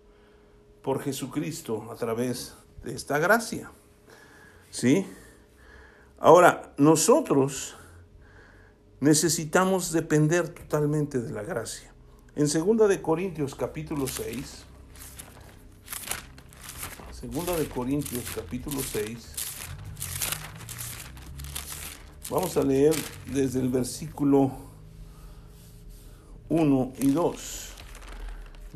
por 0.81 1.01
Jesucristo 1.01 1.87
a 1.91 1.95
través 1.95 2.55
de 2.83 2.93
esta 2.93 3.19
gracia. 3.19 3.71
¿Sí? 4.69 5.05
Ahora, 6.19 6.73
nosotros 6.77 7.75
necesitamos 8.99 9.91
depender 9.91 10.49
totalmente 10.49 11.19
de 11.19 11.31
la 11.31 11.43
gracia. 11.43 11.93
En 12.35 12.47
2 12.47 12.87
de 12.87 13.01
Corintios 13.01 13.55
capítulo 13.55 14.07
6, 14.07 14.65
2 17.23 17.59
de 17.59 17.67
Corintios 17.67 18.23
capítulo 18.35 18.81
6, 18.81 19.30
vamos 22.31 22.55
a 22.55 22.63
leer 22.63 22.95
desde 23.33 23.59
el 23.59 23.67
versículo 23.67 24.51
1 26.47 26.93
y 26.99 27.11
2. 27.11 27.69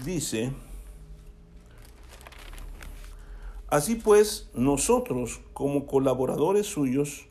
Dice, 0.04 0.52
así 3.70 3.96
pues, 3.96 4.50
nosotros 4.54 5.40
como 5.54 5.88
colaboradores 5.88 6.68
suyos, 6.68 7.28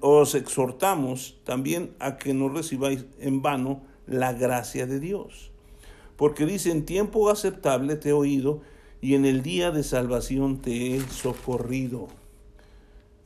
os 0.00 0.34
exhortamos 0.34 1.40
también 1.44 1.96
a 1.98 2.18
que 2.18 2.34
no 2.34 2.50
recibáis 2.50 3.06
en 3.18 3.40
vano 3.40 3.82
la 4.06 4.34
gracia 4.34 4.86
de 4.86 5.00
Dios. 5.00 5.50
Porque 6.16 6.44
dice, 6.44 6.70
en 6.70 6.84
tiempo 6.84 7.30
aceptable 7.30 7.96
te 7.96 8.10
he 8.10 8.12
oído 8.12 8.60
y 9.00 9.14
en 9.14 9.24
el 9.24 9.42
día 9.42 9.70
de 9.70 9.82
salvación 9.82 10.60
te 10.60 10.94
he 10.94 11.00
socorrido. 11.08 12.08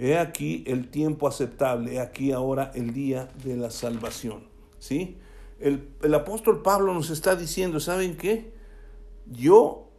He 0.03 0.17
aquí 0.17 0.65
el 0.67 0.89
tiempo 0.89 1.29
aceptable, 1.29 1.97
he 1.97 2.01
aquí 2.01 2.33
ahora 2.33 2.73
el 2.75 2.95
día 2.95 3.29
de 3.45 3.55
la 3.55 3.71
salvación. 3.71 4.49
¿Sí? 4.79 5.19
El, 5.59 5.91
el 6.01 6.15
apóstol 6.15 6.63
Pablo 6.63 6.95
nos 6.95 7.11
está 7.11 7.37
diciendo, 7.37 7.81
¿saben 7.81 8.17
qué? 8.17 8.51
Yo 9.27 9.91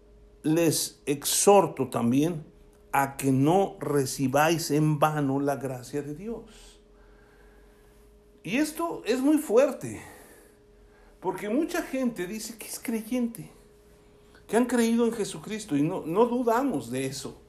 les 0.42 1.04
exhorto 1.06 1.90
también 1.90 2.44
a 2.92 3.16
que 3.16 3.32
no 3.32 3.78
recibáis 3.80 4.72
en 4.72 4.98
vano 4.98 5.40
la 5.40 5.58
gracia 5.58 6.02
de 6.02 6.16
Dios. 6.16 6.80
Y 8.42 8.58
esto 8.58 9.04
es 9.06 9.20
muy 9.20 9.38
fuerte, 9.38 10.02
porque 11.20 11.48
mucha 11.48 11.84
gente 11.84 12.26
dice 12.26 12.58
que 12.58 12.66
es 12.66 12.80
creyente, 12.80 13.52
que 14.48 14.58
han 14.58 14.66
creído 14.66 15.06
en 15.06 15.14
Jesucristo 15.14 15.78
y 15.78 15.84
no, 15.84 16.02
no 16.08 16.26
dudamos 16.26 16.90
de 16.90 17.06
eso, 17.06 17.40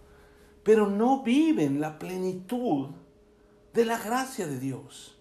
pero 0.63 0.89
no 0.89 1.23
viven 1.23 1.81
la 1.81 1.99
plenitud 1.99 2.89
de 3.73 3.85
la 3.85 3.99
gracia 3.99 4.47
de 4.47 4.59
Dios. 4.59 5.19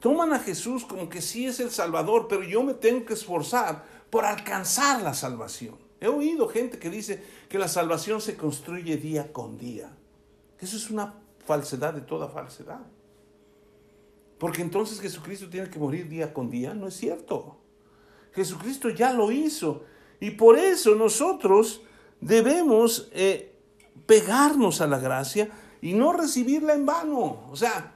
Toman 0.00 0.32
a 0.32 0.40
Jesús 0.40 0.84
como 0.84 1.08
que 1.08 1.22
sí 1.22 1.46
es 1.46 1.60
el 1.60 1.70
Salvador, 1.70 2.26
pero 2.28 2.42
yo 2.42 2.62
me 2.62 2.74
tengo 2.74 3.04
que 3.04 3.14
esforzar 3.14 3.84
por 4.10 4.24
alcanzar 4.24 5.00
la 5.02 5.14
salvación. 5.14 5.76
He 6.00 6.08
oído 6.08 6.48
gente 6.48 6.78
que 6.78 6.90
dice 6.90 7.22
que 7.48 7.58
la 7.58 7.68
salvación 7.68 8.20
se 8.20 8.36
construye 8.36 8.96
día 8.96 9.32
con 9.32 9.56
día. 9.56 9.96
Eso 10.58 10.76
es 10.76 10.90
una 10.90 11.14
falsedad 11.46 11.94
de 11.94 12.00
toda 12.00 12.28
falsedad. 12.28 12.80
Porque 14.38 14.62
entonces 14.62 15.00
Jesucristo 15.00 15.48
tiene 15.48 15.70
que 15.70 15.78
morir 15.78 16.08
día 16.08 16.34
con 16.34 16.50
día. 16.50 16.74
No 16.74 16.88
es 16.88 16.94
cierto. 16.94 17.58
Jesucristo 18.32 18.88
ya 18.90 19.12
lo 19.12 19.30
hizo. 19.30 19.84
Y 20.18 20.32
por 20.32 20.58
eso 20.58 20.96
nosotros 20.96 21.82
debemos 22.20 23.08
eh, 23.12 23.51
pegarnos 24.06 24.80
a 24.80 24.86
la 24.86 24.98
gracia 24.98 25.50
y 25.80 25.94
no 25.94 26.12
recibirla 26.12 26.74
en 26.74 26.86
vano. 26.86 27.48
O 27.50 27.56
sea, 27.56 27.94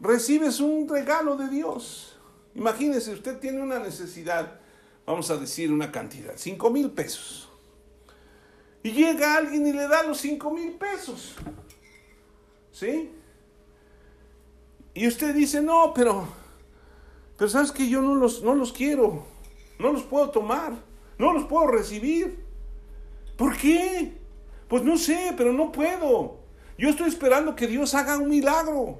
recibes 0.00 0.60
un 0.60 0.88
regalo 0.88 1.36
de 1.36 1.48
Dios. 1.48 2.18
Imagínese, 2.54 3.12
usted 3.12 3.38
tiene 3.38 3.60
una 3.62 3.78
necesidad 3.78 4.60
vamos 5.06 5.30
a 5.30 5.36
decir 5.36 5.72
una 5.72 5.90
cantidad, 5.92 6.34
5 6.36 6.70
mil 6.70 6.90
pesos. 6.90 7.48
Y 8.82 8.92
llega 8.92 9.36
alguien 9.36 9.66
y 9.66 9.72
le 9.72 9.88
da 9.88 10.02
los 10.02 10.18
5 10.18 10.50
mil 10.50 10.72
pesos. 10.72 11.34
¿Sí? 12.70 13.10
Y 14.92 15.06
usted 15.06 15.34
dice, 15.34 15.62
no, 15.62 15.92
pero, 15.94 16.28
pero 17.36 17.50
sabes 17.50 17.72
que 17.72 17.88
yo 17.88 18.02
no 18.02 18.14
los, 18.14 18.42
no 18.42 18.54
los 18.54 18.72
quiero, 18.72 19.24
no 19.78 19.92
los 19.92 20.02
puedo 20.02 20.30
tomar, 20.30 20.72
no 21.18 21.32
los 21.32 21.44
puedo 21.44 21.66
recibir. 21.66 22.44
¿Por 23.36 23.56
qué? 23.56 24.20
Pues 24.74 24.82
no 24.82 24.98
sé, 24.98 25.32
pero 25.36 25.52
no 25.52 25.70
puedo. 25.70 26.40
Yo 26.76 26.88
estoy 26.88 27.06
esperando 27.06 27.54
que 27.54 27.68
Dios 27.68 27.94
haga 27.94 28.18
un 28.18 28.28
milagro. 28.28 28.98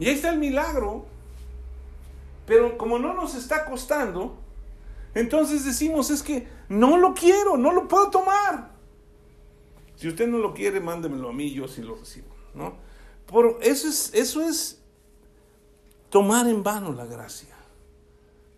Y 0.00 0.08
ahí 0.08 0.16
está 0.16 0.30
el 0.30 0.38
milagro. 0.40 1.06
Pero 2.44 2.76
como 2.76 2.98
no 2.98 3.14
nos 3.14 3.36
está 3.36 3.64
costando, 3.64 4.36
entonces 5.14 5.64
decimos, 5.64 6.10
es 6.10 6.24
que 6.24 6.48
no 6.68 6.96
lo 6.98 7.14
quiero, 7.14 7.56
no 7.56 7.70
lo 7.70 7.86
puedo 7.86 8.10
tomar. 8.10 8.72
Si 9.94 10.08
usted 10.08 10.26
no 10.26 10.38
lo 10.38 10.54
quiere, 10.54 10.80
mándemelo 10.80 11.28
a 11.28 11.32
mí, 11.32 11.52
yo 11.52 11.68
sí 11.68 11.82
lo 11.82 11.94
recibo, 11.94 12.34
¿no? 12.52 12.74
Por 13.28 13.60
eso 13.62 13.86
es, 13.86 14.12
eso 14.12 14.42
es 14.42 14.82
tomar 16.10 16.48
en 16.48 16.64
vano 16.64 16.92
la 16.92 17.06
gracia. 17.06 17.54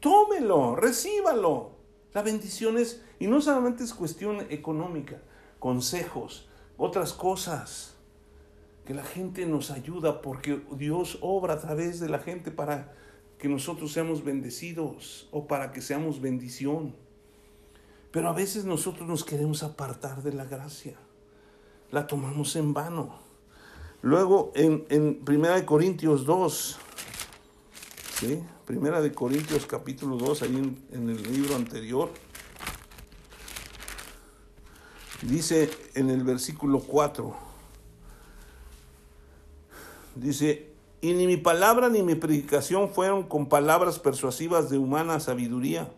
Tómelo, 0.01 0.77
recíbalo. 0.77 1.73
La 2.15 2.23
bendición 2.23 2.79
es, 2.79 3.03
y 3.19 3.27
no 3.27 3.43
solamente 3.43 3.85
es 3.85 3.93
cuestión 3.93 4.47
económica, 4.49 5.21
consejos, 5.59 6.49
otras 6.77 7.13
cosas, 7.13 7.95
que 8.89 8.95
la 8.95 9.05
gente 9.05 9.45
nos 9.45 9.71
ayuda 9.71 10.23
porque 10.23 10.63
Dios 10.73 11.19
obra 11.21 11.55
a 11.55 11.59
través 11.59 12.01
de 12.01 12.09
la 12.09 12.21
gente 12.21 12.51
para 12.51 12.95
que 13.39 13.49
nosotros 13.49 13.93
seamos 13.93 14.25
bendecidos 14.25 15.29
o 15.31 15.47
para 15.47 15.73
que 15.73 15.83
seamos 15.83 16.21
bendición. 16.21 16.95
Pero 18.11 18.31
a 18.31 18.33
veces 18.33 18.65
nosotros 18.65 19.07
nos 19.07 19.25
queremos 19.25 19.63
apartar 19.63 20.23
de 20.23 20.33
la 20.33 20.45
gracia. 20.45 20.97
La 21.91 22.07
tomamos 22.07 22.57
en 22.57 22.73
vano. 22.73 23.19
Luego 24.01 24.53
en, 24.55 24.87
en 24.89 25.25
Primera 25.25 25.57
de 25.57 25.67
Corintios 25.67 26.25
2, 26.25 26.79
¿sí? 28.21 28.43
Primera 28.65 29.01
de 29.01 29.13
Corintios 29.13 29.67
capítulo 29.67 30.17
2, 30.17 30.43
ahí 30.43 30.57
en, 30.57 30.83
en 30.93 31.11
el 31.11 31.23
libro 31.23 31.57
anterior, 31.57 32.11
dice 35.23 35.71
en 35.95 36.11
el 36.11 36.25
versículo 36.25 36.81
4, 36.81 37.35
dice, 40.17 40.71
y 41.01 41.13
ni 41.13 41.27
mi 41.27 41.37
palabra 41.37 41.89
ni 41.89 42.03
mi 42.03 42.15
predicación 42.15 42.89
fueron 42.89 43.25
con 43.25 43.49
palabras 43.49 43.99
persuasivas 43.99 44.71
de 44.71 44.79
humana 44.79 45.21
sabiduría, 45.21 45.89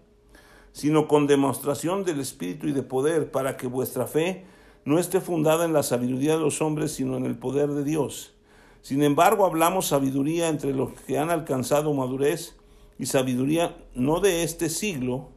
sino 0.73 1.09
con 1.09 1.27
demostración 1.27 2.05
del 2.05 2.21
Espíritu 2.21 2.69
y 2.69 2.73
de 2.73 2.83
poder, 2.83 3.31
para 3.31 3.57
que 3.57 3.67
vuestra 3.67 4.07
fe 4.07 4.45
no 4.85 4.99
esté 4.99 5.21
fundada 5.21 5.65
en 5.65 5.73
la 5.73 5.83
sabiduría 5.83 6.35
de 6.35 6.41
los 6.41 6.63
hombres, 6.63 6.93
sino 6.93 7.17
en 7.17 7.25
el 7.25 7.37
poder 7.37 7.71
de 7.71 7.85
Dios. 7.85 8.35
Sin 8.83 9.03
embargo, 9.03 9.45
hablamos 9.45 9.89
sabiduría 9.89 10.49
entre 10.49 10.73
los 10.73 10.93
que 11.07 11.19
han 11.19 11.31
alcanzado 11.31 11.93
madurez 11.93 12.57
y 12.99 13.07
sabiduría 13.07 13.77
no 13.95 14.21
de 14.21 14.43
este 14.43 14.69
siglo, 14.69 15.31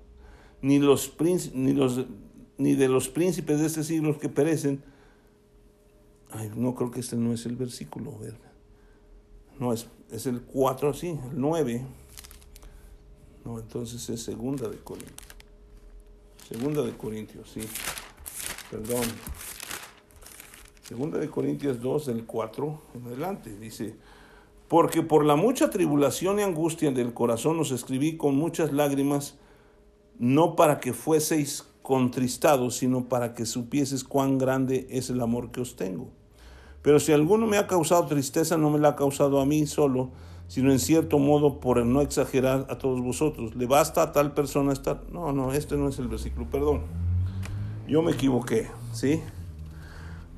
ni, 0.62 0.80
los, 0.80 1.14
ni, 1.54 1.74
los, 1.74 2.06
ni 2.58 2.76
de 2.76 2.88
los 2.88 3.10
príncipes 3.10 3.60
de 3.60 3.68
este 3.68 3.84
siglo 3.84 4.18
que 4.20 4.30
perecen. 4.30 4.84
Ay, 6.32 6.52
no 6.56 6.76
creo 6.76 6.92
que 6.92 7.00
este 7.00 7.16
no 7.16 7.34
es 7.34 7.46
el 7.46 7.56
versículo, 7.56 8.18
¿verdad? 8.20 8.52
No, 9.60 9.72
es, 9.72 9.88
es 10.12 10.26
el 10.26 10.42
4, 10.42 10.94
sí, 10.94 11.10
el 11.10 11.40
9. 11.40 11.86
No, 13.46 13.60
entonces 13.60 14.10
es 14.10 14.24
segunda 14.24 14.68
de 14.70 14.78
Corintios. 14.78 15.20
Segunda 16.48 16.82
de 16.82 16.92
Corintios, 16.94 17.50
sí. 17.50 17.62
Perdón. 18.72 19.06
Segunda 20.84 21.18
de 21.18 21.30
Corintios 21.30 21.82
2, 21.82 22.06
del 22.08 22.26
4 22.26 22.82
en 22.96 23.06
adelante. 23.06 23.58
Dice, 23.58 23.96
porque 24.68 25.02
por 25.02 25.26
la 25.26 25.36
mucha 25.36 25.70
tribulación 25.70 26.40
y 26.40 26.44
angustia 26.44 26.92
del 26.92 27.14
corazón 27.14 27.60
os 27.60 27.72
escribí 27.72 28.18
con 28.18 28.36
muchas 28.36 28.74
lágrimas, 28.74 29.38
no 30.18 30.56
para 30.56 30.80
que 30.80 30.94
fueseis 30.94 31.66
contristados, 31.84 32.78
sino 32.78 33.08
para 33.08 33.36
que 33.36 33.46
supieses 33.46 34.04
cuán 34.04 34.40
grande 34.40 34.88
es 34.90 35.12
el 35.12 35.22
amor 35.22 35.52
que 35.52 35.62
os 35.62 35.76
tengo. 35.76 36.10
Pero 36.82 37.00
si 37.00 37.12
alguno 37.12 37.46
me 37.46 37.58
ha 37.58 37.68
causado 37.68 38.08
tristeza, 38.08 38.58
no 38.58 38.72
me 38.72 38.80
la 38.80 38.90
ha 38.90 38.96
causado 38.96 39.40
a 39.40 39.46
mí 39.46 39.68
solo, 39.68 40.10
sino 40.48 40.72
en 40.72 40.80
cierto 40.80 41.20
modo 41.20 41.60
por 41.60 41.86
no 41.86 42.02
exagerar 42.02 42.68
a 42.70 42.78
todos 42.78 43.02
vosotros. 43.02 43.56
¿Le 43.56 43.66
basta 43.66 44.02
a 44.02 44.12
tal 44.12 44.34
persona 44.34 44.74
estar? 44.74 45.04
No, 45.12 45.32
no, 45.32 45.54
este 45.54 45.78
no 45.78 45.90
es 45.90 46.00
el 46.00 46.08
versículo, 46.08 46.50
perdón. 46.50 46.82
Yo 47.88 48.02
me 48.02 48.14
equivoqué, 48.14 48.70
¿sí? 48.94 49.22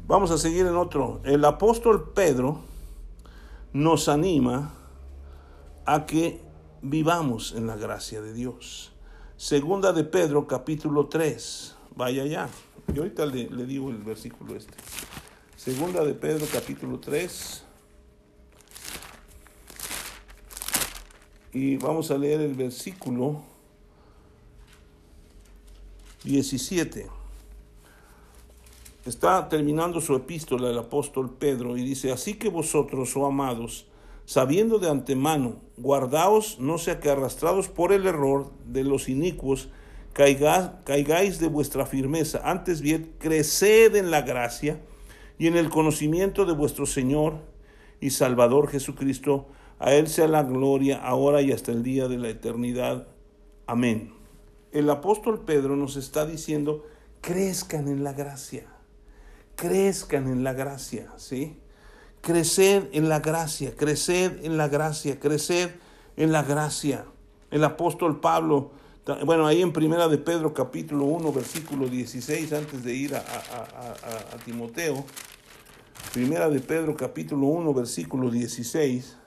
Vamos 0.08 0.32
a 0.32 0.38
seguir 0.38 0.66
en 0.66 0.76
otro. 0.76 1.22
El 1.24 1.46
apóstol 1.46 2.12
Pedro 2.14 2.60
nos 3.74 4.08
anima 4.08 4.74
a 5.86 6.06
que 6.06 6.42
vivamos 6.82 7.54
en 7.56 7.68
la 7.68 7.76
gracia 7.76 8.22
de 8.22 8.34
Dios. 8.34 8.95
Segunda 9.38 9.92
de 9.92 10.04
Pedro, 10.06 10.48
capítulo 10.48 11.08
3. 11.08 11.76
Vaya 11.96 12.26
ya. 12.26 12.50
Y 12.94 12.98
ahorita 12.98 13.26
le, 13.26 13.50
le 13.50 13.66
digo 13.66 13.90
el 13.90 13.98
versículo 13.98 14.56
este. 14.56 14.74
Segunda 15.58 16.04
de 16.06 16.14
Pedro 16.14 16.46
capítulo 16.52 17.00
3. 17.00 17.64
Y 21.54 21.78
vamos 21.78 22.12
a 22.12 22.18
leer 22.18 22.42
el 22.42 22.54
versículo 22.54 23.42
17. 26.24 27.08
Está 29.06 29.48
terminando 29.50 30.02
su 30.02 30.16
epístola 30.16 30.70
el 30.70 30.78
apóstol 30.78 31.30
Pedro 31.30 31.78
y 31.78 31.84
dice, 31.84 32.12
así 32.12 32.36
que 32.36 32.50
vosotros, 32.50 33.16
oh 33.16 33.26
amados, 33.26 33.86
sabiendo 34.26 34.80
de 34.80 34.90
antemano, 34.90 35.62
guardaos, 35.78 36.60
no 36.60 36.78
sea 36.78 37.00
que 37.00 37.10
arrastrados 37.10 37.70
por 37.70 37.94
el 37.94 38.08
error 38.08 38.52
de 38.66 38.84
los 38.84 39.08
inicuos, 39.08 39.70
caigáis 40.14 41.40
de 41.40 41.48
vuestra 41.48 41.86
firmeza, 41.86 42.42
antes 42.44 42.82
bien, 42.82 43.14
creced 43.20 43.96
en 43.96 44.12
la 44.12 44.22
gracia 44.22 44.82
y 45.38 45.48
en 45.48 45.58
el 45.58 45.70
conocimiento 45.70 46.46
de 46.46 46.54
vuestro 46.54 46.86
Señor 46.86 47.40
y 48.00 48.12
Salvador 48.12 48.70
Jesucristo. 48.70 49.48
A 49.78 49.94
Él 49.94 50.08
sea 50.08 50.28
la 50.28 50.44
gloria 50.44 50.98
ahora 50.98 51.42
y 51.42 51.52
hasta 51.52 51.72
el 51.72 51.84
día 51.84 52.08
de 52.08 52.18
la 52.18 52.30
eternidad. 52.30 53.08
Amén. 53.68 54.14
El 54.72 54.90
apóstol 54.90 55.44
Pedro 55.46 55.76
nos 55.76 55.98
está 55.98 56.26
diciendo, 56.26 56.86
crezcan 57.20 57.90
en 57.90 58.04
la 58.04 58.14
gracia, 58.14 58.68
crezcan 59.56 60.28
en 60.28 60.44
la 60.44 60.54
gracia, 60.54 61.12
¿sí? 61.18 61.58
Creced 62.26 62.90
en 62.92 63.08
la 63.08 63.20
gracia, 63.20 63.76
creced 63.76 64.44
en 64.44 64.58
la 64.58 64.68
gracia, 64.68 65.20
creced 65.20 65.70
en 66.18 66.32
la 66.32 66.42
gracia. 66.42 67.06
El 67.52 67.64
apóstol 67.64 68.20
Pablo, 68.20 68.72
bueno, 69.26 69.46
ahí 69.46 69.62
en 69.62 69.72
Primera 69.72 70.08
de 70.08 70.18
Pedro 70.18 70.52
capítulo 70.52 71.06
1, 71.06 71.32
versículo 71.32 71.88
16, 71.88 72.52
antes 72.54 72.84
de 72.84 72.94
ir 72.96 73.16
a, 73.16 73.20
a, 73.20 74.34
a 74.34 74.38
Timoteo, 74.44 75.06
Primera 76.14 76.50
de 76.50 76.62
Pedro 76.62 76.96
capítulo 76.96 77.48
1 77.48 77.74
versículo 77.74 78.32
16 78.32 79.18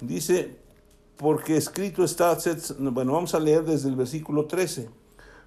dice, 0.00 0.56
porque 1.16 1.56
escrito 1.56 2.02
está, 2.02 2.36
bueno, 2.78 3.12
vamos 3.12 3.34
a 3.34 3.40
leer 3.40 3.64
desde 3.64 3.88
el 3.88 3.96
versículo 3.96 4.46
13. 4.46 4.88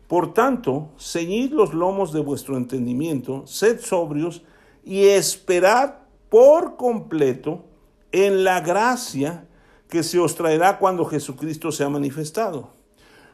Por 0.08 0.34
tanto, 0.34 0.90
ceñid 1.00 1.52
los 1.52 1.74
lomos 1.74 2.14
de 2.14 2.20
vuestro 2.20 2.58
entendimiento, 2.58 3.46
sed 3.46 3.80
sobrios 3.80 4.44
y 4.84 5.06
esperad 5.06 5.96
por 6.30 6.78
completo 6.78 7.66
en 8.12 8.44
la 8.44 8.62
gracia 8.62 9.48
que 9.90 10.04
se 10.04 10.20
os 10.20 10.36
traerá 10.36 10.78
cuando 10.78 11.06
Jesucristo 11.06 11.72
sea 11.72 11.90
manifestado. 11.90 12.70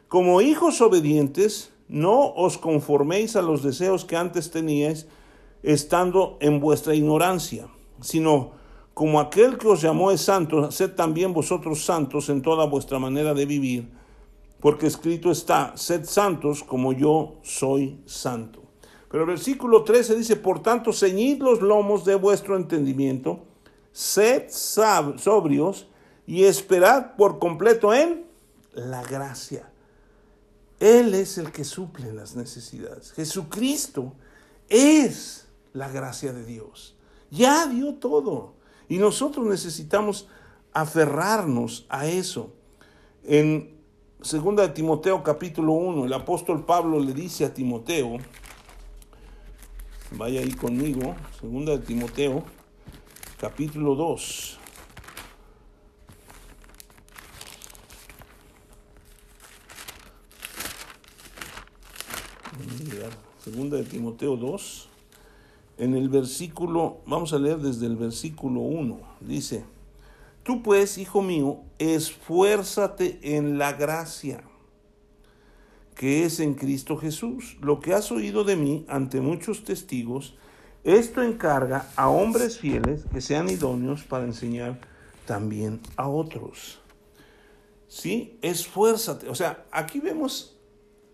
Como 0.08 0.41
hijos 0.41 0.82
obedientes, 0.82 1.72
no 1.88 2.34
os 2.34 2.58
conforméis 2.58 3.36
a 3.36 3.41
los 3.41 3.62
deseos 3.62 4.06
que 4.06 4.16
antes 4.16 4.52
teníais, 4.52 5.08
estando 5.64 6.38
en 6.39 6.60
vuestra 6.60 6.96
ignorancia, 6.96 7.68
sino 8.02 8.52
como 8.93 9.20
aquel 9.20 9.58
que 9.58 9.68
os 9.68 9.82
llamó 9.82 10.12
es 10.12 10.22
santo, 10.22 10.72
sed 10.72 10.91
también 10.91 11.34
vosotros 11.34 11.84
santos 11.84 12.30
en 12.30 12.41
toda 12.41 12.66
vuestra 12.66 12.98
manera 12.98 13.34
de 13.34 13.46
vivir, 13.46 13.91
porque 14.62 14.88
escrito 14.88 15.32
está, 15.32 15.76
sed 15.76 16.06
santos 16.06 16.64
como 16.64 16.93
yo 16.93 17.36
soy 17.43 18.00
santo. 18.06 18.64
Pero 19.16 19.24
el 19.24 19.30
versículo 19.30 19.86
13 19.86 20.13
dice, 20.18 20.36
por 20.36 20.61
tanto, 20.61 20.91
ceñid 20.91 21.41
los 21.41 21.61
lomos 21.61 22.03
de 22.03 22.16
vuestro 22.16 22.57
entendimiento, 22.57 23.45
sed 23.93 24.49
sobrios 24.49 25.88
y 26.28 26.43
esperad 26.43 27.16
por 27.16 27.39
completo 27.39 27.93
en 27.93 28.26
la 28.74 29.01
gracia. 29.03 29.72
Él 30.82 31.13
es 31.13 31.38
el 31.38 31.53
que 31.53 31.63
suple 31.63 32.11
las 32.11 32.36
necesidades. 32.36 33.13
Jesucristo 33.13 34.11
es 34.68 35.47
la 35.72 35.88
gracia 35.88 36.34
de 36.34 36.43
Dios. 36.43 36.97
Ya 37.32 37.68
dio 37.68 37.93
todo. 37.93 38.55
Y 38.89 38.97
nosotros 38.97 39.45
necesitamos 39.45 40.28
aferrarnos 40.74 41.86
a 41.88 42.05
eso. 42.05 42.51
En 43.24 43.78
2 44.20 44.55
de 44.57 44.68
Timoteo 44.68 45.24
capítulo 45.24 45.72
1, 45.72 46.03
el 46.03 46.11
apóstol 46.11 46.66
Pablo 46.66 46.99
le 46.99 47.13
dice 47.13 47.45
a 47.45 47.53
Timoteo, 47.53 48.18
vaya 50.12 50.41
ahí 50.41 50.51
conmigo, 50.51 51.16
2 51.41 51.66
de 51.66 51.80
Timoteo 51.80 52.43
capítulo 53.39 53.95
2. 53.95 54.60
Segunda 63.43 63.78
de 63.78 63.84
Timoteo 63.84 64.38
2 64.38 64.89
en 65.78 65.95
el 65.95 66.10
versículo, 66.10 66.99
vamos 67.06 67.34
a 67.34 67.38
leer 67.38 67.58
desde 67.58 67.86
el 67.86 67.95
versículo 67.95 68.62
1, 68.62 68.97
dice, 69.20 69.66
tú 70.43 70.64
pues, 70.64 70.97
hijo 70.97 71.22
mío, 71.22 71.60
esfuérzate 71.78 73.20
en 73.22 73.58
la 73.58 73.74
gracia 73.74 74.43
que 75.96 76.26
es 76.26 76.39
en 76.39 76.54
Cristo 76.54 76.98
Jesús. 76.98 77.58
Lo 77.62 77.80
que 77.80 77.93
has 77.93 78.12
oído 78.12 78.43
de 78.43 78.56
mí 78.56 78.86
ante 78.88 79.22
muchos 79.22 79.64
testigos, 79.64 80.38
esto 80.84 81.24
encarga 81.24 81.89
a 81.96 82.10
hombres 82.10 82.60
fieles 82.60 83.06
que 83.12 83.22
sean 83.22 83.50
idóneos 83.50 84.04
para 84.04 84.26
enseñar 84.26 84.80
también 85.26 85.80
a 85.96 86.08
otros. 86.08 86.80
¿Sí? 87.88 88.38
Esfuérzate. 88.41 89.30
O 89.30 89.36
sea, 89.36 89.66
aquí 89.72 90.00
vemos 90.00 90.60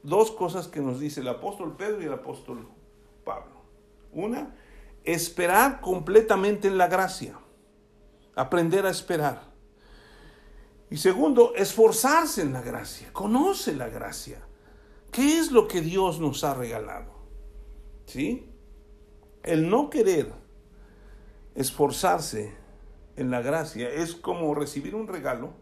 dos 0.04 0.32
cosas 0.32 0.68
que 0.68 0.82
nos 0.82 1.00
dice 1.00 1.22
el 1.22 1.28
apóstol 1.28 1.76
Pedro 1.78 2.02
y 2.02 2.06
el 2.06 2.14
apóstol 2.14 2.68
Pablo. 3.24 3.62
Una, 4.12 4.56
esperar 5.04 5.80
completamente 5.80 6.68
en 6.68 6.78
la 6.78 6.88
gracia. 6.88 7.40
Aprender 8.36 8.86
a 8.86 8.90
esperar. 8.90 9.52
Y 10.90 10.98
segundo, 10.98 11.54
esforzarse 11.56 12.42
en 12.42 12.52
la 12.52 12.62
gracia. 12.62 13.14
Conoce 13.14 13.74
la 13.76 13.88
gracia. 13.88 14.42
¿Qué 15.12 15.40
es 15.40 15.52
lo 15.52 15.68
que 15.68 15.82
Dios 15.82 16.20
nos 16.20 16.44
ha 16.44 16.54
regalado? 16.54 17.12
¿Sí? 18.06 18.50
El 19.44 19.70
no 19.70 19.90
querer 19.90 20.32
esforzarse 21.56 22.54
en 23.18 23.30
la 23.30 23.42
gracia 23.42 23.90
es 23.90 24.16
como 24.16 24.56
recibir 24.56 24.96
un 24.96 25.08
regalo 25.08 25.54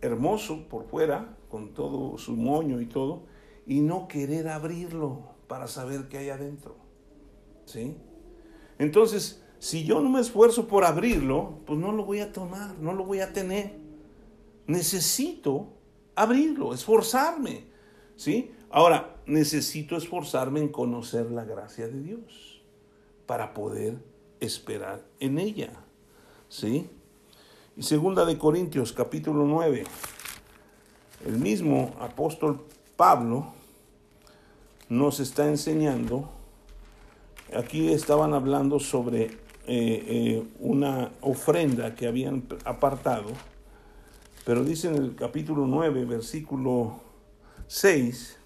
hermoso 0.00 0.68
por 0.68 0.84
fuera, 0.84 1.36
con 1.48 1.74
todo 1.74 2.18
su 2.18 2.36
moño 2.36 2.80
y 2.80 2.86
todo, 2.86 3.24
y 3.66 3.80
no 3.80 4.08
querer 4.08 4.48
abrirlo 4.48 5.34
para 5.46 5.68
saber 5.68 6.08
qué 6.08 6.18
hay 6.18 6.30
adentro. 6.30 6.76
¿Sí? 7.66 7.96
Entonces, 8.78 9.44
si 9.60 9.84
yo 9.84 10.00
no 10.00 10.10
me 10.10 10.20
esfuerzo 10.20 10.66
por 10.66 10.84
abrirlo, 10.84 11.60
pues 11.66 11.78
no 11.78 11.92
lo 11.92 12.04
voy 12.04 12.18
a 12.18 12.32
tomar, 12.32 12.76
no 12.80 12.92
lo 12.94 13.04
voy 13.04 13.20
a 13.20 13.32
tener. 13.32 13.78
Necesito 14.66 15.68
abrirlo, 16.16 16.74
esforzarme. 16.74 17.71
¿Sí? 18.16 18.52
Ahora, 18.70 19.16
necesito 19.26 19.96
esforzarme 19.96 20.60
en 20.60 20.68
conocer 20.68 21.30
la 21.30 21.44
gracia 21.44 21.88
de 21.88 22.00
Dios 22.00 22.62
para 23.26 23.54
poder 23.54 23.98
esperar 24.40 25.02
en 25.20 25.38
ella. 25.38 25.72
¿Sí? 26.48 26.88
Y 27.76 27.82
segunda 27.82 28.24
de 28.24 28.36
Corintios 28.36 28.92
capítulo 28.92 29.44
9, 29.44 29.84
el 31.26 31.38
mismo 31.38 31.94
apóstol 32.00 32.66
Pablo 32.96 33.54
nos 34.90 35.20
está 35.20 35.48
enseñando, 35.48 36.28
aquí 37.56 37.90
estaban 37.90 38.34
hablando 38.34 38.78
sobre 38.78 39.24
eh, 39.24 39.38
eh, 39.66 40.46
una 40.58 41.12
ofrenda 41.22 41.94
que 41.94 42.06
habían 42.06 42.44
apartado, 42.64 43.30
pero 44.44 44.64
dice 44.64 44.88
en 44.88 44.96
el 44.96 45.14
capítulo 45.14 45.66
9, 45.66 46.04
versículo 46.04 47.00
6, 47.66 48.38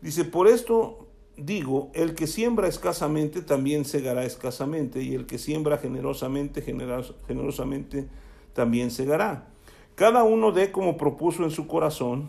dice, 0.00 0.24
por 0.24 0.48
esto 0.48 1.08
digo, 1.38 1.90
el 1.94 2.14
que 2.14 2.26
siembra 2.26 2.68
escasamente 2.68 3.42
también 3.42 3.84
segará 3.84 4.24
escasamente, 4.24 5.02
y 5.02 5.14
el 5.14 5.26
que 5.26 5.38
siembra 5.38 5.78
generosamente, 5.78 6.62
generosamente 6.62 8.08
también 8.52 8.90
segará. 8.90 9.48
Cada 9.94 10.24
uno 10.24 10.52
dé 10.52 10.72
como 10.72 10.96
propuso 10.96 11.44
en 11.44 11.50
su 11.50 11.66
corazón, 11.66 12.28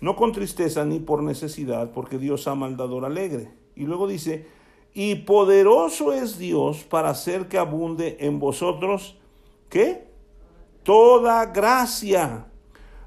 no 0.00 0.16
con 0.16 0.32
tristeza 0.32 0.84
ni 0.84 0.98
por 0.98 1.22
necesidad, 1.22 1.90
porque 1.92 2.18
Dios 2.18 2.46
ama 2.48 2.66
al 2.66 3.04
alegre. 3.04 3.50
Y 3.76 3.84
luego 3.84 4.06
dice, 4.06 4.46
y 4.94 5.14
poderoso 5.16 6.12
es 6.12 6.38
Dios 6.38 6.84
para 6.84 7.10
hacer 7.10 7.48
que 7.48 7.58
abunde 7.58 8.16
en 8.20 8.38
vosotros, 8.38 9.16
¿qué? 9.68 10.06
Toda 10.82 11.46
gracia, 11.46 12.46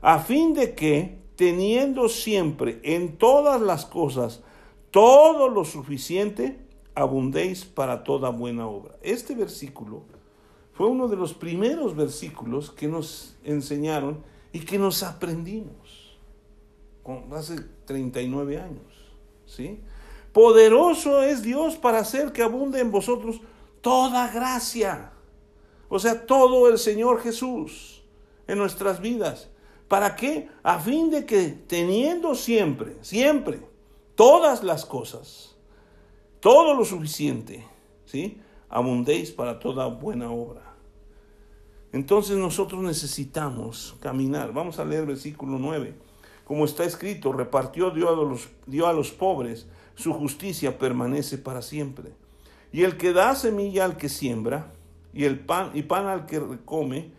a 0.02 0.20
fin 0.20 0.54
de 0.54 0.76
que, 0.76 1.21
teniendo 1.42 2.08
siempre 2.08 2.80
en 2.84 3.18
todas 3.18 3.60
las 3.60 3.88
cosas 3.88 4.42
todo 4.92 5.50
lo 5.50 5.66
suficiente, 5.66 6.60
abundéis 6.94 7.66
para 7.66 8.04
toda 8.04 8.30
buena 8.30 8.68
obra. 8.68 8.96
Este 9.02 9.34
versículo 9.34 10.04
fue 10.74 10.86
uno 10.86 11.08
de 11.08 11.16
los 11.16 11.34
primeros 11.34 11.96
versículos 11.96 12.70
que 12.70 12.88
nos 12.88 13.38
enseñaron 13.44 14.24
y 14.54 14.60
que 14.60 14.78
nos 14.78 15.02
aprendimos 15.02 16.16
hace 17.32 17.56
39 17.86 18.60
años. 18.60 18.94
¿sí? 19.48 19.80
Poderoso 20.34 21.24
es 21.24 21.42
Dios 21.42 21.76
para 21.76 21.98
hacer 21.98 22.34
que 22.34 22.44
abunde 22.44 22.82
en 22.82 22.92
vosotros 22.92 23.42
toda 23.82 24.32
gracia. 24.32 25.12
O 25.90 25.98
sea, 25.98 26.24
todo 26.24 26.70
el 26.70 26.78
Señor 26.78 27.20
Jesús 27.20 28.04
en 28.46 28.60
nuestras 28.60 29.02
vidas. 29.02 29.51
¿Para 29.92 30.16
qué? 30.16 30.48
A 30.64 30.80
fin 30.80 31.10
de 31.10 31.26
que 31.26 31.50
teniendo 31.50 32.34
siempre, 32.34 32.96
siempre, 33.02 33.60
todas 34.16 34.64
las 34.64 34.86
cosas, 34.86 35.58
todo 36.40 36.74
lo 36.76 36.86
suficiente, 36.86 37.68
¿sí? 38.06 38.40
abundéis 38.70 39.32
para 39.32 39.60
toda 39.60 39.88
buena 39.88 40.32
obra. 40.32 40.62
Entonces 41.92 42.38
nosotros 42.38 42.82
necesitamos 42.82 43.98
caminar. 44.00 44.54
Vamos 44.54 44.80
a 44.80 44.86
leer 44.86 45.06
versículo 45.06 45.60
9. 45.60 45.94
Como 46.46 46.64
está 46.64 46.86
escrito, 46.86 47.34
repartió 47.34 47.92
dio 47.92 48.08
a, 48.08 48.16
los, 48.16 48.48
a 48.88 48.94
los 48.94 49.12
pobres, 49.12 49.68
su 49.96 50.14
justicia 50.14 50.80
permanece 50.80 51.38
para 51.38 51.62
siempre. 51.62 52.14
Y 52.72 52.84
el 52.84 52.96
que 52.96 53.12
da 53.12 53.36
semilla 53.36 53.84
al 53.84 53.98
que 53.98 54.08
siembra, 54.08 54.72
y 55.14 55.26
el 55.26 55.42
pan 55.42 55.72
y 55.74 55.82
pan 55.82 56.08
al 56.08 56.28
que 56.28 56.42
come, 56.64 57.12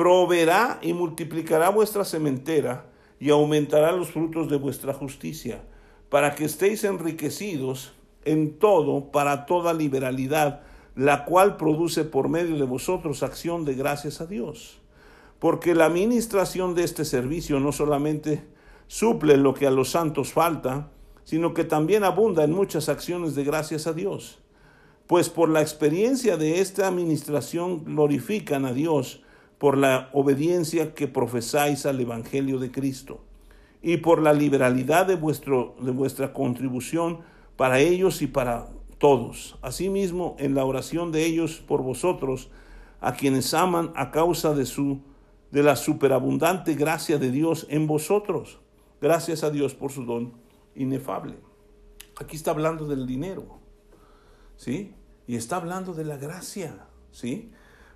proveerá 0.00 0.78
y 0.80 0.94
multiplicará 0.94 1.68
vuestra 1.68 2.06
sementera 2.06 2.86
y 3.18 3.28
aumentará 3.28 3.92
los 3.92 4.08
frutos 4.08 4.48
de 4.48 4.56
vuestra 4.56 4.94
justicia, 4.94 5.60
para 6.08 6.34
que 6.34 6.46
estéis 6.46 6.84
enriquecidos 6.84 7.92
en 8.24 8.58
todo 8.58 9.12
para 9.12 9.44
toda 9.44 9.74
liberalidad 9.74 10.62
la 10.96 11.26
cual 11.26 11.58
produce 11.58 12.04
por 12.04 12.30
medio 12.30 12.56
de 12.56 12.64
vosotros 12.64 13.22
acción 13.22 13.66
de 13.66 13.74
gracias 13.74 14.22
a 14.22 14.26
Dios. 14.26 14.80
Porque 15.38 15.74
la 15.74 15.84
administración 15.84 16.74
de 16.74 16.84
este 16.84 17.04
servicio 17.04 17.60
no 17.60 17.70
solamente 17.70 18.42
suple 18.86 19.36
lo 19.36 19.52
que 19.52 19.66
a 19.66 19.70
los 19.70 19.90
santos 19.90 20.32
falta, 20.32 20.88
sino 21.24 21.52
que 21.52 21.64
también 21.64 22.04
abunda 22.04 22.42
en 22.44 22.52
muchas 22.52 22.88
acciones 22.88 23.34
de 23.34 23.44
gracias 23.44 23.86
a 23.86 23.92
Dios. 23.92 24.38
Pues 25.06 25.28
por 25.28 25.50
la 25.50 25.60
experiencia 25.60 26.38
de 26.38 26.60
esta 26.60 26.88
administración 26.88 27.84
glorifican 27.84 28.64
a 28.64 28.72
Dios 28.72 29.24
por 29.60 29.76
la 29.76 30.08
obediencia 30.14 30.94
que 30.94 31.06
profesáis 31.06 31.84
al 31.84 32.00
Evangelio 32.00 32.58
de 32.58 32.70
Cristo 32.70 33.20
y 33.82 33.98
por 33.98 34.22
la 34.22 34.32
liberalidad 34.32 35.04
de, 35.04 35.16
vuestro, 35.16 35.76
de 35.82 35.90
vuestra 35.90 36.32
contribución 36.32 37.18
para 37.56 37.78
ellos 37.78 38.22
y 38.22 38.26
para 38.26 38.70
todos. 38.96 39.58
Asimismo, 39.60 40.34
en 40.38 40.54
la 40.54 40.64
oración 40.64 41.12
de 41.12 41.26
ellos 41.26 41.62
por 41.68 41.82
vosotros, 41.82 42.48
a 43.02 43.12
quienes 43.12 43.52
aman 43.52 43.92
a 43.96 44.10
causa 44.10 44.54
de 44.54 44.64
su 44.64 45.02
de 45.50 45.62
la 45.62 45.76
superabundante 45.76 46.74
gracia 46.74 47.18
de 47.18 47.30
Dios 47.30 47.66
en 47.68 47.86
vosotros. 47.86 48.60
Gracias 49.02 49.44
a 49.44 49.50
Dios 49.50 49.74
por 49.74 49.92
su 49.92 50.06
don 50.06 50.32
inefable. 50.74 51.36
Aquí 52.18 52.36
está 52.36 52.52
hablando 52.52 52.86
del 52.86 53.06
dinero, 53.06 53.58
¿sí? 54.56 54.94
Y 55.26 55.36
está 55.36 55.56
hablando 55.56 55.92
de 55.92 56.04
la 56.04 56.16
gracia, 56.16 56.86
¿sí? 57.10 57.50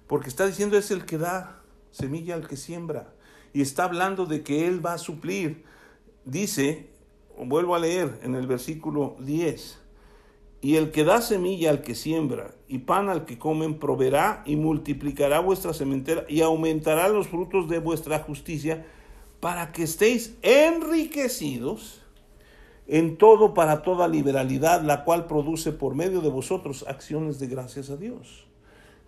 Porque 0.07 0.29
está 0.29 0.47
diciendo 0.47 0.77
es 0.77 0.91
el 0.91 1.05
que 1.05 1.19
da 1.19 1.63
semilla 1.91 2.35
al 2.35 2.47
que 2.47 2.57
siembra. 2.57 3.13
Y 3.53 3.63
está 3.63 3.85
hablando 3.85 4.27
de 4.27 4.43
que 4.43 4.67
Él 4.67 4.85
va 4.85 4.95
a 4.95 4.99
suplir. 4.99 5.65
Dice, 6.25 6.91
vuelvo 7.39 7.75
a 7.75 7.79
leer 7.79 8.21
en 8.23 8.35
el 8.35 8.47
versículo 8.47 9.17
10, 9.21 9.81
y 10.61 10.77
el 10.77 10.93
que 10.93 11.05
da 11.05 11.21
semilla 11.21 11.69
al 11.69 11.83
que 11.83 11.95
siembra 11.95 12.55
y 12.69 12.79
pan 12.79 13.11
al 13.11 13.27
que 13.27 13.39
comen, 13.39 13.79
proveerá 13.79 14.43
y 14.47 14.57
multiplicará 14.57 15.41
vuestra 15.41 15.75
sementera 15.75 16.25
y 16.27 16.41
aumentará 16.41 17.09
los 17.09 17.29
frutos 17.29 17.69
de 17.69 17.81
vuestra 17.81 18.21
justicia, 18.21 18.87
para 19.41 19.73
que 19.73 19.83
estéis 19.83 20.39
enriquecidos 20.41 22.01
en 22.87 23.19
todo 23.19 23.53
para 23.53 23.83
toda 23.83 24.09
liberalidad, 24.09 24.81
la 24.81 25.05
cual 25.05 25.27
produce 25.27 25.71
por 25.71 25.95
medio 25.95 26.23
de 26.23 26.31
vosotros 26.31 26.87
acciones 26.89 27.39
de 27.39 27.47
gracias 27.47 27.91
a 27.91 27.99
Dios. 27.99 28.47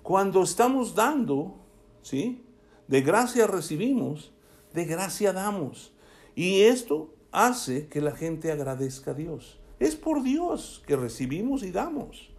Cuando 0.06 0.44
estamos 0.44 0.94
dando, 0.94 1.56
¿sí? 2.00 2.44
De 2.86 3.00
gracia 3.00 3.48
recibimos, 3.48 4.32
de 4.72 4.84
gracia 4.84 5.32
damos. 5.32 5.96
Y 6.36 6.60
esto 6.60 7.12
hace 7.32 7.88
que 7.88 8.00
la 8.00 8.12
gente 8.12 8.52
agradezca 8.52 9.10
a 9.10 9.14
Dios. 9.14 9.58
Es 9.80 9.96
por 9.96 10.22
Dios 10.22 10.84
que 10.86 10.94
recibimos 10.94 11.64
y 11.64 11.72
damos. 11.72 12.30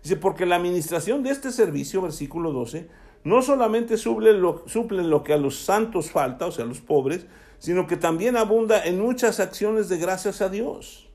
Dice, 0.00 0.14
porque 0.14 0.46
la 0.46 0.54
administración 0.54 1.24
de 1.24 1.30
este 1.30 1.50
servicio, 1.50 2.02
versículo 2.02 2.52
12, 2.52 2.88
no 3.24 3.42
solamente 3.42 3.96
suple 3.96 4.32
lo, 4.32 4.62
suple 4.68 5.02
lo 5.02 5.24
que 5.24 5.32
a 5.32 5.38
los 5.38 5.58
santos 5.58 6.12
falta, 6.12 6.46
o 6.46 6.52
sea, 6.52 6.64
a 6.64 6.68
los 6.68 6.80
pobres, 6.80 7.26
sino 7.58 7.88
que 7.88 7.96
también 7.96 8.36
abunda 8.36 8.84
en 8.84 9.00
muchas 9.00 9.40
acciones 9.40 9.88
de 9.88 9.98
gracias 9.98 10.40
a 10.40 10.48
Dios. 10.48 11.08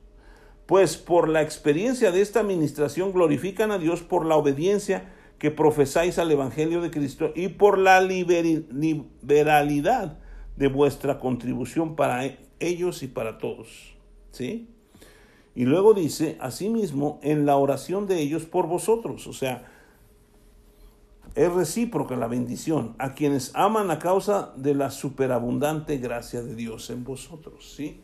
Pues 0.66 0.98
por 0.98 1.30
la 1.30 1.40
experiencia 1.40 2.12
de 2.12 2.20
esta 2.20 2.40
administración 2.40 3.10
glorifican 3.10 3.70
a 3.70 3.78
Dios 3.78 4.02
por 4.02 4.26
la 4.26 4.36
obediencia 4.36 5.14
que 5.38 5.50
profesáis 5.50 6.18
al 6.18 6.30
Evangelio 6.30 6.80
de 6.80 6.90
Cristo 6.90 7.32
y 7.34 7.48
por 7.48 7.78
la 7.78 8.00
liberalidad 8.00 10.18
de 10.56 10.68
vuestra 10.68 11.20
contribución 11.20 11.96
para 11.96 12.36
ellos 12.58 13.02
y 13.02 13.06
para 13.06 13.38
todos. 13.38 13.94
¿Sí? 14.32 14.68
Y 15.54 15.64
luego 15.64 15.94
dice, 15.94 16.36
asimismo, 16.40 17.18
en 17.22 17.46
la 17.46 17.56
oración 17.56 18.06
de 18.06 18.20
ellos 18.20 18.44
por 18.44 18.66
vosotros. 18.66 19.26
O 19.26 19.32
sea, 19.32 19.66
es 21.34 21.52
recíproca 21.52 22.16
la 22.16 22.26
bendición 22.26 22.94
a 22.98 23.14
quienes 23.14 23.52
aman 23.54 23.90
a 23.90 23.98
causa 23.98 24.52
de 24.56 24.74
la 24.74 24.90
superabundante 24.90 25.98
gracia 25.98 26.42
de 26.42 26.54
Dios 26.54 26.90
en 26.90 27.04
vosotros, 27.04 27.74
¿sí? 27.76 28.00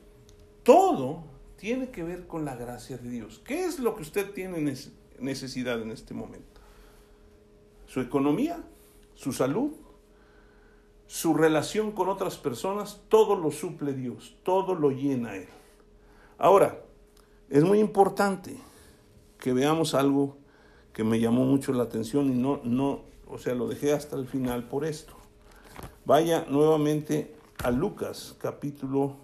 Todo 0.62 1.24
tiene 1.56 1.90
que 1.90 2.02
ver 2.02 2.26
con 2.26 2.44
la 2.44 2.56
gracia 2.56 2.98
de 2.98 3.08
Dios. 3.08 3.40
¿Qué 3.44 3.64
es 3.64 3.78
lo 3.78 3.96
que 3.96 4.02
usted 4.02 4.32
tiene 4.32 4.74
necesidad 5.18 5.80
en 5.80 5.90
este 5.90 6.14
momento? 6.14 6.53
¿Su 7.94 8.00
economía? 8.00 8.58
¿Su 9.14 9.32
salud? 9.32 9.70
¿Su 11.06 11.32
relación 11.32 11.92
con 11.92 12.08
otras 12.08 12.36
personas? 12.36 13.02
Todo 13.08 13.36
lo 13.36 13.52
suple 13.52 13.92
Dios, 13.92 14.34
todo 14.42 14.74
lo 14.74 14.90
llena 14.90 15.36
Él. 15.36 15.46
Ahora, 16.36 16.82
es 17.48 17.62
muy 17.62 17.78
importante 17.78 18.58
que 19.38 19.52
veamos 19.52 19.94
algo 19.94 20.38
que 20.92 21.04
me 21.04 21.20
llamó 21.20 21.44
mucho 21.44 21.72
la 21.72 21.84
atención 21.84 22.32
y 22.32 22.34
no, 22.34 22.60
no, 22.64 23.02
o 23.28 23.38
sea, 23.38 23.54
lo 23.54 23.68
dejé 23.68 23.92
hasta 23.92 24.16
el 24.16 24.26
final 24.26 24.64
por 24.64 24.84
esto. 24.84 25.14
Vaya 26.04 26.46
nuevamente 26.50 27.36
a 27.62 27.70
Lucas 27.70 28.34
capítulo 28.40 29.14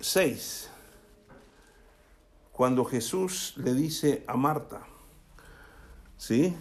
6, 0.00 0.70
cuando 2.52 2.84
Jesús 2.84 3.54
le 3.56 3.72
dice 3.72 4.22
a 4.26 4.36
Marta, 4.36 4.82
¿sí? 6.18 6.54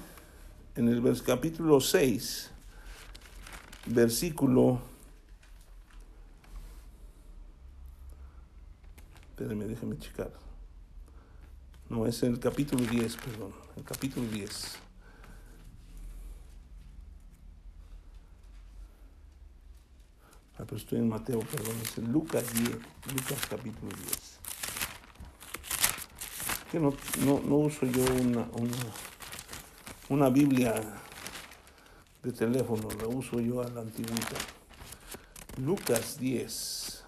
En 0.79 0.87
el 0.87 1.21
capítulo 1.23 1.81
6, 1.81 2.51
versículo... 3.87 4.79
Espérenme, 9.31 9.65
déjeme 9.65 9.97
checar. 9.97 10.31
No, 11.89 12.07
es 12.07 12.23
el 12.23 12.39
capítulo 12.39 12.85
10, 12.85 13.13
perdón, 13.17 13.51
el 13.75 13.83
capítulo 13.83 14.25
10. 14.31 14.77
Ah, 20.59 20.63
pero 20.63 20.77
estoy 20.77 20.99
en 20.99 21.09
Mateo, 21.09 21.41
perdón, 21.41 21.75
es 21.83 21.97
en 21.97 22.09
Lucas 22.09 22.53
10, 22.53 22.69
Lucas 22.69 23.47
capítulo 23.49 23.91
10. 23.97 24.39
Que 26.71 26.79
no, 26.79 26.93
no, 27.25 27.55
uso 27.57 27.85
yo 27.85 28.01
una, 28.21 28.47
una, 28.53 28.77
una, 30.09 30.29
Biblia 30.29 30.73
de 32.23 32.31
teléfono, 32.31 32.89
la 32.99 33.07
uso 33.07 33.39
yo 33.39 33.61
a 33.61 33.69
la 33.69 33.81
antigüita. 33.81 34.37
Lucas 35.57 36.17
10. 36.19 37.03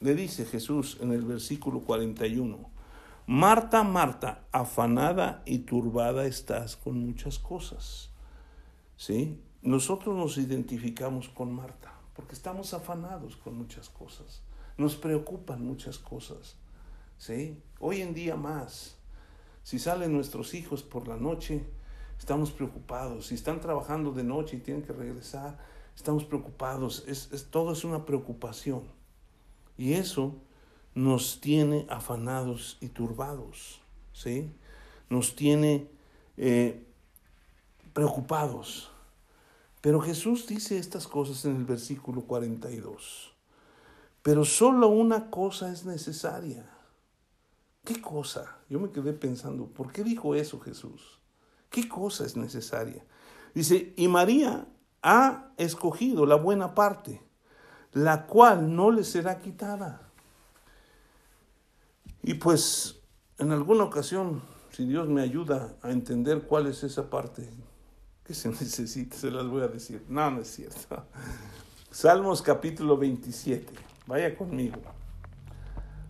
Le 0.00 0.14
dice 0.14 0.44
Jesús 0.44 0.98
en 1.00 1.12
el 1.12 1.22
versículo 1.22 1.80
41 1.80 2.70
Marta, 3.26 3.84
Marta, 3.84 4.44
afanada 4.50 5.42
y 5.46 5.58
turbada 5.60 6.26
estás 6.26 6.76
con 6.76 6.98
muchas 6.98 7.38
cosas. 7.38 8.10
¿Sí? 8.96 9.40
Nosotros 9.62 10.16
nos 10.16 10.38
identificamos 10.38 11.28
con 11.28 11.52
Marta 11.52 11.92
porque 12.14 12.34
estamos 12.34 12.74
afanados 12.74 13.36
con 13.36 13.56
muchas 13.56 13.88
cosas. 13.88 14.42
Nos 14.76 14.96
preocupan 14.96 15.64
muchas 15.64 15.98
cosas. 15.98 16.56
¿Sí? 17.18 17.60
Hoy 17.78 18.00
en 18.00 18.14
día 18.14 18.36
más. 18.36 18.96
Si 19.62 19.78
salen 19.78 20.12
nuestros 20.12 20.54
hijos 20.54 20.82
por 20.82 21.06
la 21.06 21.16
noche, 21.16 21.64
estamos 22.18 22.50
preocupados. 22.50 23.26
Si 23.26 23.34
están 23.34 23.60
trabajando 23.60 24.12
de 24.12 24.24
noche 24.24 24.56
y 24.56 24.60
tienen 24.60 24.82
que 24.82 24.92
regresar, 24.92 25.58
estamos 25.96 26.24
preocupados. 26.24 27.04
Es, 27.06 27.28
todo 27.50 27.72
es 27.72 27.84
una 27.84 28.04
preocupación. 28.04 28.82
Y 29.76 29.94
eso 29.94 30.34
nos 30.94 31.40
tiene 31.40 31.86
afanados 31.88 32.76
y 32.80 32.88
turbados, 32.88 33.80
¿sí? 34.12 34.52
Nos 35.08 35.36
tiene 35.36 35.88
eh, 36.36 36.84
preocupados. 37.92 38.90
Pero 39.80 40.00
Jesús 40.00 40.46
dice 40.46 40.78
estas 40.78 41.08
cosas 41.08 41.44
en 41.44 41.56
el 41.56 41.64
versículo 41.64 42.22
42. 42.22 43.31
Pero 44.22 44.44
solo 44.44 44.88
una 44.88 45.30
cosa 45.30 45.72
es 45.72 45.84
necesaria. 45.84 46.68
¿Qué 47.84 48.00
cosa? 48.00 48.58
Yo 48.68 48.78
me 48.78 48.90
quedé 48.90 49.12
pensando, 49.12 49.66
¿por 49.66 49.92
qué 49.92 50.04
dijo 50.04 50.34
eso 50.34 50.60
Jesús? 50.60 51.20
¿Qué 51.68 51.88
cosa 51.88 52.24
es 52.24 52.36
necesaria? 52.36 53.04
Dice, 53.54 53.92
y 53.96 54.06
María 54.06 54.66
ha 55.02 55.52
escogido 55.56 56.26
la 56.26 56.36
buena 56.36 56.74
parte, 56.74 57.20
la 57.92 58.26
cual 58.26 58.74
no 58.74 58.90
le 58.90 59.02
será 59.02 59.40
quitada. 59.40 60.08
Y 62.22 62.34
pues 62.34 63.00
en 63.38 63.50
alguna 63.50 63.84
ocasión, 63.84 64.42
si 64.70 64.86
Dios 64.86 65.08
me 65.08 65.22
ayuda 65.22 65.74
a 65.82 65.90
entender 65.90 66.42
cuál 66.42 66.68
es 66.68 66.84
esa 66.84 67.10
parte 67.10 67.48
que 68.22 68.34
se 68.34 68.48
necesita, 68.50 69.16
se 69.16 69.30
las 69.30 69.46
voy 69.46 69.62
a 69.62 69.68
decir. 69.68 70.04
No, 70.08 70.30
no 70.30 70.42
es 70.42 70.48
cierto. 70.48 71.04
Salmos 71.90 72.40
capítulo 72.40 72.96
27. 72.96 73.91
Vaya 74.06 74.36
conmigo. 74.36 74.80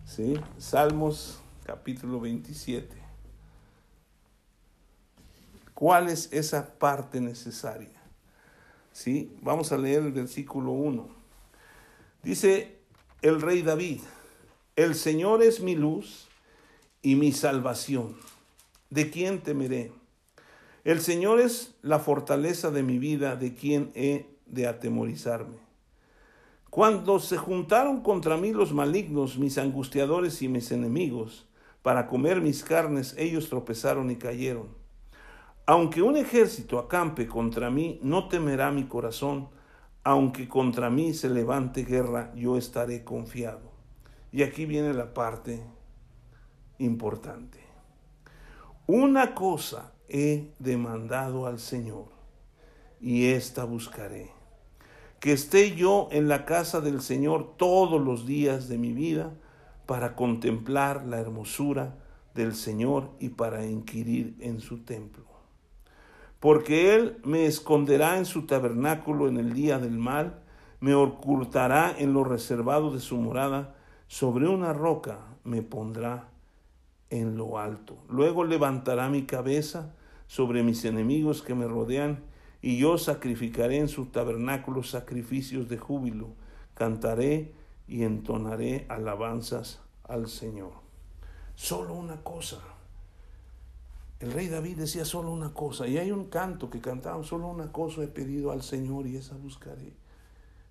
¿Sí? 0.05 0.39
Salmos 0.57 1.41
capítulo 1.65 2.19
27. 2.19 2.95
¿Cuál 5.73 6.09
es 6.09 6.31
esa 6.31 6.77
parte 6.79 7.21
necesaria? 7.21 8.01
¿Sí? 8.91 9.35
Vamos 9.41 9.71
a 9.71 9.77
leer 9.77 10.03
el 10.03 10.11
versículo 10.11 10.71
1. 10.71 11.07
Dice 12.23 12.79
el 13.21 13.41
rey 13.41 13.61
David, 13.61 14.01
el 14.75 14.95
Señor 14.95 15.43
es 15.43 15.61
mi 15.61 15.75
luz 15.75 16.27
y 17.01 17.15
mi 17.15 17.31
salvación. 17.31 18.15
¿De 18.89 19.09
quién 19.11 19.41
temeré? 19.41 19.91
El 20.83 20.99
Señor 20.99 21.39
es 21.39 21.75
la 21.81 21.99
fortaleza 21.99 22.71
de 22.71 22.83
mi 22.83 22.97
vida, 22.97 23.35
¿de 23.35 23.53
quién 23.53 23.91
he 23.95 24.25
de 24.45 24.67
atemorizarme? 24.67 25.62
Cuando 26.73 27.19
se 27.19 27.37
juntaron 27.37 28.01
contra 28.01 28.35
mí 28.35 28.51
los 28.51 28.73
malignos, 28.73 29.37
mis 29.37 29.59
angustiadores 29.59 30.41
y 30.41 30.47
mis 30.47 30.71
enemigos, 30.71 31.47
para 31.83 32.07
comer 32.07 32.41
mis 32.41 32.63
carnes, 32.63 33.13
ellos 33.15 33.47
tropezaron 33.47 34.09
y 34.09 34.15
cayeron. 34.15 34.69
Aunque 35.67 36.01
un 36.01 36.17
ejército 36.17 36.79
acampe 36.79 37.27
contra 37.27 37.69
mí, 37.69 37.99
no 38.01 38.27
temerá 38.27 38.71
mi 38.71 38.85
corazón, 38.85 39.49
aunque 40.03 40.49
contra 40.49 40.89
mí 40.89 41.13
se 41.13 41.29
levante 41.29 41.83
guerra, 41.83 42.33
yo 42.33 42.57
estaré 42.57 43.03
confiado. 43.03 43.71
Y 44.31 44.41
aquí 44.41 44.65
viene 44.65 44.95
la 44.95 45.13
parte 45.13 45.63
importante. 46.79 47.59
Una 48.87 49.35
cosa 49.35 49.93
he 50.09 50.49
demandado 50.57 51.45
al 51.45 51.59
Señor 51.59 52.07
y 52.99 53.27
esta 53.27 53.63
buscaré. 53.63 54.42
Que 55.23 55.31
esté 55.31 55.73
yo 55.73 56.09
en 56.11 56.27
la 56.27 56.43
casa 56.43 56.81
del 56.81 56.99
Señor 56.99 57.55
todos 57.55 58.01
los 58.01 58.25
días 58.25 58.67
de 58.67 58.77
mi 58.77 58.91
vida 58.91 59.31
para 59.85 60.17
contemplar 60.17 61.05
la 61.05 61.17
hermosura 61.17 61.95
del 62.35 62.53
Señor 62.53 63.09
y 63.21 63.29
para 63.29 63.65
inquirir 63.65 64.35
en 64.41 64.59
su 64.59 64.79
templo. 64.79 65.23
Porque 66.41 66.93
Él 66.93 67.21
me 67.23 67.45
esconderá 67.45 68.17
en 68.17 68.25
su 68.25 68.45
tabernáculo 68.45 69.29
en 69.29 69.37
el 69.37 69.53
día 69.53 69.79
del 69.79 69.97
mal, 69.97 70.41
me 70.81 70.93
ocultará 70.93 71.95
en 71.97 72.11
lo 72.11 72.25
reservado 72.25 72.91
de 72.91 72.99
su 72.99 73.15
morada, 73.15 73.77
sobre 74.09 74.49
una 74.49 74.73
roca 74.73 75.19
me 75.45 75.61
pondrá 75.61 76.31
en 77.09 77.37
lo 77.37 77.59
alto. 77.59 77.95
Luego 78.09 78.43
levantará 78.43 79.07
mi 79.07 79.23
cabeza 79.23 79.95
sobre 80.27 80.63
mis 80.63 80.83
enemigos 80.83 81.41
que 81.41 81.55
me 81.55 81.65
rodean, 81.65 82.32
y 82.63 82.77
yo 82.77 82.97
sacrificaré 82.97 83.77
en 83.77 83.89
su 83.89 84.05
tabernáculo 84.05 84.83
sacrificios 84.83 85.67
de 85.67 85.77
júbilo, 85.77 86.29
cantaré 86.75 87.53
y 87.89 88.03
entonaré 88.03 88.85
alabanzas 88.87 89.81
al 90.05 90.29
Señor. 90.29 90.71
Solo 91.55 91.93
una 91.93 92.23
cosa. 92.23 92.61
El 94.21 94.31
rey 94.31 94.47
David 94.47 94.77
decía 94.77 95.03
solo 95.03 95.29
una 95.29 95.53
cosa, 95.53 95.87
y 95.87 95.97
hay 95.97 96.11
un 96.11 96.29
canto 96.29 96.69
que 96.69 96.79
cantaban, 96.79 97.25
solo 97.25 97.47
una 97.47 97.73
cosa 97.73 98.01
he 98.01 98.07
pedido 98.07 98.53
al 98.53 98.63
Señor 98.63 99.07
y 99.07 99.17
esa 99.17 99.35
buscaré. 99.35 99.91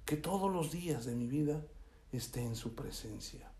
Que 0.07 0.17
todos 0.17 0.51
los 0.51 0.73
días 0.73 1.05
de 1.05 1.15
mi 1.15 1.27
vida 1.27 1.61
esté 2.11 2.43
en 2.43 2.57
su 2.57 2.75
presencia. 2.75 3.51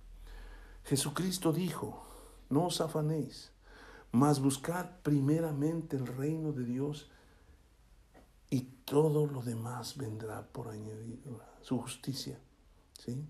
Jesucristo 0.85 1.53
dijo, 1.53 2.03
no 2.49 2.65
os 2.69 2.81
afanéis, 2.81 3.53
mas 4.11 4.41
buscad 4.41 4.87
primeramente 5.03 5.99
el 5.99 6.07
reino 6.07 6.53
de 6.53 6.65
Dios 6.65 7.11
y 8.53 8.69
todo 8.85 9.27
lo 9.27 9.41
demás 9.41 9.97
vendrá 9.97 10.47
por 10.47 10.69
añadidura, 10.69 11.51
su 11.63 11.79
justicia. 11.79 12.39
¿sí? 12.99 13.25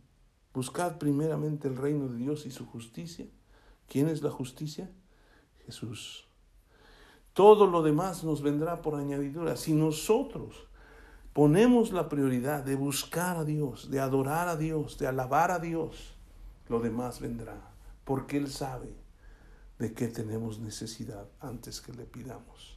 Buscad 0.52 0.98
primeramente 0.98 1.68
el 1.68 1.76
reino 1.76 2.08
de 2.08 2.16
Dios 2.16 2.44
y 2.44 2.50
su 2.50 2.66
justicia. 2.66 3.28
¿Quién 3.86 4.08
es 4.08 4.20
la 4.20 4.30
justicia? 4.32 4.90
Jesús. 5.64 6.26
Todo 7.34 7.68
lo 7.68 7.84
demás 7.84 8.24
nos 8.24 8.42
vendrá 8.42 8.82
por 8.82 8.96
añadidura. 8.96 9.56
Si 9.56 9.74
nosotros 9.74 10.56
ponemos 11.32 11.92
la 11.92 12.08
prioridad 12.08 12.64
de 12.64 12.74
buscar 12.74 13.36
a 13.36 13.44
Dios, 13.44 13.92
de 13.92 14.00
adorar 14.00 14.48
a 14.48 14.56
Dios, 14.56 14.98
de 14.98 15.06
alabar 15.06 15.52
a 15.52 15.60
Dios, 15.60 16.16
lo 16.68 16.80
demás 16.80 17.20
vendrá, 17.20 17.70
porque 18.04 18.38
Él 18.38 18.50
sabe 18.50 18.92
de 19.78 19.94
qué 19.94 20.08
tenemos 20.08 20.58
necesidad 20.58 21.28
antes 21.38 21.80
que 21.80 21.92
le 21.92 22.06
pidamos. 22.06 22.71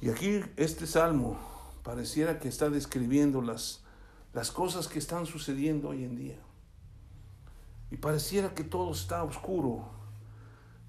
Y 0.00 0.10
aquí 0.10 0.40
este 0.56 0.86
salmo 0.86 1.38
pareciera 1.82 2.38
que 2.38 2.48
está 2.48 2.70
describiendo 2.70 3.42
las, 3.42 3.84
las 4.32 4.52
cosas 4.52 4.86
que 4.86 4.98
están 4.98 5.26
sucediendo 5.26 5.88
hoy 5.88 6.04
en 6.04 6.14
día. 6.14 6.38
Y 7.90 7.96
pareciera 7.96 8.54
que 8.54 8.64
todo 8.64 8.92
está 8.92 9.24
oscuro, 9.24 9.88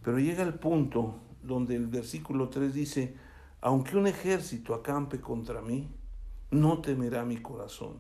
pero 0.03 0.20
llega 0.20 0.43
el 0.43 0.53
punto 0.53 1.16
donde 1.41 1.76
el 1.76 1.88
versículo 1.88 2.49
3 2.49 2.74
dice, 2.74 3.16
aunque 3.62 3.97
un 3.97 4.07
ejército 4.07 4.74
acampe 4.74 5.20
contra 5.20 5.62
mí, 5.62 5.89
no 6.51 6.82
temerá 6.82 7.26
mi 7.26 7.41
corazón. 7.41 7.99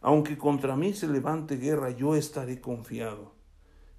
Aunque 0.00 0.36
contra 0.36 0.76
mí 0.76 0.92
se 0.92 1.08
levante 1.08 1.56
guerra, 1.56 1.90
yo 1.90 2.14
estaré 2.14 2.60
confiado. 2.60 3.32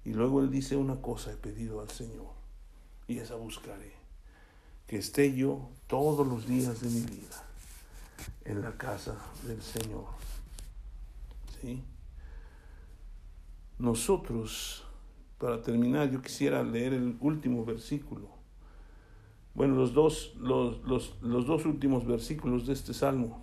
Y 0.04 0.12
luego 0.12 0.40
él 0.40 0.50
dice 0.50 0.76
una 0.76 1.00
cosa, 1.02 1.32
he 1.32 1.36
pedido 1.36 1.80
al 1.80 1.90
Señor, 1.90 2.30
y 3.08 3.18
esa 3.18 3.34
buscaré, 3.34 3.95
que 4.86 4.98
esté 4.98 5.34
yo 5.34 5.68
todos 5.86 6.26
los 6.26 6.46
días 6.46 6.80
de 6.80 6.88
mi 6.88 7.00
vida 7.00 7.44
en 8.44 8.62
la 8.62 8.72
casa 8.76 9.16
del 9.46 9.60
Señor. 9.60 10.04
¿Sí? 11.60 11.82
Nosotros, 13.78 14.84
para 15.38 15.60
terminar, 15.60 16.10
yo 16.10 16.22
quisiera 16.22 16.62
leer 16.62 16.94
el 16.94 17.16
último 17.20 17.64
versículo. 17.64 18.28
Bueno, 19.54 19.74
los 19.74 19.92
dos, 19.92 20.34
los, 20.38 20.82
los, 20.84 21.14
los 21.22 21.46
dos 21.46 21.64
últimos 21.66 22.06
versículos 22.06 22.66
de 22.66 22.74
este 22.74 22.94
salmo. 22.94 23.42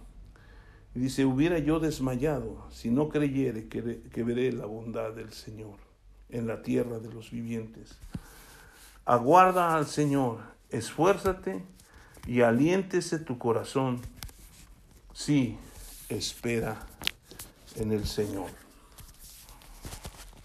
dice, 0.94 1.26
hubiera 1.26 1.60
yo 1.60 1.80
desmayado 1.80 2.68
si 2.70 2.92
no 2.92 3.10
creyere 3.10 3.68
que, 3.68 4.04
que 4.12 4.24
veré 4.24 4.52
la 4.54 4.66
bondad 4.66 5.12
del 5.14 5.34
Señor 5.34 5.78
en 6.30 6.48
la 6.48 6.62
tierra 6.62 7.00
de 7.00 7.12
los 7.12 7.32
vivientes. 7.32 7.98
Aguarda 9.06 9.76
al 9.76 9.86
Señor, 9.86 10.53
esfuérzate 10.74 11.64
y 12.28 12.42
aliéntese 12.42 13.20
tu 13.20 13.38
corazón. 13.38 14.02
Sí, 15.14 15.58
espera 16.10 16.86
en 17.76 17.92
el 17.92 18.08
Señor. 18.08 18.50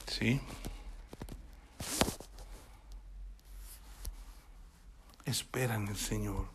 ¿Sí? 0.06 0.40
Espera 5.24 5.74
en 5.74 5.88
el 5.88 5.96
Señor. 5.96 6.46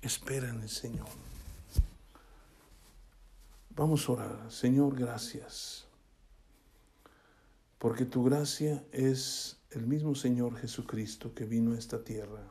Espera 0.00 0.48
en 0.48 0.62
el 0.62 0.68
Señor. 0.68 1.08
Vamos 3.70 4.08
a 4.08 4.12
orar. 4.12 4.50
Señor, 4.50 4.96
gracias. 4.96 5.86
Porque 7.82 8.04
tu 8.04 8.22
gracia 8.22 8.84
es 8.92 9.56
el 9.72 9.88
mismo 9.88 10.14
Señor 10.14 10.56
Jesucristo 10.56 11.34
que 11.34 11.46
vino 11.46 11.72
a 11.72 11.78
esta 11.78 12.04
tierra 12.04 12.44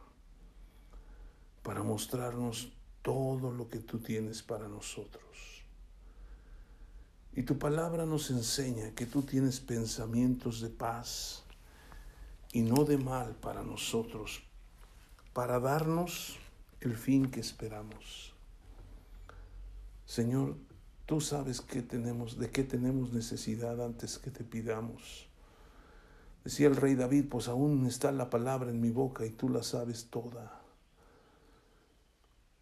para 1.63 1.83
mostrarnos 1.83 2.73
todo 3.01 3.49
lo 3.49 3.69
que 3.69 3.79
tú 3.79 3.99
tienes 3.99 4.43
para 4.43 4.67
nosotros. 4.67 5.63
Y 7.33 7.43
tu 7.43 7.57
palabra 7.57 8.05
nos 8.05 8.29
enseña 8.29 8.91
que 8.91 9.05
tú 9.05 9.21
tienes 9.21 9.61
pensamientos 9.61 10.59
de 10.59 10.67
paz 10.67 11.45
y 12.51 12.63
no 12.63 12.83
de 12.83 12.97
mal 12.97 13.33
para 13.35 13.63
nosotros, 13.63 14.43
para 15.31 15.61
darnos 15.61 16.39
el 16.81 16.97
fin 16.97 17.31
que 17.31 17.39
esperamos. 17.39 18.33
Señor, 20.05 20.57
Tú 21.11 21.19
sabes 21.19 21.59
qué 21.59 21.81
tenemos, 21.81 22.39
de 22.39 22.51
qué 22.51 22.63
tenemos 22.63 23.11
necesidad 23.11 23.83
antes 23.83 24.17
que 24.17 24.31
te 24.31 24.45
pidamos. 24.45 25.27
Decía 26.45 26.67
el 26.67 26.77
rey 26.77 26.95
David, 26.95 27.25
pues 27.29 27.49
aún 27.49 27.85
está 27.85 28.13
la 28.13 28.29
palabra 28.29 28.69
en 28.69 28.79
mi 28.79 28.91
boca 28.91 29.25
y 29.25 29.31
tú 29.31 29.49
la 29.49 29.61
sabes 29.61 30.05
toda. 30.09 30.61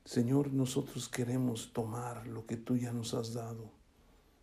Señor, 0.04 0.52
nosotros 0.52 1.10
queremos 1.10 1.74
tomar 1.74 2.26
lo 2.26 2.48
que 2.48 2.58
tú 2.58 2.76
ya 2.76 2.92
nos 2.92 3.14
has 3.14 3.36
dado. 3.36 3.70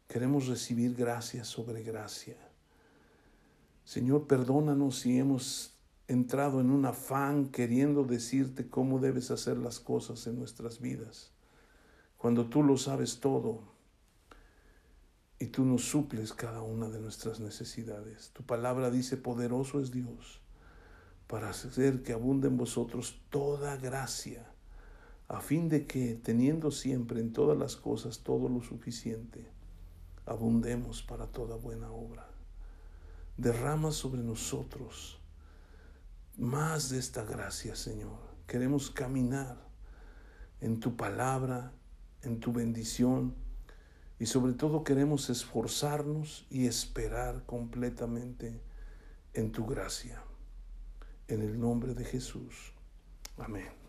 Queremos 0.06 0.46
recibir 0.46 0.94
gracia 0.94 1.42
sobre 1.42 1.82
gracia. 1.82 2.36
Señor, 3.84 4.28
perdónanos 4.28 5.00
si 5.00 5.18
hemos 5.18 5.74
entrado 6.06 6.60
en 6.60 6.70
un 6.70 6.86
afán 6.86 7.48
queriendo 7.48 8.04
decirte 8.04 8.70
cómo 8.70 9.00
debes 9.00 9.32
hacer 9.32 9.56
las 9.56 9.80
cosas 9.80 10.28
en 10.28 10.38
nuestras 10.38 10.80
vidas, 10.80 11.32
cuando 12.16 12.46
tú 12.46 12.62
lo 12.62 12.76
sabes 12.76 13.18
todo 13.18 13.74
y 15.38 15.46
tú 15.46 15.64
nos 15.64 15.84
suples 15.84 16.32
cada 16.32 16.62
una 16.62 16.88
de 16.88 17.00
nuestras 17.00 17.40
necesidades. 17.40 18.30
Tu 18.32 18.42
palabra 18.42 18.90
dice, 18.90 19.16
poderoso 19.16 19.80
es 19.80 19.90
Dios 19.90 20.40
para 21.26 21.50
hacer 21.50 22.02
que 22.02 22.12
abunde 22.12 22.48
en 22.48 22.56
vosotros 22.56 23.20
toda 23.30 23.76
gracia, 23.76 24.46
a 25.28 25.40
fin 25.40 25.68
de 25.68 25.86
que, 25.86 26.14
teniendo 26.14 26.70
siempre 26.70 27.20
en 27.20 27.32
todas 27.32 27.58
las 27.58 27.74
cosas 27.74 28.20
todo 28.20 28.48
lo 28.48 28.62
suficiente, 28.62 29.50
abundemos 30.24 31.02
para 31.02 31.26
toda 31.26 31.56
buena 31.56 31.90
obra. 31.90 32.28
Derrama 33.36 33.90
sobre 33.90 34.22
nosotros 34.22 35.18
más 36.38 36.90
de 36.90 36.98
esta 36.98 37.24
gracia, 37.24 37.74
Señor. 37.74 38.18
Queremos 38.46 38.90
caminar 38.90 39.58
en 40.60 40.78
tu 40.78 40.96
palabra, 40.96 41.72
en 42.22 42.38
tu 42.38 42.52
bendición, 42.52 43.34
y 44.18 44.26
sobre 44.26 44.54
todo 44.54 44.84
queremos 44.84 45.28
esforzarnos 45.30 46.46
y 46.50 46.66
esperar 46.66 47.44
completamente 47.44 48.60
en 49.34 49.52
tu 49.52 49.66
gracia. 49.66 50.22
En 51.28 51.42
el 51.42 51.60
nombre 51.60 51.94
de 51.94 52.04
Jesús. 52.04 52.72
Amén. 53.36 53.85